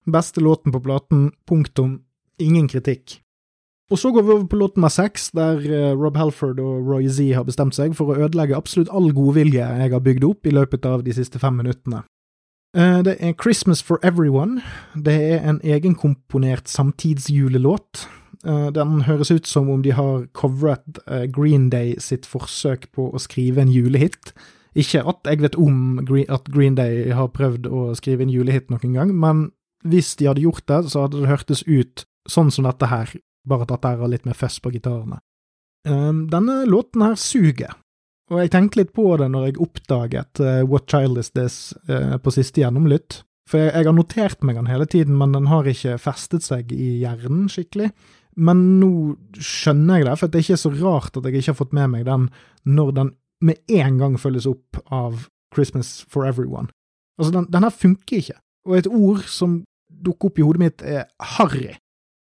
Beste 0.06 0.42
låten 0.42 0.70
på 0.70 0.84
platen, 0.86 1.32
punktum. 1.50 1.96
Ingen 2.38 2.68
kritikk. 2.70 3.16
Og 3.90 3.98
så 3.98 4.12
går 4.14 4.24
vi 4.24 4.34
over 4.36 4.46
på 4.52 4.60
låt 4.60 4.78
nummer 4.78 4.94
seks, 4.94 5.32
der 5.36 5.66
eh, 5.66 5.96
Rob 5.98 6.16
Halford 6.16 6.62
og 6.62 6.86
Roy 6.88 7.10
Z 7.10 7.34
har 7.36 7.48
bestemt 7.48 7.74
seg 7.76 7.96
for 7.98 8.14
å 8.14 8.28
ødelegge 8.28 8.56
absolutt 8.56 8.92
all 8.94 9.10
godvilje 9.18 9.66
jeg 9.66 9.92
har 9.92 10.06
bygd 10.06 10.28
opp 10.30 10.46
i 10.46 10.54
løpet 10.54 10.86
av 10.88 11.02
de 11.04 11.16
siste 11.18 11.42
fem 11.42 11.58
minuttene. 11.58 12.04
Eh, 12.78 13.04
det 13.04 13.18
er 13.20 13.34
Christmas 13.42 13.84
for 13.84 14.00
Everyone. 14.04 14.62
Det 14.96 15.14
er 15.34 15.50
en 15.50 15.60
egenkomponert 15.64 16.70
samtidsjulelåt. 16.70 18.08
Eh, 18.46 18.70
den 18.72 19.02
høres 19.02 19.32
ut 19.32 19.48
som 19.48 19.70
om 19.70 19.84
de 19.84 19.92
har 19.92 20.26
covret 20.34 21.00
eh, 21.08 21.28
Green 21.28 21.70
Day 21.70 21.96
sitt 22.00 22.26
forsøk 22.26 22.88
på 22.96 23.10
å 23.12 23.20
skrive 23.20 23.62
en 23.62 23.72
julehit. 23.72 24.32
Ikke 24.76 25.04
at 25.04 25.28
jeg 25.28 25.42
vet 25.42 25.58
om 25.60 26.00
at 26.30 26.48
Green 26.48 26.76
Day 26.76 27.12
har 27.12 27.28
prøvd 27.36 27.68
å 27.68 27.90
skrive 28.00 28.24
en 28.24 28.32
julehit 28.32 28.72
noen 28.72 28.96
gang, 28.96 29.12
men 29.20 29.50
hvis 29.84 30.16
de 30.16 30.30
hadde 30.30 30.46
gjort 30.46 30.64
det, 30.68 30.86
så 30.94 31.04
hadde 31.04 31.20
det 31.20 31.28
hørtes 31.28 31.66
ut 31.68 32.06
sånn 32.30 32.52
som 32.56 32.64
dette 32.64 32.88
her, 32.88 33.12
bare 33.44 33.68
at 33.68 33.74
dette 33.74 33.92
har 34.00 34.08
litt 34.08 34.26
mer 34.26 34.38
fuzz 34.38 34.62
på 34.64 34.72
gitarene. 34.72 35.20
Denne 35.84 36.62
låten 36.70 37.02
her 37.02 37.18
suger. 37.18 37.74
Og 38.32 38.40
jeg 38.40 38.54
tenkte 38.54 38.80
litt 38.80 38.94
på 38.96 39.10
det 39.20 39.28
når 39.34 39.50
jeg 39.50 39.60
oppdaget 39.66 40.40
uh, 40.40 40.62
What 40.64 40.88
Child 40.92 41.20
Is 41.20 41.34
This 41.36 41.58
uh, 41.92 42.16
på 42.24 42.32
siste 42.32 42.64
gjennomlytt. 42.64 43.22
For 43.50 43.60
jeg, 43.60 43.74
jeg, 43.76 43.88
har 43.90 43.98
notert 43.98 44.46
meg 44.48 44.56
den 44.56 44.70
hele 44.72 44.88
tiden, 44.88 45.18
men 45.20 45.36
den 45.36 45.50
har 45.52 45.68
ikke 45.68 45.98
festet 46.00 46.46
seg 46.46 46.72
i 46.72 47.02
hjernen 47.02 47.50
skikkelig. 47.52 47.90
Men 48.40 48.62
nå 48.80 48.92
skjønner 49.36 50.00
jeg 50.00 50.08
det, 50.08 50.14
for 50.22 50.32
det 50.32 50.40
er 50.40 50.46
ikke 50.46 50.62
så 50.62 50.72
rart 50.78 51.18
at 51.20 51.28
jeg 51.28 51.42
ikke 51.42 51.52
har 51.52 51.60
fått 51.60 51.76
med 51.76 51.92
meg 51.92 52.06
den 52.08 52.30
når 52.64 52.94
den 52.96 53.12
med 53.42 53.74
en 53.74 53.98
gang 54.00 54.16
følges 54.22 54.48
opp 54.48 54.80
av 54.94 55.26
Christmas 55.52 56.06
for 56.08 56.28
Everyone. 56.30 56.70
Altså, 57.20 57.34
den, 57.36 57.50
den 57.52 57.66
her 57.68 57.74
funker 57.76 58.22
ikke. 58.22 58.38
Og 58.70 58.78
et 58.78 58.88
ord 58.88 59.26
som 59.28 59.64
dukker 60.06 60.30
opp 60.30 60.40
i 60.40 60.46
hodet 60.46 60.62
mitt, 60.62 60.86
er 60.86 61.10
harry. 61.36 61.74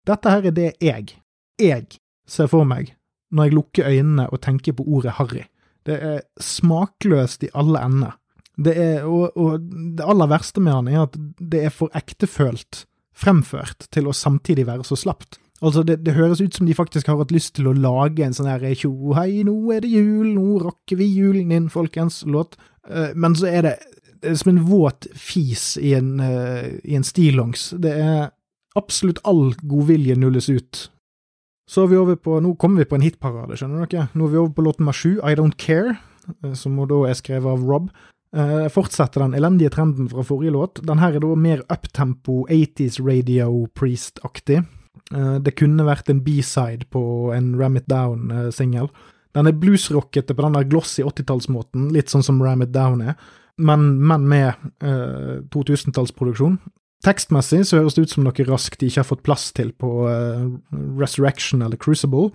Dette 0.07 0.33
her 0.33 0.47
er 0.49 0.55
det 0.55 0.69
jeg, 0.81 1.13
jeg, 1.61 1.85
ser 2.25 2.49
for 2.49 2.65
meg 2.65 2.95
når 3.31 3.47
jeg 3.47 3.55
lukker 3.55 3.87
øynene 3.87 4.25
og 4.31 4.41
tenker 4.43 4.75
på 4.75 4.87
ordet 4.87 5.13
harry. 5.19 5.45
Det 5.87 5.97
er 5.97 6.19
smakløst 6.41 7.45
i 7.47 7.51
alle 7.57 7.81
ender. 7.85 8.17
Det 8.61 8.73
er, 8.77 9.05
og, 9.07 9.37
og, 9.39 9.61
det 9.97 10.05
aller 10.05 10.29
verste 10.29 10.61
med 10.61 10.75
han 10.75 10.89
er 10.91 11.05
at 11.05 11.15
det 11.39 11.63
er 11.65 11.73
for 11.73 11.93
ektefølt 11.97 12.83
fremført 13.17 13.87
til 13.93 14.09
å 14.09 14.15
samtidig 14.15 14.67
være 14.67 14.85
så 14.87 14.97
slapt. 14.99 15.39
Altså, 15.61 15.83
det, 15.85 15.99
det, 16.05 16.15
høres 16.17 16.41
ut 16.41 16.55
som 16.57 16.65
de 16.65 16.75
faktisk 16.77 17.09
har 17.09 17.19
hatt 17.19 17.33
lyst 17.33 17.53
til 17.57 17.69
å 17.69 17.77
lage 17.77 18.25
en 18.25 18.33
sånn 18.33 18.49
her 18.49 18.63
tjo 18.77 19.13
hei, 19.13 19.43
nå 19.45 19.55
er 19.75 19.83
det 19.83 19.91
jul, 19.93 20.31
nå 20.33 20.57
rocker 20.63 20.97
vi 20.97 21.09
julen 21.13 21.53
inn, 21.53 21.67
folkens-låt, 21.69 22.57
uh, 22.89 23.11
men 23.13 23.37
så 23.37 23.51
er 23.51 23.67
det, 23.67 23.75
det 24.21 24.33
er 24.33 24.39
som 24.41 24.55
en 24.55 24.63
våt 24.65 25.05
fis 25.13 25.75
i 25.77 25.93
en, 25.97 26.15
uh, 26.17 26.65
i 26.81 26.97
en 26.97 27.05
stillongs. 27.05 27.71
Det 27.81 27.93
er 27.93 28.31
absolutt 28.77 29.21
all 29.27 29.51
godvilje 29.61 30.17
nulles 30.17 30.49
ut 30.49 30.87
så 31.71 31.85
er 31.85 31.91
vi 31.91 31.99
over 31.99 32.17
på, 32.19 32.39
Nå 32.43 32.55
kommer 32.59 32.83
vi 32.83 32.89
på 32.89 32.97
en 32.97 33.05
hitparade, 33.05 33.55
skjønner 33.55 33.87
dere. 33.87 34.09
Nå 34.11 34.27
er 34.27 34.33
vi 34.33 34.39
over 34.41 34.55
på 34.57 34.65
låt 34.65 34.81
nummer 34.81 34.95
sju, 34.95 35.21
I 35.23 35.37
Don't 35.39 35.55
Care, 35.61 35.95
eh, 36.43 36.55
som 36.57 36.75
da 36.89 37.05
er 37.07 37.15
skrevet 37.15 37.47
av 37.47 37.63
Rob. 37.63 37.87
Eh, 38.35 38.67
fortsetter 38.71 39.23
den 39.23 39.35
elendige 39.35 39.71
trenden 39.71 40.09
fra 40.11 40.23
forrige 40.23 40.55
låt. 40.55 40.81
Den 40.87 40.99
her 40.99 41.15
er 41.15 41.23
da 41.23 41.31
mer 41.35 41.63
uptempo, 41.71 42.45
80s 42.47 42.99
radio 43.03 43.67
priest-aktig. 43.75 44.61
Eh, 45.13 45.37
det 45.39 45.55
kunne 45.59 45.87
vært 45.87 46.09
en 46.09 46.21
b-side 46.23 46.89
på 46.91 47.03
en 47.35 47.55
Ram 47.59 47.79
It 47.79 47.87
Down-singel. 47.91 48.89
Den 49.35 49.47
er 49.47 49.55
bluesrockete 49.55 50.35
på 50.35 50.43
den 50.43 50.55
der 50.57 50.67
glossy 50.67 51.03
80-tallsmåten, 51.03 51.91
litt 51.95 52.11
sånn 52.11 52.23
som 52.23 52.41
Ram 52.43 52.63
It 52.63 52.73
Down 52.75 53.01
er, 53.01 53.15
men, 53.57 53.99
men 53.99 54.27
med 54.27 54.53
eh, 54.83 55.39
2000-tallsproduksjon. 55.51 56.57
Tekstmessig 57.05 57.63
så 57.65 57.79
høres 57.79 57.97
det 57.97 58.05
ut 58.05 58.13
som 58.13 58.25
noe 58.25 58.45
raskt 58.45 58.81
de 58.81 58.89
ikke 58.91 59.01
har 59.01 59.09
fått 59.09 59.23
plass 59.25 59.49
til 59.57 59.71
på 59.73 59.89
uh, 60.05 60.45
Resurrection 60.99 61.63
eller 61.65 61.79
Crucible, 61.81 62.29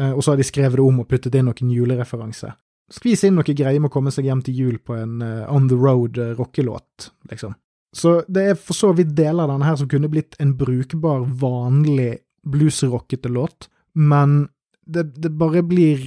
uh, 0.00 0.12
og 0.12 0.20
så 0.20 0.34
har 0.34 0.40
de 0.40 0.46
skrevet 0.46 0.76
det 0.76 0.84
om 0.84 1.00
og 1.00 1.08
puttet 1.08 1.38
inn 1.38 1.48
noen 1.48 1.72
julereferanse. 1.72 2.52
Skvis 2.92 3.24
inn 3.24 3.38
noe 3.38 3.56
greier 3.56 3.80
med 3.80 3.88
å 3.88 3.94
komme 3.94 4.12
seg 4.12 4.28
hjem 4.28 4.42
til 4.44 4.58
jul 4.58 4.78
på 4.84 4.98
en 5.00 5.22
uh, 5.24 5.48
on 5.48 5.70
the 5.72 5.78
road 5.78 6.20
rockelåt, 6.36 7.12
liksom. 7.32 7.56
Så 7.92 8.22
det 8.28 8.42
er 8.48 8.56
for 8.56 8.76
så 8.76 8.92
vidt 8.96 9.12
deler 9.16 9.44
av 9.44 9.52
denne 9.52 9.68
her 9.68 9.76
som 9.76 9.88
kunne 9.88 10.08
blitt 10.12 10.38
en 10.40 10.54
brukbar, 10.56 11.26
vanlig 11.40 12.22
bluesrockete 12.48 13.28
låt, 13.28 13.68
men 13.92 14.46
det, 14.86 15.12
det 15.20 15.30
bare 15.38 15.62
blir 15.62 16.00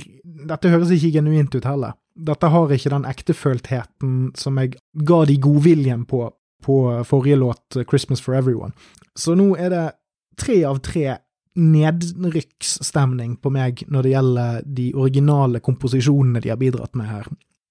Dette 0.46 0.70
høres 0.70 0.92
ikke 0.92 1.14
genuint 1.16 1.54
ut 1.56 1.66
heller. 1.66 1.94
Dette 2.16 2.50
har 2.52 2.72
ikke 2.74 2.92
den 2.92 3.06
ekteføltheten 3.08 4.18
som 4.38 4.58
jeg 4.60 4.76
ga 5.08 5.22
de 5.26 5.38
godviljen 5.42 6.04
på 6.10 6.28
på 6.64 7.04
forrige 7.06 7.36
låt, 7.36 7.78
'Christmas 7.86 8.22
for 8.22 8.34
Everyone'. 8.34 8.74
Så 9.16 9.36
nå 9.36 9.56
er 9.56 9.70
det 9.70 9.92
tre 10.38 10.64
av 10.64 10.80
tre 10.80 11.18
nedrykksstemning 11.56 13.38
på 13.40 13.52
meg 13.54 13.86
når 13.88 14.04
det 14.04 14.12
gjelder 14.12 14.64
de 14.78 14.88
originale 14.94 15.62
komposisjonene 15.64 16.42
de 16.44 16.52
har 16.52 16.60
bidratt 16.60 16.96
med 16.96 17.08
her. 17.08 17.30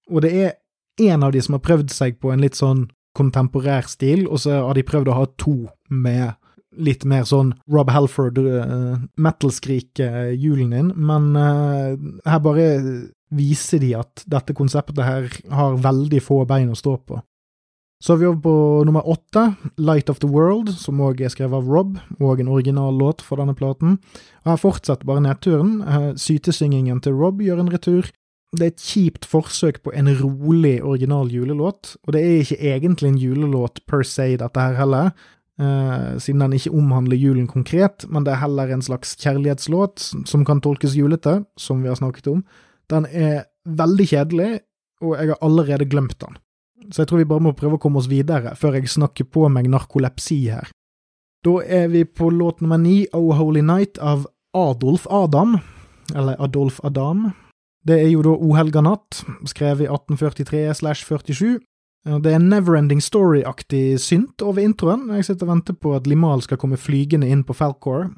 Og 0.09 0.21
det 0.25 0.31
er 0.33 0.55
en 1.11 1.23
av 1.23 1.33
de 1.35 1.41
som 1.41 1.57
har 1.57 1.65
prøvd 1.65 1.93
seg 1.93 2.17
på 2.21 2.31
en 2.33 2.41
litt 2.41 2.57
sånn 2.57 2.87
kontemporær 3.15 3.87
stil, 3.87 4.25
og 4.27 4.41
så 4.43 4.57
har 4.65 4.75
de 4.75 4.83
prøvd 4.87 5.11
å 5.11 5.19
ha 5.19 5.27
to 5.39 5.55
med 5.89 6.33
litt 6.75 7.05
mer 7.07 7.23
sånn 7.23 7.53
Rob 7.71 7.91
Halford, 7.93 8.39
uh, 8.41 8.97
metal-skrik 9.15 10.01
julen 10.35 10.73
din, 10.75 10.89
men 10.97 11.29
uh, 11.37 11.95
her 12.27 12.41
bare 12.43 12.65
viser 13.35 13.79
de 13.79 13.93
at 13.95 14.25
dette 14.27 14.55
konseptet 14.57 14.99
her 15.05 15.29
har 15.55 15.79
veldig 15.83 16.19
få 16.23 16.41
bein 16.49 16.73
å 16.73 16.79
stå 16.79 16.97
på. 17.07 17.21
Så 18.03 18.13
har 18.13 18.19
vi 18.19 18.27
over 18.27 18.41
på 18.43 18.55
nummer 18.85 19.07
åtte, 19.07 19.55
Light 19.77 20.09
of 20.11 20.19
the 20.19 20.27
World, 20.29 20.73
som 20.77 20.99
òg 21.01 21.21
er 21.23 21.31
skrevet 21.31 21.55
av 21.57 21.69
Rob, 21.71 21.95
og 22.19 22.41
en 22.41 22.51
original 22.51 22.93
låt 22.99 23.23
for 23.23 23.39
denne 23.39 23.55
platen. 23.55 23.97
Og 24.43 24.51
Her 24.51 24.61
fortsetter 24.61 25.07
bare 25.07 25.23
nedturen. 25.23 25.79
Uh, 25.81 26.11
sytesyngingen 26.19 26.99
til 27.01 27.15
Rob 27.15 27.41
gjør 27.41 27.63
en 27.63 27.71
retur. 27.71 28.11
Det 28.55 28.65
er 28.65 28.73
et 28.73 28.83
kjipt 28.83 29.25
forsøk 29.27 29.81
på 29.83 29.93
en 29.95 30.09
rolig 30.19 30.77
original 30.83 31.31
julelåt, 31.33 31.95
og 32.05 32.13
det 32.15 32.21
er 32.21 32.43
ikke 32.43 32.59
egentlig 32.71 33.09
en 33.09 33.17
julelåt 33.19 33.81
per 33.89 34.05
se, 34.07 34.35
dette 34.39 34.59
her 34.59 34.77
heller. 34.79 35.11
eh, 35.59 36.17
siden 36.19 36.41
den 36.43 36.53
ikke 36.53 36.71
omhandler 36.75 37.15
julen 37.15 37.47
konkret, 37.47 38.05
men 38.11 38.25
det 38.25 38.33
er 38.33 38.41
heller 38.43 38.71
en 38.71 38.81
slags 38.81 39.15
kjærlighetslåt 39.15 40.27
som 40.27 40.45
kan 40.45 40.59
tolkes 40.61 40.95
julete, 40.95 41.45
som 41.57 41.81
vi 41.81 41.87
har 41.87 41.95
snakket 41.95 42.27
om. 42.27 42.43
Den 42.91 43.05
er 43.05 43.45
veldig 43.65 44.07
kjedelig, 44.07 44.49
og 45.01 45.15
jeg 45.15 45.27
har 45.31 45.39
allerede 45.41 45.87
glemt 45.87 46.19
den. 46.19 46.35
Så 46.91 47.03
jeg 47.03 47.09
tror 47.09 47.21
vi 47.21 47.29
bare 47.29 47.45
må 47.45 47.55
prøve 47.57 47.79
å 47.79 47.81
komme 47.81 48.01
oss 48.01 48.09
videre, 48.11 48.55
før 48.59 48.77
jeg 48.77 48.91
snakker 48.91 49.27
på 49.31 49.47
meg 49.49 49.69
narkolepsi 49.71 50.39
her. 50.51 50.69
Da 51.45 51.59
er 51.61 51.87
vi 51.93 52.03
på 52.05 52.31
låt 52.33 52.61
nummer 52.61 52.81
ni, 52.81 53.05
Oh 53.13 53.35
Holy 53.37 53.61
Night, 53.61 53.99
av 54.01 54.25
Adolf 54.55 55.05
Adam, 55.09 55.59
eller 56.13 56.41
Adolf 56.41 56.79
Adam. 56.83 57.29
Det 57.85 57.99
er 58.01 58.09
jo 58.09 58.23
da 58.25 58.33
O 58.33 58.55
helga 58.57 58.81
natt, 58.81 59.21
skrevet 59.45 59.85
i 59.85 59.89
1843 59.91 60.67
slash 60.81 61.05
47, 61.05 61.59
det 62.05 62.29
er 62.29 62.37
en 62.37 62.51
Neverending 62.51 63.01
Story-aktig 63.01 63.97
synt 63.97 64.43
over 64.45 64.61
introen. 64.61 65.07
Jeg 65.17 65.25
sitter 65.25 65.47
og 65.47 65.55
venter 65.55 65.73
på 65.73 65.95
at 65.97 66.05
Limal 66.05 66.43
skal 66.45 66.59
komme 66.61 66.77
flygende 66.77 67.29
inn 67.33 67.41
på 67.45 67.55
Falcor. 67.57 68.11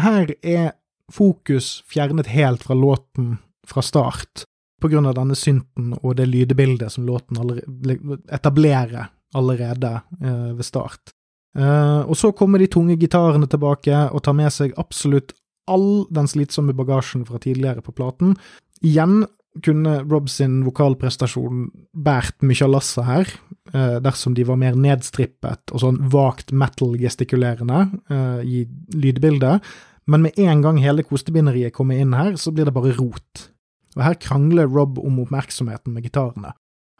Her 0.00 0.32
er 0.40 0.70
fokus 1.12 1.82
fjernet 1.88 2.30
helt 2.32 2.64
fra 2.64 2.76
låten 2.76 3.36
fra 3.68 3.84
start, 3.84 4.46
på 4.82 4.90
grunn 4.92 5.08
av 5.08 5.16
denne 5.16 5.36
synten 5.38 5.94
og 6.02 6.16
det 6.18 6.28
lydbildet 6.28 6.92
som 6.92 7.06
låten 7.08 7.38
allerede, 7.40 8.20
etablerer 8.32 9.10
allerede 9.36 9.92
eh, 10.20 10.52
ved 10.56 10.66
start. 10.66 11.14
Eh, 11.58 12.02
og 12.04 12.16
så 12.18 12.32
kommer 12.36 12.60
de 12.60 12.68
tunge 12.72 12.98
gitarene 13.00 13.48
tilbake 13.48 14.06
og 14.12 14.24
tar 14.24 14.36
med 14.36 14.52
seg 14.52 14.76
absolutt 14.80 15.32
all 15.70 16.04
den 16.14 16.28
slitsomme 16.30 16.76
bagasjen 16.76 17.24
fra 17.26 17.40
tidligere 17.42 17.82
på 17.82 17.94
platen. 17.96 18.36
Igjen 18.84 19.24
kunne 19.64 20.02
Rob 20.04 20.28
sin 20.30 20.60
vokalprestasjon 20.66 21.66
båret 21.96 22.44
mye 22.44 22.64
av 22.66 22.72
lasset 22.74 23.06
her, 23.06 23.34
eh, 23.72 23.98
dersom 24.04 24.34
de 24.36 24.44
var 24.44 24.60
mer 24.60 24.76
nedstrippet 24.76 25.72
og 25.72 25.82
sånn 25.82 26.00
vagt 26.12 26.52
metal-gestikulerende 26.52 27.82
eh, 28.10 28.40
i 28.44 28.64
lydbildet, 28.94 29.64
men 30.06 30.22
med 30.22 30.38
en 30.38 30.62
gang 30.62 30.78
hele 30.78 31.02
kostebinderiet 31.06 31.74
kommer 31.74 31.98
inn 31.98 32.14
her, 32.14 32.36
så 32.38 32.52
blir 32.54 32.68
det 32.68 32.74
bare 32.76 32.94
rot. 32.94 33.48
Og 33.96 34.04
her 34.04 34.16
krangler 34.20 34.68
Rob 34.68 35.00
om 35.00 35.20
oppmerksomheten 35.24 35.94
med 35.94 36.06
gitarene. 36.06 36.52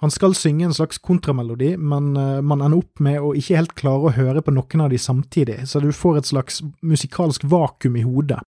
Han 0.05 0.13
skal 0.13 0.35
synge 0.37 0.67
en 0.67 0.75
slags 0.77 0.99
kontramelodi, 1.01 1.75
men 1.77 2.11
uh, 2.21 2.43
man 2.45 2.61
ender 2.61 2.83
opp 2.83 3.01
med 3.01 3.21
å 3.21 3.33
ikke 3.37 3.57
helt 3.57 3.77
klare 3.79 4.11
å 4.11 4.17
høre 4.17 4.43
på 4.45 4.53
noen 4.53 4.83
av 4.85 4.91
de 4.93 5.01
samtidig, 5.01 5.63
så 5.69 5.81
du 5.81 5.89
får 5.93 6.21
et 6.21 6.33
slags 6.33 6.61
musikalsk 6.85 7.47
vakuum 7.49 7.97
i 7.97 8.05
hodet. 8.05 8.43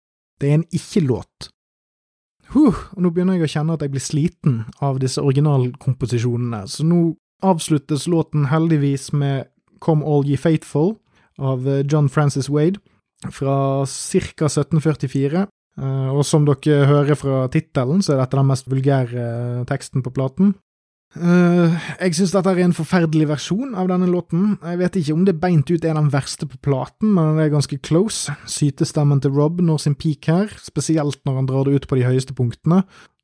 Det 0.42 0.50
er 0.50 0.58
en 0.58 0.66
ikke-låt. 0.74 1.50
Huh, 2.54 2.78
og 2.94 2.98
nå 3.02 3.10
begynner 3.14 3.38
jeg 3.38 3.46
å 3.46 3.52
kjenne 3.54 3.76
at 3.76 3.82
jeg 3.82 3.94
blir 3.94 4.02
sliten 4.02 4.58
av 4.82 4.98
disse 5.02 5.22
originalkomposisjonene, 5.22 6.64
så 6.70 6.86
nå 6.86 7.00
avsluttes 7.46 8.06
låten 8.10 8.48
heldigvis 8.50 9.12
med 9.14 9.46
Come 9.82 10.06
All 10.06 10.26
Ye 10.26 10.38
Faithful 10.40 10.94
av 11.38 11.66
eh, 11.68 11.82
John 11.86 12.08
Francis 12.08 12.48
Wade 12.48 12.80
fra 13.30 13.84
ca. 13.86 14.48
1744. 14.48 15.46
Eh, 15.76 16.10
og 16.12 16.24
som 16.24 16.46
dere 16.48 16.86
hører 16.88 17.18
fra 17.18 17.42
tittelen, 17.52 18.00
så 18.04 18.14
er 18.14 18.22
dette 18.22 18.38
den 18.38 18.48
mest 18.48 18.70
vulgære 18.70 19.26
eh, 19.26 19.66
teksten 19.68 20.04
på 20.04 20.14
platen. 20.16 20.54
Uh, 21.16 21.72
jeg 21.96 22.12
syns 22.18 22.34
dette 22.34 22.50
er 22.50 22.58
en 22.60 22.74
forferdelig 22.76 23.24
versjon 23.30 23.76
av 23.78 23.88
denne 23.88 24.08
låten. 24.10 24.58
Jeg 24.60 24.80
vet 24.82 24.98
ikke 25.00 25.14
om 25.14 25.22
det 25.24 25.38
beint 25.40 25.70
ut 25.70 25.84
er 25.84 25.96
den 25.96 26.10
verste 26.12 26.48
på 26.50 26.58
platen, 26.60 27.14
men 27.14 27.30
den 27.30 27.44
er 27.46 27.52
ganske 27.54 27.78
close. 27.80 28.34
Sytestemmen 28.50 29.22
til 29.24 29.32
Rob 29.32 29.62
når 29.64 29.80
sin 29.86 29.96
peak 29.96 30.28
her, 30.28 30.52
spesielt 30.60 31.22
når 31.24 31.38
han 31.38 31.48
drar 31.48 31.64
det 31.64 31.78
ut 31.78 31.88
på 31.88 31.96
de 31.96 32.04
høyeste 32.04 32.36
punktene. 32.36 32.82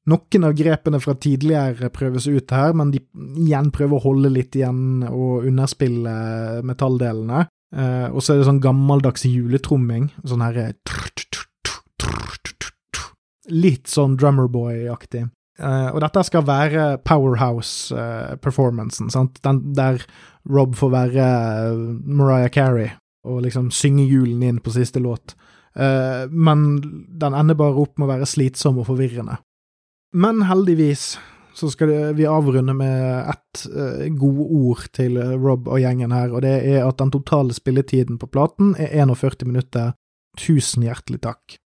Noen 0.09 0.47
av 0.49 0.57
grepene 0.59 0.99
fra 1.03 1.15
tidligere 1.21 1.93
prøves 1.95 2.25
ut 2.27 2.55
her, 2.55 2.73
men 2.75 2.95
de 2.95 3.03
igjen 3.45 3.69
prøver 3.75 3.99
å 3.99 4.07
holde 4.09 4.33
litt 4.33 4.57
igjen 4.57 5.05
og 5.11 5.45
underspille 5.51 6.15
metalldelene. 6.67 7.45
Uh, 7.73 8.09
og 8.09 8.25
så 8.25 8.35
er 8.35 8.41
det 8.41 8.49
sånn 8.49 8.65
gammeldags 8.65 9.29
juletromming. 9.29 10.09
Sånn 10.25 10.45
herre 10.45 10.73
Litt 13.51 13.91
sånn 13.91 14.17
Drummerboy-aktig. 14.21 15.27
Uh, 15.61 15.93
og 15.93 16.01
dette 16.01 16.23
skal 16.25 16.47
være 16.49 16.97
powerhouse-performancen, 17.05 19.11
uh, 19.13 19.27
Den 19.45 19.59
der 19.77 20.01
Rob 20.49 20.73
får 20.79 20.91
være 20.91 21.27
uh, 21.75 21.81
Mariah 22.03 22.51
Carey 22.51 22.91
og 23.29 23.43
liksom 23.45 23.71
synge 23.71 24.07
julen 24.09 24.43
inn 24.43 24.61
på 24.63 24.71
siste 24.75 25.01
låt. 25.03 25.35
Uh, 25.77 26.27
men 26.31 26.83
den 27.21 27.35
ender 27.37 27.55
bare 27.59 27.81
opp 27.85 27.99
med 27.99 28.07
å 28.09 28.13
være 28.15 28.27
slitsom 28.29 28.79
og 28.83 28.89
forvirrende. 28.91 29.37
Men 30.13 30.43
heldigvis 30.49 31.19
så 31.57 31.71
skal 31.71 32.15
vi 32.17 32.27
avrunde 32.27 32.75
med 32.75 33.31
ett 33.31 33.67
uh, 33.69 34.25
ord 34.25 34.89
til 34.97 35.19
Rob 35.37 35.69
og 35.69 35.81
gjengen 35.81 36.13
her, 36.17 36.33
og 36.33 36.43
det 36.45 36.65
er 36.65 36.89
at 36.89 36.99
den 36.99 37.11
totale 37.13 37.53
spilletiden 37.55 38.19
på 38.19 38.27
platen 38.33 38.75
er 38.81 38.89
41 39.05 39.47
minutter. 39.47 39.93
Tusen 40.41 40.83
hjertelig 40.87 41.21
takk. 41.29 41.62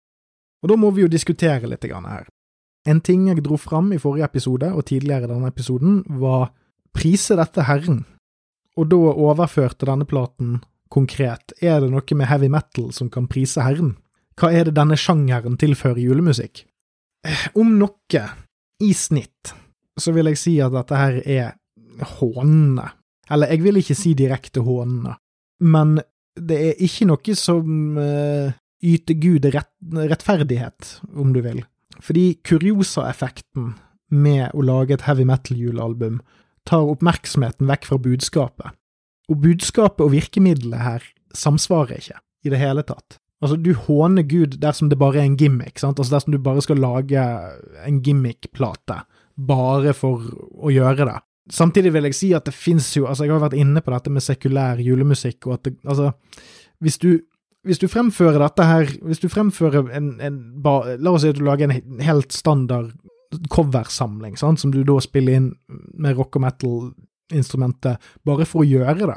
Og 0.65 0.71
da 0.73 0.79
må 0.81 0.91
vi 0.97 1.05
jo 1.05 1.13
diskutere 1.13 1.69
litt 1.69 1.85
her. 1.85 2.29
En 2.89 3.01
ting 3.05 3.29
jeg 3.29 3.45
dro 3.45 3.59
fram 3.61 3.93
i 3.93 4.01
forrige 4.01 4.25
episode, 4.25 4.73
og 4.73 4.87
tidligere 4.89 5.29
i 5.29 5.33
denne 5.33 5.49
episoden, 5.53 6.03
var 6.21 6.53
prise 6.97 7.37
dette 7.37 7.67
Herren, 7.69 8.05
og 8.81 8.89
da 8.91 8.97
overførte 9.13 9.87
denne 9.87 10.07
platen 10.09 10.63
konkret, 10.93 11.53
er 11.61 11.83
det 11.83 11.91
noe 11.93 12.17
med 12.17 12.31
heavy 12.31 12.49
metal 12.53 12.91
som 12.97 13.11
kan 13.13 13.29
prise 13.31 13.63
Herren? 13.65 13.95
Hva 14.39 14.51
er 14.55 14.69
det 14.69 14.77
denne 14.79 14.97
sjangeren 14.99 15.59
tilfører 15.61 16.01
julemusikk? 16.03 16.65
Eh, 17.25 17.45
om 17.61 17.77
noe, 17.79 18.25
i 18.83 18.91
snitt, 18.93 19.53
så 20.01 20.13
vil 20.13 20.33
jeg 20.33 20.41
si 20.41 20.57
at 20.61 20.75
dette 20.75 20.99
her 20.99 21.21
er 21.23 21.53
hånende. 22.19 22.89
Eller, 23.31 23.53
jeg 23.55 23.63
vil 23.63 23.79
ikke 23.81 23.97
si 23.97 24.13
direkte 24.19 24.65
hånende, 24.67 25.15
men 25.65 26.01
det 26.35 26.59
er 26.59 26.83
ikke 26.83 27.07
noe 27.07 27.37
som 27.39 27.95
uh, 27.97 28.51
yter 28.85 29.17
Gud 29.21 29.49
rett, 29.55 29.73
rettferdighet, 30.13 30.99
om 31.17 31.33
du 31.35 31.41
vil. 31.45 31.63
Fordi 32.05 32.35
kuriosa-effekten 32.45 33.75
med 34.15 34.53
å 34.55 34.65
lage 34.65 34.97
et 34.97 35.07
heavy 35.09 35.27
metal-julealbum 35.29 36.21
tar 36.69 36.87
oppmerksomheten 36.93 37.69
vekk 37.69 37.89
fra 37.89 38.01
budskapet. 38.01 38.77
Og 39.33 39.41
budskapet 39.41 40.05
og 40.05 40.13
virkemidlet 40.13 40.85
her 40.85 41.05
samsvarer 41.35 42.01
ikke 42.01 42.21
i 42.45 42.53
det 42.53 42.61
hele 42.61 42.85
tatt. 42.87 43.19
Altså, 43.45 43.57
du 43.61 43.75
håner 43.77 44.25
Gud 44.25 44.57
dersom 44.63 44.89
det 44.89 44.99
bare 45.01 45.21
er 45.21 45.29
en 45.29 45.37
gimmick, 45.37 45.79
sant? 45.81 45.99
Altså 45.99 46.17
dersom 46.17 46.33
du 46.33 46.41
bare 46.41 46.63
skal 46.65 46.81
lage 46.81 47.21
en 47.85 48.01
gimmick-plate 48.05 49.03
bare 49.35 49.93
for 49.97 50.23
å 50.55 50.73
gjøre 50.73 51.09
det. 51.09 51.19
Samtidig 51.53 51.93
vil 51.93 52.09
jeg 52.09 52.17
si 52.17 52.31
at 52.33 52.47
det 52.49 52.55
fins 52.57 52.87
jo 52.97 53.05
Altså, 53.05 53.27
jeg 53.27 53.35
har 53.35 53.43
vært 53.43 53.59
inne 53.59 53.83
på 53.85 53.93
dette 53.93 54.13
med 54.13 54.25
sekulær 54.25 54.81
julemusikk, 54.81 55.45
og 55.45 55.59
at 55.59 55.67
det 55.67 55.75
Altså, 55.85 56.15
hvis 56.81 56.97
du 57.03 57.11
hvis 57.65 57.81
du 57.81 57.87
fremfører 57.89 58.43
dette 58.43 58.67
her 58.69 58.91
Hvis 59.09 59.23
du 59.23 59.31
fremfører 59.33 59.89
en, 59.97 60.15
en 60.21 60.39
La 60.65 61.15
oss 61.15 61.25
si 61.25 61.33
at 61.33 61.39
du 61.39 61.45
lager 61.47 61.71
en 61.71 62.03
helt 62.05 62.33
standard 62.33 62.93
coversamling, 63.51 64.37
sant, 64.39 64.61
som 64.63 64.71
du 64.71 64.85
da 64.87 64.95
spiller 65.03 65.35
inn 65.35 65.49
med 65.99 66.15
rock 66.15 66.37
og 66.39 66.45
metal-instrumentet, 66.45 67.99
bare 68.23 68.47
for 68.47 68.63
å 68.63 68.69
gjøre 68.69 69.09
det, 69.11 69.17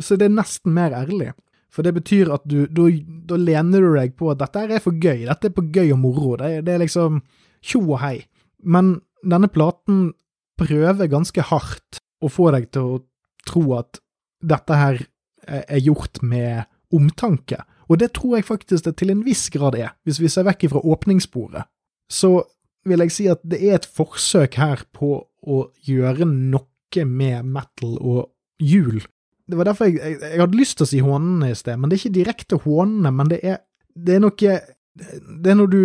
så 0.00 0.16
det 0.16 0.24
er 0.24 0.38
nesten 0.38 0.72
mer 0.72 0.94
ærlig. 0.96 1.34
For 1.68 1.84
det 1.84 1.92
betyr 1.98 2.30
at 2.32 2.46
du 2.48 2.64
Da, 2.72 3.36
lener 3.36 3.84
du 3.84 3.90
deg 3.98 4.14
på 4.16 4.30
at 4.32 4.40
dette 4.40 4.64
er 4.64 4.80
for 4.80 4.96
gøy, 4.96 5.26
dette 5.28 5.50
er 5.50 5.52
på 5.52 5.66
gøy 5.68 5.92
og 5.92 6.00
moro, 6.00 6.38
det, 6.40 6.62
det 6.64 6.78
er 6.78 6.82
liksom 6.86 7.20
tjo 7.60 7.82
og 7.84 8.00
hei. 8.00 8.22
Men 8.64 9.02
denne 9.20 9.52
platen 9.52 10.14
prøver 10.58 11.12
ganske 11.12 11.44
hardt 11.50 12.00
å 12.24 12.32
få 12.32 12.48
deg 12.56 12.70
til 12.72 12.94
å 12.94 13.02
tro 13.46 13.66
at 13.76 14.00
dette 14.40 14.80
her 14.80 15.04
er 15.48 15.80
gjort 15.84 16.22
med 16.22 16.64
omtanke. 16.94 17.60
Og 17.88 17.98
det 18.00 18.12
tror 18.16 18.36
jeg 18.36 18.48
faktisk 18.48 18.84
det 18.84 18.96
til 19.00 19.12
en 19.12 19.24
viss 19.26 19.48
grad 19.52 19.76
er, 19.78 19.94
hvis 20.04 20.20
vi 20.20 20.30
ser 20.32 20.46
vekk 20.48 20.68
fra 20.74 20.84
åpningssporet. 20.84 21.68
Så 22.12 22.42
vil 22.88 23.04
jeg 23.04 23.14
si 23.14 23.28
at 23.30 23.40
det 23.44 23.60
er 23.64 23.78
et 23.78 23.88
forsøk 23.98 24.58
her 24.60 24.84
på 24.96 25.20
å 25.24 25.60
gjøre 25.88 26.28
noe 26.28 27.04
med 27.04 27.44
metal 27.44 27.96
og 28.00 28.30
jul. 28.64 29.02
Det 29.48 29.56
var 29.56 29.68
derfor 29.68 29.88
jeg, 29.88 30.00
jeg, 30.00 30.18
jeg 30.24 30.40
hadde 30.40 30.60
lyst 30.60 30.78
til 30.78 30.86
å 30.86 30.90
si 30.90 31.00
hånene 31.04 31.52
i 31.52 31.56
sted, 31.56 31.78
men 31.78 31.88
det 31.88 31.96
er 31.96 32.02
ikke 32.02 32.18
direkte 32.18 32.60
hånene. 32.64 33.12
men 33.12 33.32
det 33.32 33.40
er, 33.44 33.62
det 33.94 34.16
er 34.16 34.24
noe 34.24 34.52
Det 34.98 35.52
er 35.52 35.54
når 35.54 35.68
du 35.70 35.82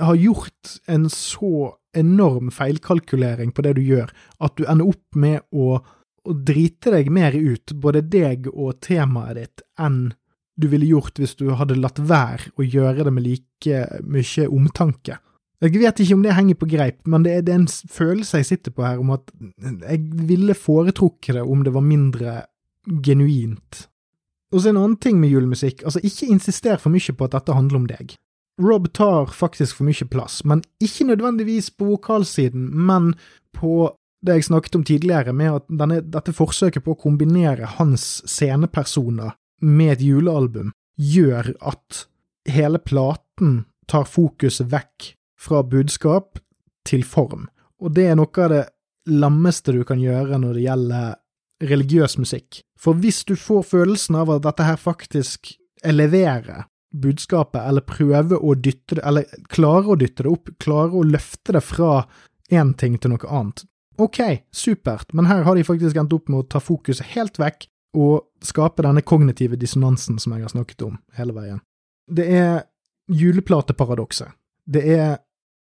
har 0.00 0.16
gjort 0.16 0.76
en 0.88 1.08
så 1.12 1.74
enorm 1.94 2.50
feilkalkulering 2.50 3.52
på 3.54 3.62
det 3.62 3.74
du 3.76 3.82
gjør, 3.84 4.10
at 4.40 4.56
du 4.56 4.64
ender 4.64 4.88
opp 4.88 5.18
med 5.20 5.42
å, 5.52 5.78
å 6.24 6.32
drite 6.34 6.94
deg 6.94 7.10
mer 7.12 7.36
ut, 7.36 7.74
både 7.76 8.02
deg 8.02 8.48
og 8.50 8.80
temaet 8.82 9.36
ditt, 9.38 9.66
enn 9.78 10.14
du 10.60 10.68
ville 10.70 10.86
gjort 10.86 11.18
hvis 11.18 11.36
du 11.38 11.48
hadde 11.58 11.78
latt 11.80 11.98
være 11.98 12.52
å 12.58 12.66
gjøre 12.66 13.06
det 13.06 13.12
med 13.14 13.26
like 13.26 13.84
mye 14.06 14.48
omtanke. 14.48 15.18
Jeg 15.64 15.80
vet 15.80 16.00
ikke 16.02 16.16
om 16.18 16.24
det 16.24 16.34
henger 16.36 16.58
på 16.60 16.68
greip, 16.68 16.98
men 17.08 17.24
det 17.24 17.38
er, 17.38 17.46
en 17.54 17.66
følelse 17.68 18.42
jeg 18.42 18.48
sitter 18.50 18.74
på 18.74 18.84
her 18.84 19.00
om 19.00 19.14
at 19.14 19.30
jeg 19.64 20.00
ville 20.28 20.56
foretrukket 20.58 21.38
det 21.38 21.44
om 21.46 21.62
det 21.64 21.72
var 21.72 21.86
mindre 21.86 22.34
genuint. 23.04 23.86
Og 24.52 24.60
så 24.60 24.70
en 24.70 24.80
annen 24.82 24.98
ting 25.00 25.16
med 25.22 25.32
julemusikk, 25.32 25.82
altså 25.86 26.02
ikke 26.04 26.28
insister 26.30 26.76
for 26.82 26.92
mye 26.92 27.16
på 27.16 27.26
at 27.26 27.36
dette 27.38 27.56
handler 27.56 27.80
om 27.80 27.86
deg. 27.88 28.16
Rob 28.62 28.90
tar 28.94 29.32
faktisk 29.34 29.80
for 29.80 29.88
mye 29.88 30.06
plass, 30.10 30.42
men 30.46 30.62
ikke 30.84 31.08
nødvendigvis 31.08 31.72
på 31.74 31.88
vokalsiden, 31.94 32.68
men 32.86 33.14
på 33.56 33.88
det 34.24 34.38
jeg 34.38 34.46
snakket 34.50 34.76
om 34.78 34.84
tidligere, 34.86 35.32
med 35.36 35.58
at 35.58 35.72
denne, 35.80 36.02
dette 36.04 36.34
forsøket 36.36 36.84
på 36.84 36.94
å 36.94 37.00
kombinere 37.00 37.72
hans 37.78 38.22
scenepersoner 38.28 39.34
med 39.62 39.96
et 39.96 40.04
julealbum, 40.04 40.72
gjør 40.96 41.52
at 41.60 42.04
hele 42.50 42.78
platen 42.78 43.64
tar 43.90 44.06
fokuset 44.08 44.70
vekk 44.72 45.14
fra 45.40 45.62
budskap 45.66 46.38
til 46.88 47.04
form, 47.04 47.48
og 47.80 47.94
det 47.96 48.08
er 48.10 48.18
noe 48.18 48.44
av 48.44 48.52
det 48.52 48.64
lammeste 49.10 49.74
du 49.76 49.82
kan 49.84 50.00
gjøre 50.00 50.38
når 50.40 50.56
det 50.56 50.64
gjelder 50.64 51.10
religiøs 51.64 52.16
musikk. 52.20 52.62
For 52.80 52.96
hvis 53.00 53.22
du 53.28 53.34
får 53.38 53.66
følelsen 53.70 54.16
av 54.20 54.32
at 54.32 54.44
dette 54.46 54.66
her 54.66 54.80
faktisk 54.80 55.54
eleverer 55.84 56.66
budskapet, 56.94 57.60
eller 57.60 57.84
prøver 57.84 58.38
å 58.38 58.54
dytte 58.54 58.98
det, 58.98 59.04
eller 59.04 59.46
klarer 59.52 59.92
å 59.94 59.98
dytte 60.00 60.24
det 60.24 60.32
opp, 60.32 60.50
klarer 60.62 60.94
å 60.94 61.06
løfte 61.06 61.56
det 61.56 61.64
fra 61.64 62.04
én 62.52 62.74
ting 62.78 62.96
til 63.00 63.14
noe 63.14 63.30
annet, 63.30 63.64
ok, 64.00 64.20
supert, 64.54 65.12
men 65.14 65.28
her 65.30 65.44
har 65.46 65.58
de 65.58 65.66
faktisk 65.66 65.98
endt 65.98 66.14
opp 66.16 66.30
med 66.30 66.44
å 66.44 66.48
ta 66.54 66.62
fokuset 66.62 67.14
helt 67.14 67.38
vekk 67.40 67.68
og 67.94 68.44
skape 68.44 68.84
denne 68.84 69.02
kognitive 69.06 69.58
dissonansen 69.60 70.18
som 70.22 70.34
jeg 70.34 70.44
har 70.44 70.52
snakket 70.52 70.82
om 70.86 70.98
hele 71.18 71.34
veien. 71.36 71.60
Det 72.10 72.26
er 72.28 72.64
juleplateparadokset. 73.10 74.34
Det 74.64 74.82
er 74.96 75.18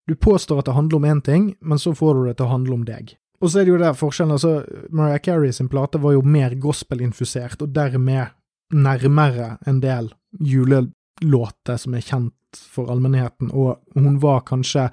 du 0.10 0.16
påstår 0.16 0.60
at 0.60 0.66
det 0.68 0.76
handler 0.76 0.98
om 0.98 1.06
én 1.06 1.22
ting, 1.22 1.56
men 1.62 1.80
så 1.80 1.94
får 1.96 2.16
du 2.16 2.24
det 2.26 2.38
til 2.40 2.48
å 2.48 2.54
handle 2.56 2.74
om 2.76 2.86
deg. 2.86 3.14
Og 3.42 3.50
så 3.50 3.62
er 3.62 3.66
det 3.66 3.74
jo 3.74 3.82
der 3.82 3.98
forskjellen, 3.98 4.36
altså 4.36 4.90
Mariah 4.94 5.22
Carey 5.24 5.54
sin 5.54 5.70
plate 5.70 6.02
var 6.02 6.16
jo 6.18 6.24
mer 6.26 6.56
gospelinfusert, 6.62 7.62
og 7.62 7.74
dermed 7.74 8.34
nærmere 8.72 9.56
en 9.68 9.80
del 9.84 10.12
julelåter 10.40 11.80
som 11.82 11.96
er 11.98 12.06
kjent 12.06 12.62
for 12.74 12.92
allmennheten, 12.92 13.54
og 13.54 13.82
hun 13.96 14.20
var 14.22 14.44
kanskje 14.48 14.90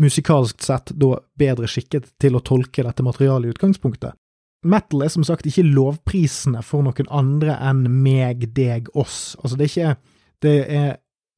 musikalsk 0.00 0.62
sett 0.64 0.94
da 0.96 1.18
bedre 1.38 1.68
skikket 1.68 2.14
til 2.20 2.36
å 2.36 2.42
tolke 2.44 2.84
dette 2.86 3.04
materialet 3.04 3.50
i 3.50 3.54
utgangspunktet. 3.54 4.16
Metal 4.62 5.02
er 5.02 5.10
som 5.10 5.24
sagt 5.26 5.46
ikke 5.48 5.64
lovprisende 5.66 6.62
for 6.62 6.84
noen 6.86 7.08
andre 7.10 7.56
enn 7.66 7.86
meg, 8.02 8.46
deg, 8.54 8.90
oss. 8.94 9.34
Altså, 9.42 9.58
det 9.58 9.64
er 9.64 9.72
ikke 9.72 9.94
Det 10.42 10.58
er 10.70 10.92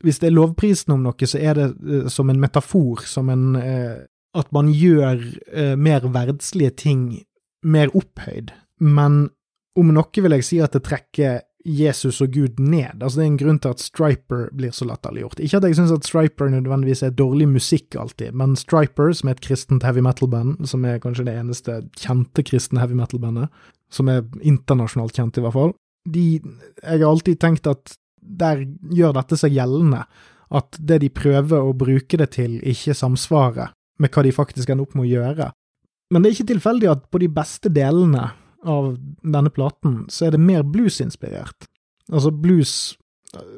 Hvis 0.05 0.19
det 0.21 0.29
er 0.29 0.37
lovprisende 0.37 0.95
om 0.99 1.07
noe, 1.07 1.27
så 1.27 1.39
er 1.39 1.55
det 1.57 1.69
uh, 1.81 2.09
som 2.13 2.29
en 2.31 2.41
metafor, 2.41 3.07
som 3.09 3.31
en 3.33 3.57
uh, 3.57 4.05
At 4.37 4.53
man 4.53 4.69
gjør 4.69 5.23
uh, 5.57 5.77
mer 5.77 6.05
verdslige 6.05 6.71
ting 6.71 7.25
mer 7.65 7.89
opphøyd. 7.97 8.53
Men 8.81 9.31
om 9.79 9.91
noe 9.95 10.23
vil 10.23 10.37
jeg 10.37 10.45
si 10.45 10.61
at 10.61 10.75
det 10.77 10.85
trekker 10.85 11.41
Jesus 11.65 12.21
og 12.21 12.35
Gud 12.35 12.61
ned. 12.61 13.01
Altså 13.01 13.19
Det 13.19 13.25
er 13.25 13.31
en 13.31 13.39
grunn 13.41 13.59
til 13.59 13.73
at 13.73 13.81
Striper 13.81 14.49
blir 14.53 14.73
så 14.77 14.85
latterliggjort. 14.89 15.41
Ikke 15.41 15.57
at 15.57 15.67
jeg 15.69 15.79
syns 15.79 15.95
at 15.95 16.05
Striper 16.05 16.51
nødvendigvis 16.53 17.03
er 17.03 17.15
dårlig 17.17 17.49
musikk 17.49 17.97
alltid, 17.97 18.35
men 18.37 18.57
Striper, 18.61 19.13
som 19.17 19.31
er 19.31 19.39
et 19.39 19.45
kristent 19.45 19.87
heavy 19.87 20.05
metal-band, 20.05 20.67
som 20.69 20.85
er 20.85 21.01
kanskje 21.01 21.25
det 21.29 21.39
eneste 21.41 21.79
kjente 21.97 22.45
kristne 22.45 22.83
heavy 22.83 22.99
metal-bandet, 22.99 23.49
som 23.89 24.13
er 24.13 24.27
internasjonalt 24.43 25.17
kjent 25.17 25.41
i 25.41 25.45
hvert 25.45 25.57
fall, 25.57 25.75
de 26.05 26.43
Jeg 26.83 27.01
har 27.01 27.09
alltid 27.09 27.41
tenkt 27.41 27.67
at 27.67 27.97
der 28.21 28.67
gjør 28.93 29.15
dette 29.17 29.37
seg 29.41 29.55
gjeldende. 29.57 30.05
At 30.53 30.77
det 30.79 31.01
de 31.01 31.09
prøver 31.09 31.65
å 31.65 31.73
bruke 31.73 32.19
det 32.21 32.31
til, 32.37 32.59
ikke 32.61 32.95
samsvarer 32.95 33.73
med 33.99 34.13
hva 34.13 34.23
de 34.23 34.33
faktisk 34.35 34.69
ender 34.71 34.85
opp 34.85 34.95
med 34.95 35.07
å 35.07 35.13
gjøre. 35.13 35.51
Men 36.13 36.23
det 36.23 36.29
er 36.29 36.37
ikke 36.37 36.53
tilfeldig 36.53 36.91
at 36.93 37.07
på 37.11 37.21
de 37.23 37.29
beste 37.33 37.73
delene 37.73 38.29
av 38.65 38.95
denne 39.23 39.53
platen, 39.53 40.05
så 40.09 40.27
er 40.27 40.35
det 40.35 40.43
mer 40.43 40.65
blues-inspirert. 40.67 41.69
Altså, 42.13 42.31
blues 42.31 42.95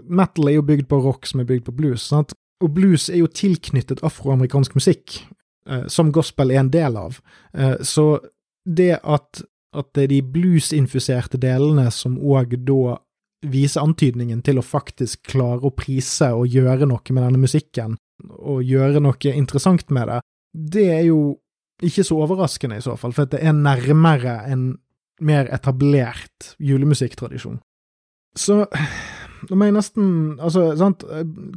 Metal 0.08 0.48
er 0.48 0.56
jo 0.56 0.64
bygd 0.64 0.86
på 0.88 0.98
rock 1.04 1.26
som 1.28 1.42
er 1.42 1.48
bygd 1.48 1.66
på 1.66 1.74
blues, 1.76 2.06
sant? 2.08 2.32
og 2.64 2.72
blues 2.72 3.10
er 3.12 3.20
jo 3.20 3.28
tilknyttet 3.28 4.00
afroamerikansk 4.06 4.76
musikk, 4.78 5.18
eh, 5.68 5.84
som 5.92 6.12
gospel 6.12 6.54
er 6.54 6.62
en 6.62 6.72
del 6.72 6.96
av. 6.96 7.18
Eh, 7.52 7.76
så 7.84 8.06
det 8.64 8.94
at, 9.02 9.42
at 9.76 9.90
det 9.94 10.06
er 10.06 10.12
de 10.14 10.22
blues-infuserte 10.36 11.40
delene 11.42 11.90
som 11.92 12.16
òg 12.16 12.56
da 12.64 12.96
viser 13.46 13.84
antydningen 13.84 14.40
til 14.42 14.58
å 14.58 14.64
faktisk 14.64 15.28
klare 15.34 15.68
å 15.68 15.74
prise 15.76 16.32
og 16.34 16.48
gjøre 16.48 16.88
noe 16.88 17.12
med 17.12 17.26
denne 17.26 17.42
musikken, 17.42 17.98
og 18.40 18.64
gjøre 18.64 19.02
noe 19.04 19.34
interessant 19.34 19.90
med 19.92 20.08
det, 20.08 20.20
det 20.56 20.86
er 20.94 21.04
jo 21.10 21.36
ikke 21.84 22.06
så 22.08 22.16
overraskende 22.24 22.78
i 22.80 22.84
så 22.84 22.94
fall, 22.96 23.12
for 23.12 23.28
det 23.28 23.42
er 23.44 23.52
nærmere 23.52 24.38
en 24.48 24.70
mer 25.20 25.48
etablert 25.54 26.54
julemusikktradisjon. 26.58 27.60
Så 28.36 28.64
nå 29.46 29.56
må 29.56 29.68
jeg 29.68 29.76
nesten 29.76 30.06
Altså, 30.42 30.68
sant, 30.78 31.04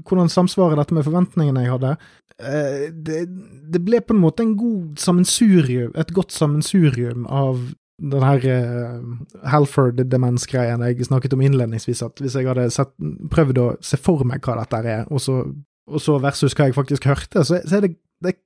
hvordan 0.07 0.31
samsvarer 0.31 0.79
dette 0.79 0.95
med 0.95 1.05
forventningene 1.07 1.65
jeg 1.65 1.73
hadde? 1.75 1.93
Eh, 2.39 2.87
det, 2.93 3.25
det, 3.73 3.83
ble 3.83 4.01
på 4.03 4.15
en 4.15 4.23
måte 4.23 4.45
en 4.45 4.55
god 4.59 4.99
sammensurium, 5.01 5.91
et 5.99 6.13
godt 6.15 6.35
sammensurium 6.35 7.27
av 7.27 7.59
den 7.99 8.23
her 8.23 8.45
uh, 8.47 9.47
Halford-demensgreien 9.51 10.85
jeg 10.87 11.07
snakket 11.09 11.33
om 11.35 11.41
innledningsvis, 11.43 11.99
at 12.05 12.21
hvis 12.23 12.37
jeg 12.39 12.47
hadde 12.47 12.69
sett, 12.71 12.93
prøvd 13.31 13.59
å 13.59 13.65
se 13.83 13.99
for 13.99 14.23
meg 14.27 14.45
hva 14.45 14.55
dette 14.61 14.79
er, 14.87 15.01
og 15.11 15.19
så, 15.19 15.41
og 15.89 16.03
så 16.03 16.15
versus 16.23 16.55
hva 16.55 16.69
jeg 16.69 16.77
faktisk 16.77 17.09
hørte, 17.09 17.43
så, 17.43 17.59
så 17.67 17.81
er 17.81 17.89
det, 17.89 17.97
det, 18.23 18.37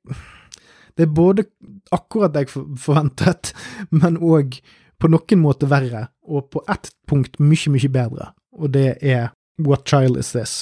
det 0.97 1.05
er 1.05 1.13
både 1.13 1.45
akkurat 1.93 2.33
det 2.33 2.47
jeg 2.47 2.65
forventet, 2.81 3.53
men 4.01 4.17
òg 4.17 4.57
på 5.01 5.09
noen 5.11 5.41
måte 5.41 5.69
verre, 5.71 6.07
og 6.23 6.49
på 6.53 6.63
ett 6.71 6.91
punkt 7.09 7.39
mye, 7.39 7.71
mye 7.73 7.91
bedre, 7.91 8.31
og 8.55 8.73
det 8.75 8.97
er 9.01 9.31
What 9.61 9.87
Child 9.89 10.17
Is 10.17 10.31
This? 10.33 10.53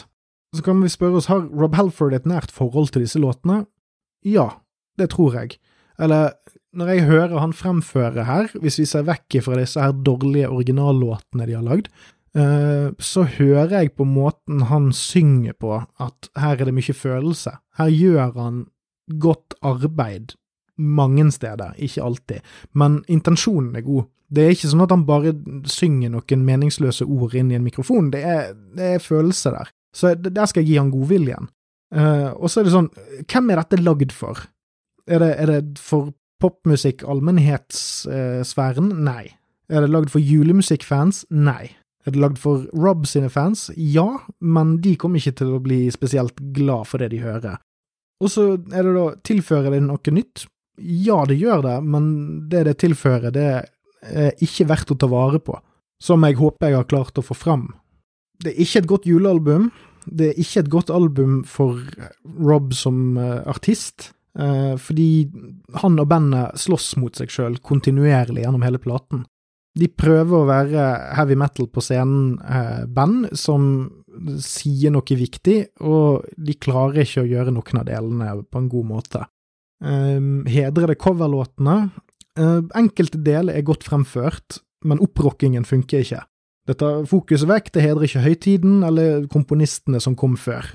Så 0.56 0.64
kan 0.66 0.82
vi 0.84 0.90
spørre 0.92 1.22
oss, 1.22 1.30
har 1.32 1.46
Rob 1.48 1.76
Halford 1.80 2.16
et 2.16 2.28
nært 2.28 2.52
forhold 2.52 2.92
til 2.92 3.06
disse 3.06 3.20
låtene? 3.22 3.64
Ja, 4.28 4.50
det 5.00 5.14
tror 5.14 5.38
jeg. 5.40 5.56
Eller, 6.02 6.34
når 6.76 6.92
jeg 6.92 7.06
hører 7.08 7.38
han 7.40 7.54
fremføre 7.56 8.26
her, 8.28 8.50
hvis 8.60 8.82
vi 8.82 8.88
ser 8.90 9.08
vekk 9.08 9.40
fra 9.46 9.60
disse 9.60 9.80
her 9.80 9.96
dårlige 9.96 10.50
originallåtene 10.52 11.48
de 11.48 11.56
har 11.56 11.64
lagd, 11.64 11.88
eh, 12.36 12.92
så 13.00 13.24
hører 13.38 13.78
jeg 13.78 13.96
på 13.96 14.08
måten 14.08 14.68
han 14.72 14.92
synger 14.96 15.56
på 15.56 15.78
at 15.80 16.32
her 16.36 16.58
er 16.58 16.68
det 16.68 16.76
mye 16.76 16.96
følelse. 16.96 17.56
Her 17.80 17.96
gjør 17.96 18.36
han 18.36 18.66
godt 19.20 19.56
arbeid 19.62 20.36
mange 20.78 21.28
steder, 21.32 21.76
ikke 21.78 22.04
alltid, 22.04 22.52
men 22.74 23.02
intensjonen 23.12 23.76
er 23.76 23.86
god. 23.86 24.10
Det 24.32 24.46
er 24.46 24.54
ikke 24.56 24.70
sånn 24.72 24.86
at 24.86 24.94
han 24.94 25.04
bare 25.08 25.34
synger 25.68 26.14
noen 26.14 26.46
meningsløse 26.48 27.04
ord 27.04 27.36
inn 27.36 27.52
i 27.52 27.58
en 27.58 27.66
mikrofon, 27.66 28.12
det 28.14 28.24
er, 28.24 28.54
det 28.78 28.94
er 28.96 29.04
følelse 29.04 29.52
der. 29.52 29.74
Så 29.96 30.14
der 30.16 30.48
skal 30.48 30.64
jeg 30.64 30.72
gi 30.72 30.80
han 30.80 30.94
godviljen. 30.94 31.50
Uh, 31.92 32.32
og 32.40 32.48
så 32.48 32.62
er 32.62 32.68
det 32.68 32.74
sånn, 32.78 32.88
hvem 33.28 33.52
er 33.52 33.60
dette 33.60 33.82
lagd 33.84 34.14
for? 34.16 34.40
Er 35.12 35.20
det, 35.20 35.32
er 35.44 35.52
det 35.52 35.82
for 35.84 36.14
popmusikk, 36.42 37.04
allmennhetssfæren? 37.04 38.94
Uh, 38.96 39.04
Nei. 39.10 39.26
Er 39.72 39.84
det 39.84 39.92
lagd 39.92 40.12
for 40.12 40.24
julemusikkfans? 40.24 41.26
Nei. 41.32 41.74
Er 42.06 42.16
det 42.16 42.22
lagd 42.22 42.40
for 42.42 42.64
Rob 42.74 43.06
sine 43.08 43.30
fans? 43.30 43.70
Ja, 43.78 44.24
men 44.40 44.78
de 44.82 44.96
kommer 45.00 45.22
ikke 45.22 45.36
til 45.44 45.54
å 45.56 45.62
bli 45.64 45.84
spesielt 45.94 46.40
glad 46.56 46.90
for 46.90 47.04
det 47.04 47.12
de 47.14 47.22
hører. 47.22 47.60
Og 48.22 48.32
så 48.32 48.48
er 48.56 48.88
det 48.88 48.96
da, 48.96 49.06
tilfører 49.28 49.76
det 49.76 49.84
noe 49.86 50.16
nytt? 50.16 50.46
Ja, 50.82 51.22
det 51.30 51.38
gjør 51.40 51.64
det, 51.66 51.78
men 51.86 52.06
det 52.50 52.66
det 52.70 52.80
tilfører, 52.82 53.34
det 53.34 53.48
er 54.02 54.42
ikke 54.42 54.68
verdt 54.72 54.94
å 54.94 54.98
ta 54.98 55.10
vare 55.12 55.42
på, 55.44 55.58
som 56.02 56.24
jeg 56.26 56.40
håper 56.40 56.72
jeg 56.72 56.80
har 56.80 56.90
klart 56.90 57.22
å 57.22 57.26
få 57.26 57.38
fram. 57.38 57.70
Det 58.42 58.54
er 58.54 58.64
ikke 58.64 58.82
et 58.82 58.90
godt 58.90 59.10
julealbum. 59.10 59.70
Det 60.10 60.32
er 60.32 60.40
ikke 60.42 60.64
et 60.64 60.72
godt 60.74 60.90
album 60.90 61.44
for 61.46 61.78
Rob 62.42 62.72
som 62.74 63.20
uh, 63.20 63.44
artist, 63.50 64.10
uh, 64.40 64.74
fordi 64.82 65.30
han 65.84 66.00
og 66.02 66.10
bandet 66.10 66.58
slåss 66.58 66.96
mot 66.98 67.18
seg 67.18 67.30
sjøl 67.30 67.60
kontinuerlig 67.62 68.42
gjennom 68.42 68.66
hele 68.66 68.82
platen. 68.82 69.28
De 69.78 69.88
prøver 69.88 70.36
å 70.36 70.48
være 70.50 70.88
heavy 71.16 71.38
metal 71.40 71.70
på 71.72 71.84
scenen-band 71.86 73.30
uh, 73.30 73.38
som 73.38 73.70
sier 74.42 74.92
noe 74.92 75.18
viktig, 75.18 75.60
og 75.86 76.26
de 76.36 76.58
klarer 76.60 77.06
ikke 77.06 77.24
å 77.24 77.30
gjøre 77.30 77.54
noen 77.54 77.80
av 77.80 77.88
delene 77.88 78.34
på 78.44 78.60
en 78.60 78.72
god 78.74 78.90
måte. 78.90 79.24
Um, 79.82 80.46
hedrer 80.46 80.94
coverlåtene? 80.96 81.90
Eh, 82.40 82.60
enkelte 82.80 83.20
deler 83.20 83.58
er 83.58 83.66
godt 83.68 83.84
fremført, 83.84 84.62
men 84.88 85.02
opprockingen 85.04 85.66
funker 85.68 86.06
ikke. 86.06 86.22
Det 86.70 86.78
tar 86.80 87.06
fokuset 87.10 87.50
vekk, 87.50 87.72
det 87.74 87.84
hedrer 87.84 88.08
ikke 88.08 88.24
høytiden 88.24 88.82
eller 88.88 89.26
komponistene 89.32 90.00
som 90.04 90.16
kom 90.16 90.38
før. 90.40 90.70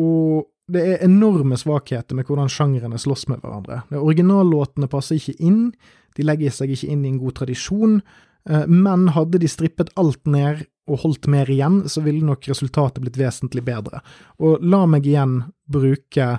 Og 0.00 0.48
det 0.72 0.82
er 0.82 1.04
enorme 1.06 1.58
svakheter 1.60 2.18
med 2.18 2.26
hvordan 2.26 2.50
sjangrene 2.50 2.98
slåss 2.98 3.28
med 3.30 3.44
hverandre. 3.44 3.84
De 3.92 4.00
originallåtene 4.00 4.88
passer 4.90 5.20
ikke 5.20 5.36
inn, 5.38 5.68
de 6.16 6.24
legger 6.26 6.54
seg 6.54 6.72
ikke 6.74 6.88
inn 6.90 7.04
i 7.04 7.12
en 7.12 7.20
god 7.22 7.36
tradisjon, 7.38 8.00
eh, 8.48 8.66
men 8.66 9.12
hadde 9.14 9.38
de 9.42 9.52
strippet 9.52 9.92
alt 10.00 10.24
ned 10.26 10.64
og 10.90 11.02
holdt 11.04 11.30
mer 11.30 11.50
igjen, 11.50 11.84
så 11.90 12.02
ville 12.02 12.24
nok 12.26 12.48
resultatet 12.50 13.02
blitt 13.04 13.18
vesentlig 13.18 13.62
bedre. 13.66 14.02
Og 14.42 14.62
la 14.62 14.84
meg 14.90 15.06
igjen 15.06 15.40
bruke 15.70 16.36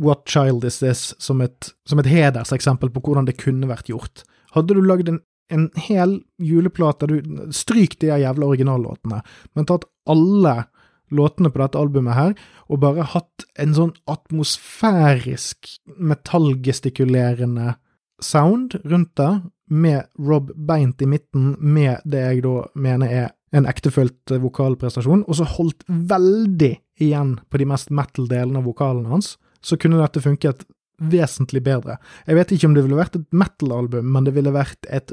What 0.00 0.24
Child 0.30 0.64
Is 0.64 0.80
This 0.80 1.10
som 1.20 1.42
et, 1.44 1.72
som 1.88 2.00
et 2.00 2.08
hederseksempel 2.08 2.92
på 2.94 3.02
hvordan 3.04 3.28
det 3.28 3.38
kunne 3.40 3.68
vært 3.70 3.90
gjort. 3.92 4.24
Hadde 4.54 4.74
du 4.76 4.82
lagd 4.82 5.10
en, 5.12 5.20
en 5.52 5.68
hel 5.76 6.20
juleplate, 6.40 7.08
du 7.10 7.50
stryk 7.54 7.98
de 8.00 8.12
jævla 8.12 8.48
originallåtene, 8.48 9.20
men 9.54 9.68
tatt 9.68 9.86
alle 10.10 10.62
låtene 11.10 11.50
på 11.50 11.60
dette 11.60 11.78
albumet 11.78 12.16
her, 12.16 12.34
og 12.70 12.82
bare 12.84 13.06
hatt 13.12 13.46
en 13.60 13.74
sånn 13.76 13.92
atmosfærisk 14.10 15.68
metallgestikulerende 15.98 17.74
sound 18.22 18.78
rundt 18.84 19.12
det, 19.18 19.32
med 19.70 20.08
Rob 20.18 20.50
beint 20.54 21.02
i 21.02 21.06
midten, 21.06 21.54
med 21.58 22.02
det 22.04 22.24
jeg 22.24 22.42
da 22.46 22.54
mener 22.74 23.12
er 23.20 23.28
en 23.54 23.66
ektefølt 23.70 24.32
vokalprestasjon, 24.42 25.24
og 25.26 25.38
så 25.38 25.46
holdt 25.46 25.84
veldig 25.86 26.72
igjen 27.02 27.36
på 27.50 27.60
de 27.62 27.68
mest 27.70 27.90
metal-delene 27.94 28.60
av 28.60 28.66
vokalen 28.66 29.06
hans, 29.10 29.34
så 29.64 29.78
kunne 29.80 30.00
dette 30.00 30.22
funket 30.24 30.66
vesentlig 31.00 31.62
bedre. 31.64 31.96
Jeg 32.28 32.36
vet 32.36 32.52
ikke 32.54 32.68
om 32.68 32.76
det 32.76 32.84
ville 32.84 32.98
vært 32.98 33.16
et 33.16 33.26
metal-album, 33.32 34.10
men 34.12 34.26
det 34.26 34.34
ville 34.36 34.52
vært 34.54 34.88
et, 34.92 35.12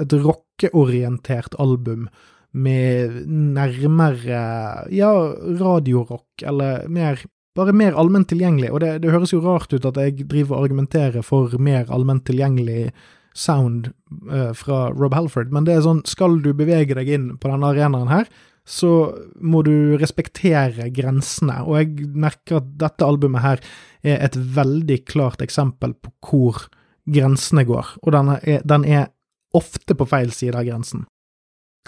et 0.00 0.14
rockeorientert 0.24 1.54
album 1.62 2.08
med 2.50 3.20
nærmere 3.30 4.40
ja, 4.90 5.12
radiorock, 5.60 6.42
eller 6.42 6.88
mer 6.90 7.22
bare 7.58 7.74
mer 7.74 7.96
allment 7.98 8.28
tilgjengelig, 8.30 8.70
og 8.70 8.82
det, 8.82 8.90
det, 9.02 9.10
høres 9.10 9.32
jo 9.34 9.42
rart 9.42 9.72
ut 9.74 9.86
at 9.86 9.98
jeg 9.98 10.26
driver 10.30 10.56
og 10.56 10.68
argumenterer 10.68 11.24
for 11.26 11.56
mer 11.62 11.88
allment 11.90 12.22
tilgjengelig 12.28 12.92
sound 13.36 13.90
uh, 14.30 14.52
fra 14.56 14.88
Rob 14.94 15.14
Halford, 15.14 15.50
men 15.54 15.66
det 15.66 15.76
er 15.76 15.84
sånn, 15.86 16.04
skal 16.08 16.38
du 16.44 16.52
bevege 16.56 16.96
deg 16.98 17.10
inn 17.10 17.26
på 17.42 17.50
denne 17.50 17.72
arenaen 17.72 18.10
her, 18.10 18.30
så 18.66 19.12
må 19.40 19.62
du 19.66 19.96
respektere 20.00 20.90
grensene, 20.94 21.60
og 21.66 21.80
jeg 21.80 22.10
merker 22.14 22.60
at 22.60 22.68
dette 22.80 23.06
albumet 23.06 23.44
her 23.44 23.62
er 24.06 24.20
et 24.26 24.36
veldig 24.36 25.00
klart 25.08 25.42
eksempel 25.44 25.96
på 25.98 26.12
hvor 26.30 26.66
grensene 27.10 27.64
går, 27.66 27.96
og 28.02 28.14
den 28.14 28.34
er, 28.36 28.64
den 28.64 28.86
er 28.86 29.08
ofte 29.56 29.96
på 29.98 30.06
feil 30.06 30.30
side 30.34 30.58
av 30.58 30.68
grensen. 30.68 31.06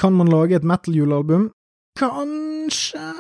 Kan 0.01 0.17
man 0.17 0.31
lage 0.33 0.57
et 0.57 0.67
metal-julealbum? 0.67 1.51
Kanskje 1.99 3.11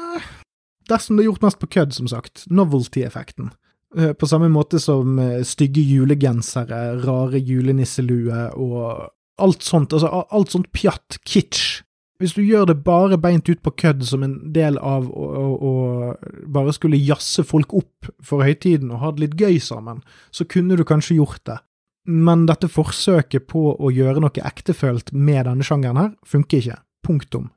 Dersom 0.90 1.16
det 1.16 1.22
er 1.22 1.28
gjort 1.30 1.44
mest 1.44 1.60
på 1.60 1.68
kødd, 1.70 1.92
som 1.94 2.08
sagt. 2.10 2.42
Novelty-effekten. 2.50 3.52
Eh, 3.96 4.12
på 4.18 4.26
samme 4.26 4.48
måte 4.52 4.80
som 4.82 5.18
eh, 5.22 5.44
stygge 5.46 5.84
julegensere, 5.84 6.80
rare 7.04 7.38
julenisselue 7.38 8.48
og 8.58 9.04
alt 9.42 9.62
sånt. 9.62 9.94
Altså 9.94 10.10
alt 10.10 10.54
sånt 10.54 10.72
pjatt, 10.74 11.20
kitsch. 11.28 11.82
Hvis 12.20 12.36
du 12.36 12.42
gjør 12.44 12.68
det 12.70 12.84
bare 12.84 13.18
beint 13.18 13.48
ut 13.48 13.62
på 13.64 13.72
kødd 13.82 14.04
som 14.06 14.22
en 14.22 14.36
del 14.54 14.76
av 14.78 15.08
å, 15.10 15.28
å, 15.42 15.48
å 15.70 16.50
bare 16.54 16.74
skulle 16.76 17.00
jazze 17.00 17.42
folk 17.46 17.72
opp 17.74 18.12
for 18.22 18.44
høytiden 18.46 18.92
og 18.92 19.02
ha 19.02 19.10
det 19.12 19.24
litt 19.24 19.40
gøy 19.40 19.58
sammen, 19.62 20.04
så 20.30 20.46
kunne 20.46 20.78
du 20.78 20.84
kanskje 20.86 21.18
gjort 21.18 21.42
det. 21.48 21.58
Men 22.06 22.46
dette 22.50 22.70
forsøket 22.70 23.46
på 23.50 23.72
å 23.74 23.90
gjøre 23.94 24.22
noe 24.22 24.46
ektefølt 24.46 25.12
med 25.14 25.46
denne 25.46 25.66
sjangeren 25.66 26.00
her, 26.00 26.14
funker 26.26 26.62
ikke. 26.62 26.78
Punktum. 27.02 27.50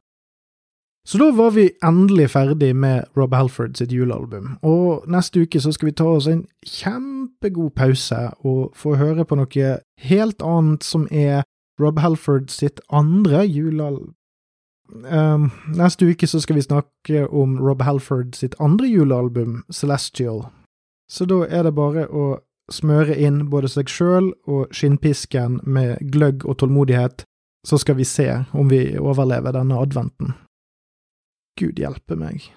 Så 1.05 1.19
da 1.21 1.29
var 1.37 1.51
vi 1.53 1.67
endelig 1.85 2.31
ferdig 2.33 2.71
med 2.75 3.05
Rob 3.17 3.33
Halford 3.37 3.75
sitt 3.77 3.91
julealbum, 3.93 4.55
og 4.65 5.05
neste 5.05 5.43
uke 5.45 5.61
så 5.61 5.69
skal 5.73 5.91
vi 5.91 5.97
ta 5.99 6.07
oss 6.09 6.25
en 6.31 6.47
kjempegod 6.65 7.75
pause 7.77 8.23
og 8.41 8.71
få 8.73 8.95
høre 8.97 9.25
på 9.29 9.37
noe 9.37 9.75
helt 10.09 10.41
annet 10.41 10.85
som 10.87 11.05
er 11.13 11.43
Rob 11.77 12.01
Halford 12.01 12.49
sitt 12.49 12.81
andre 12.89 13.43
julealbum. 13.45 14.15
Um, 14.93 15.49
neste 15.73 16.05
uke 16.05 16.27
så 16.29 16.39
skal 16.41 16.59
vi 16.59 16.65
snakke 16.65 17.25
om 17.27 17.57
Rob 17.59 17.81
Halford 17.81 18.35
sitt 18.37 18.55
andre 18.61 18.87
julealbum, 18.87 19.63
Celestial. 19.73 20.45
Så 21.09 21.25
da 21.29 21.43
er 21.45 21.65
det 21.65 21.75
bare 21.77 22.07
å 22.09 22.25
smøre 22.71 23.15
inn 23.21 23.43
både 23.49 23.69
seg 23.69 23.89
sjøl 23.91 24.31
og 24.49 24.73
skinnpisken 24.73 25.59
med 25.65 26.01
gløgg 26.13 26.45
og 26.45 26.59
tålmodighet, 26.61 27.25
så 27.65 27.77
skal 27.81 27.97
vi 27.97 28.05
se 28.05 28.27
om 28.53 28.69
vi 28.69 28.97
overlever 28.97 29.53
denne 29.53 29.77
adventen. 29.81 30.33
Gud 31.57 31.79
hjelpe 31.81 32.17
meg. 32.19 32.49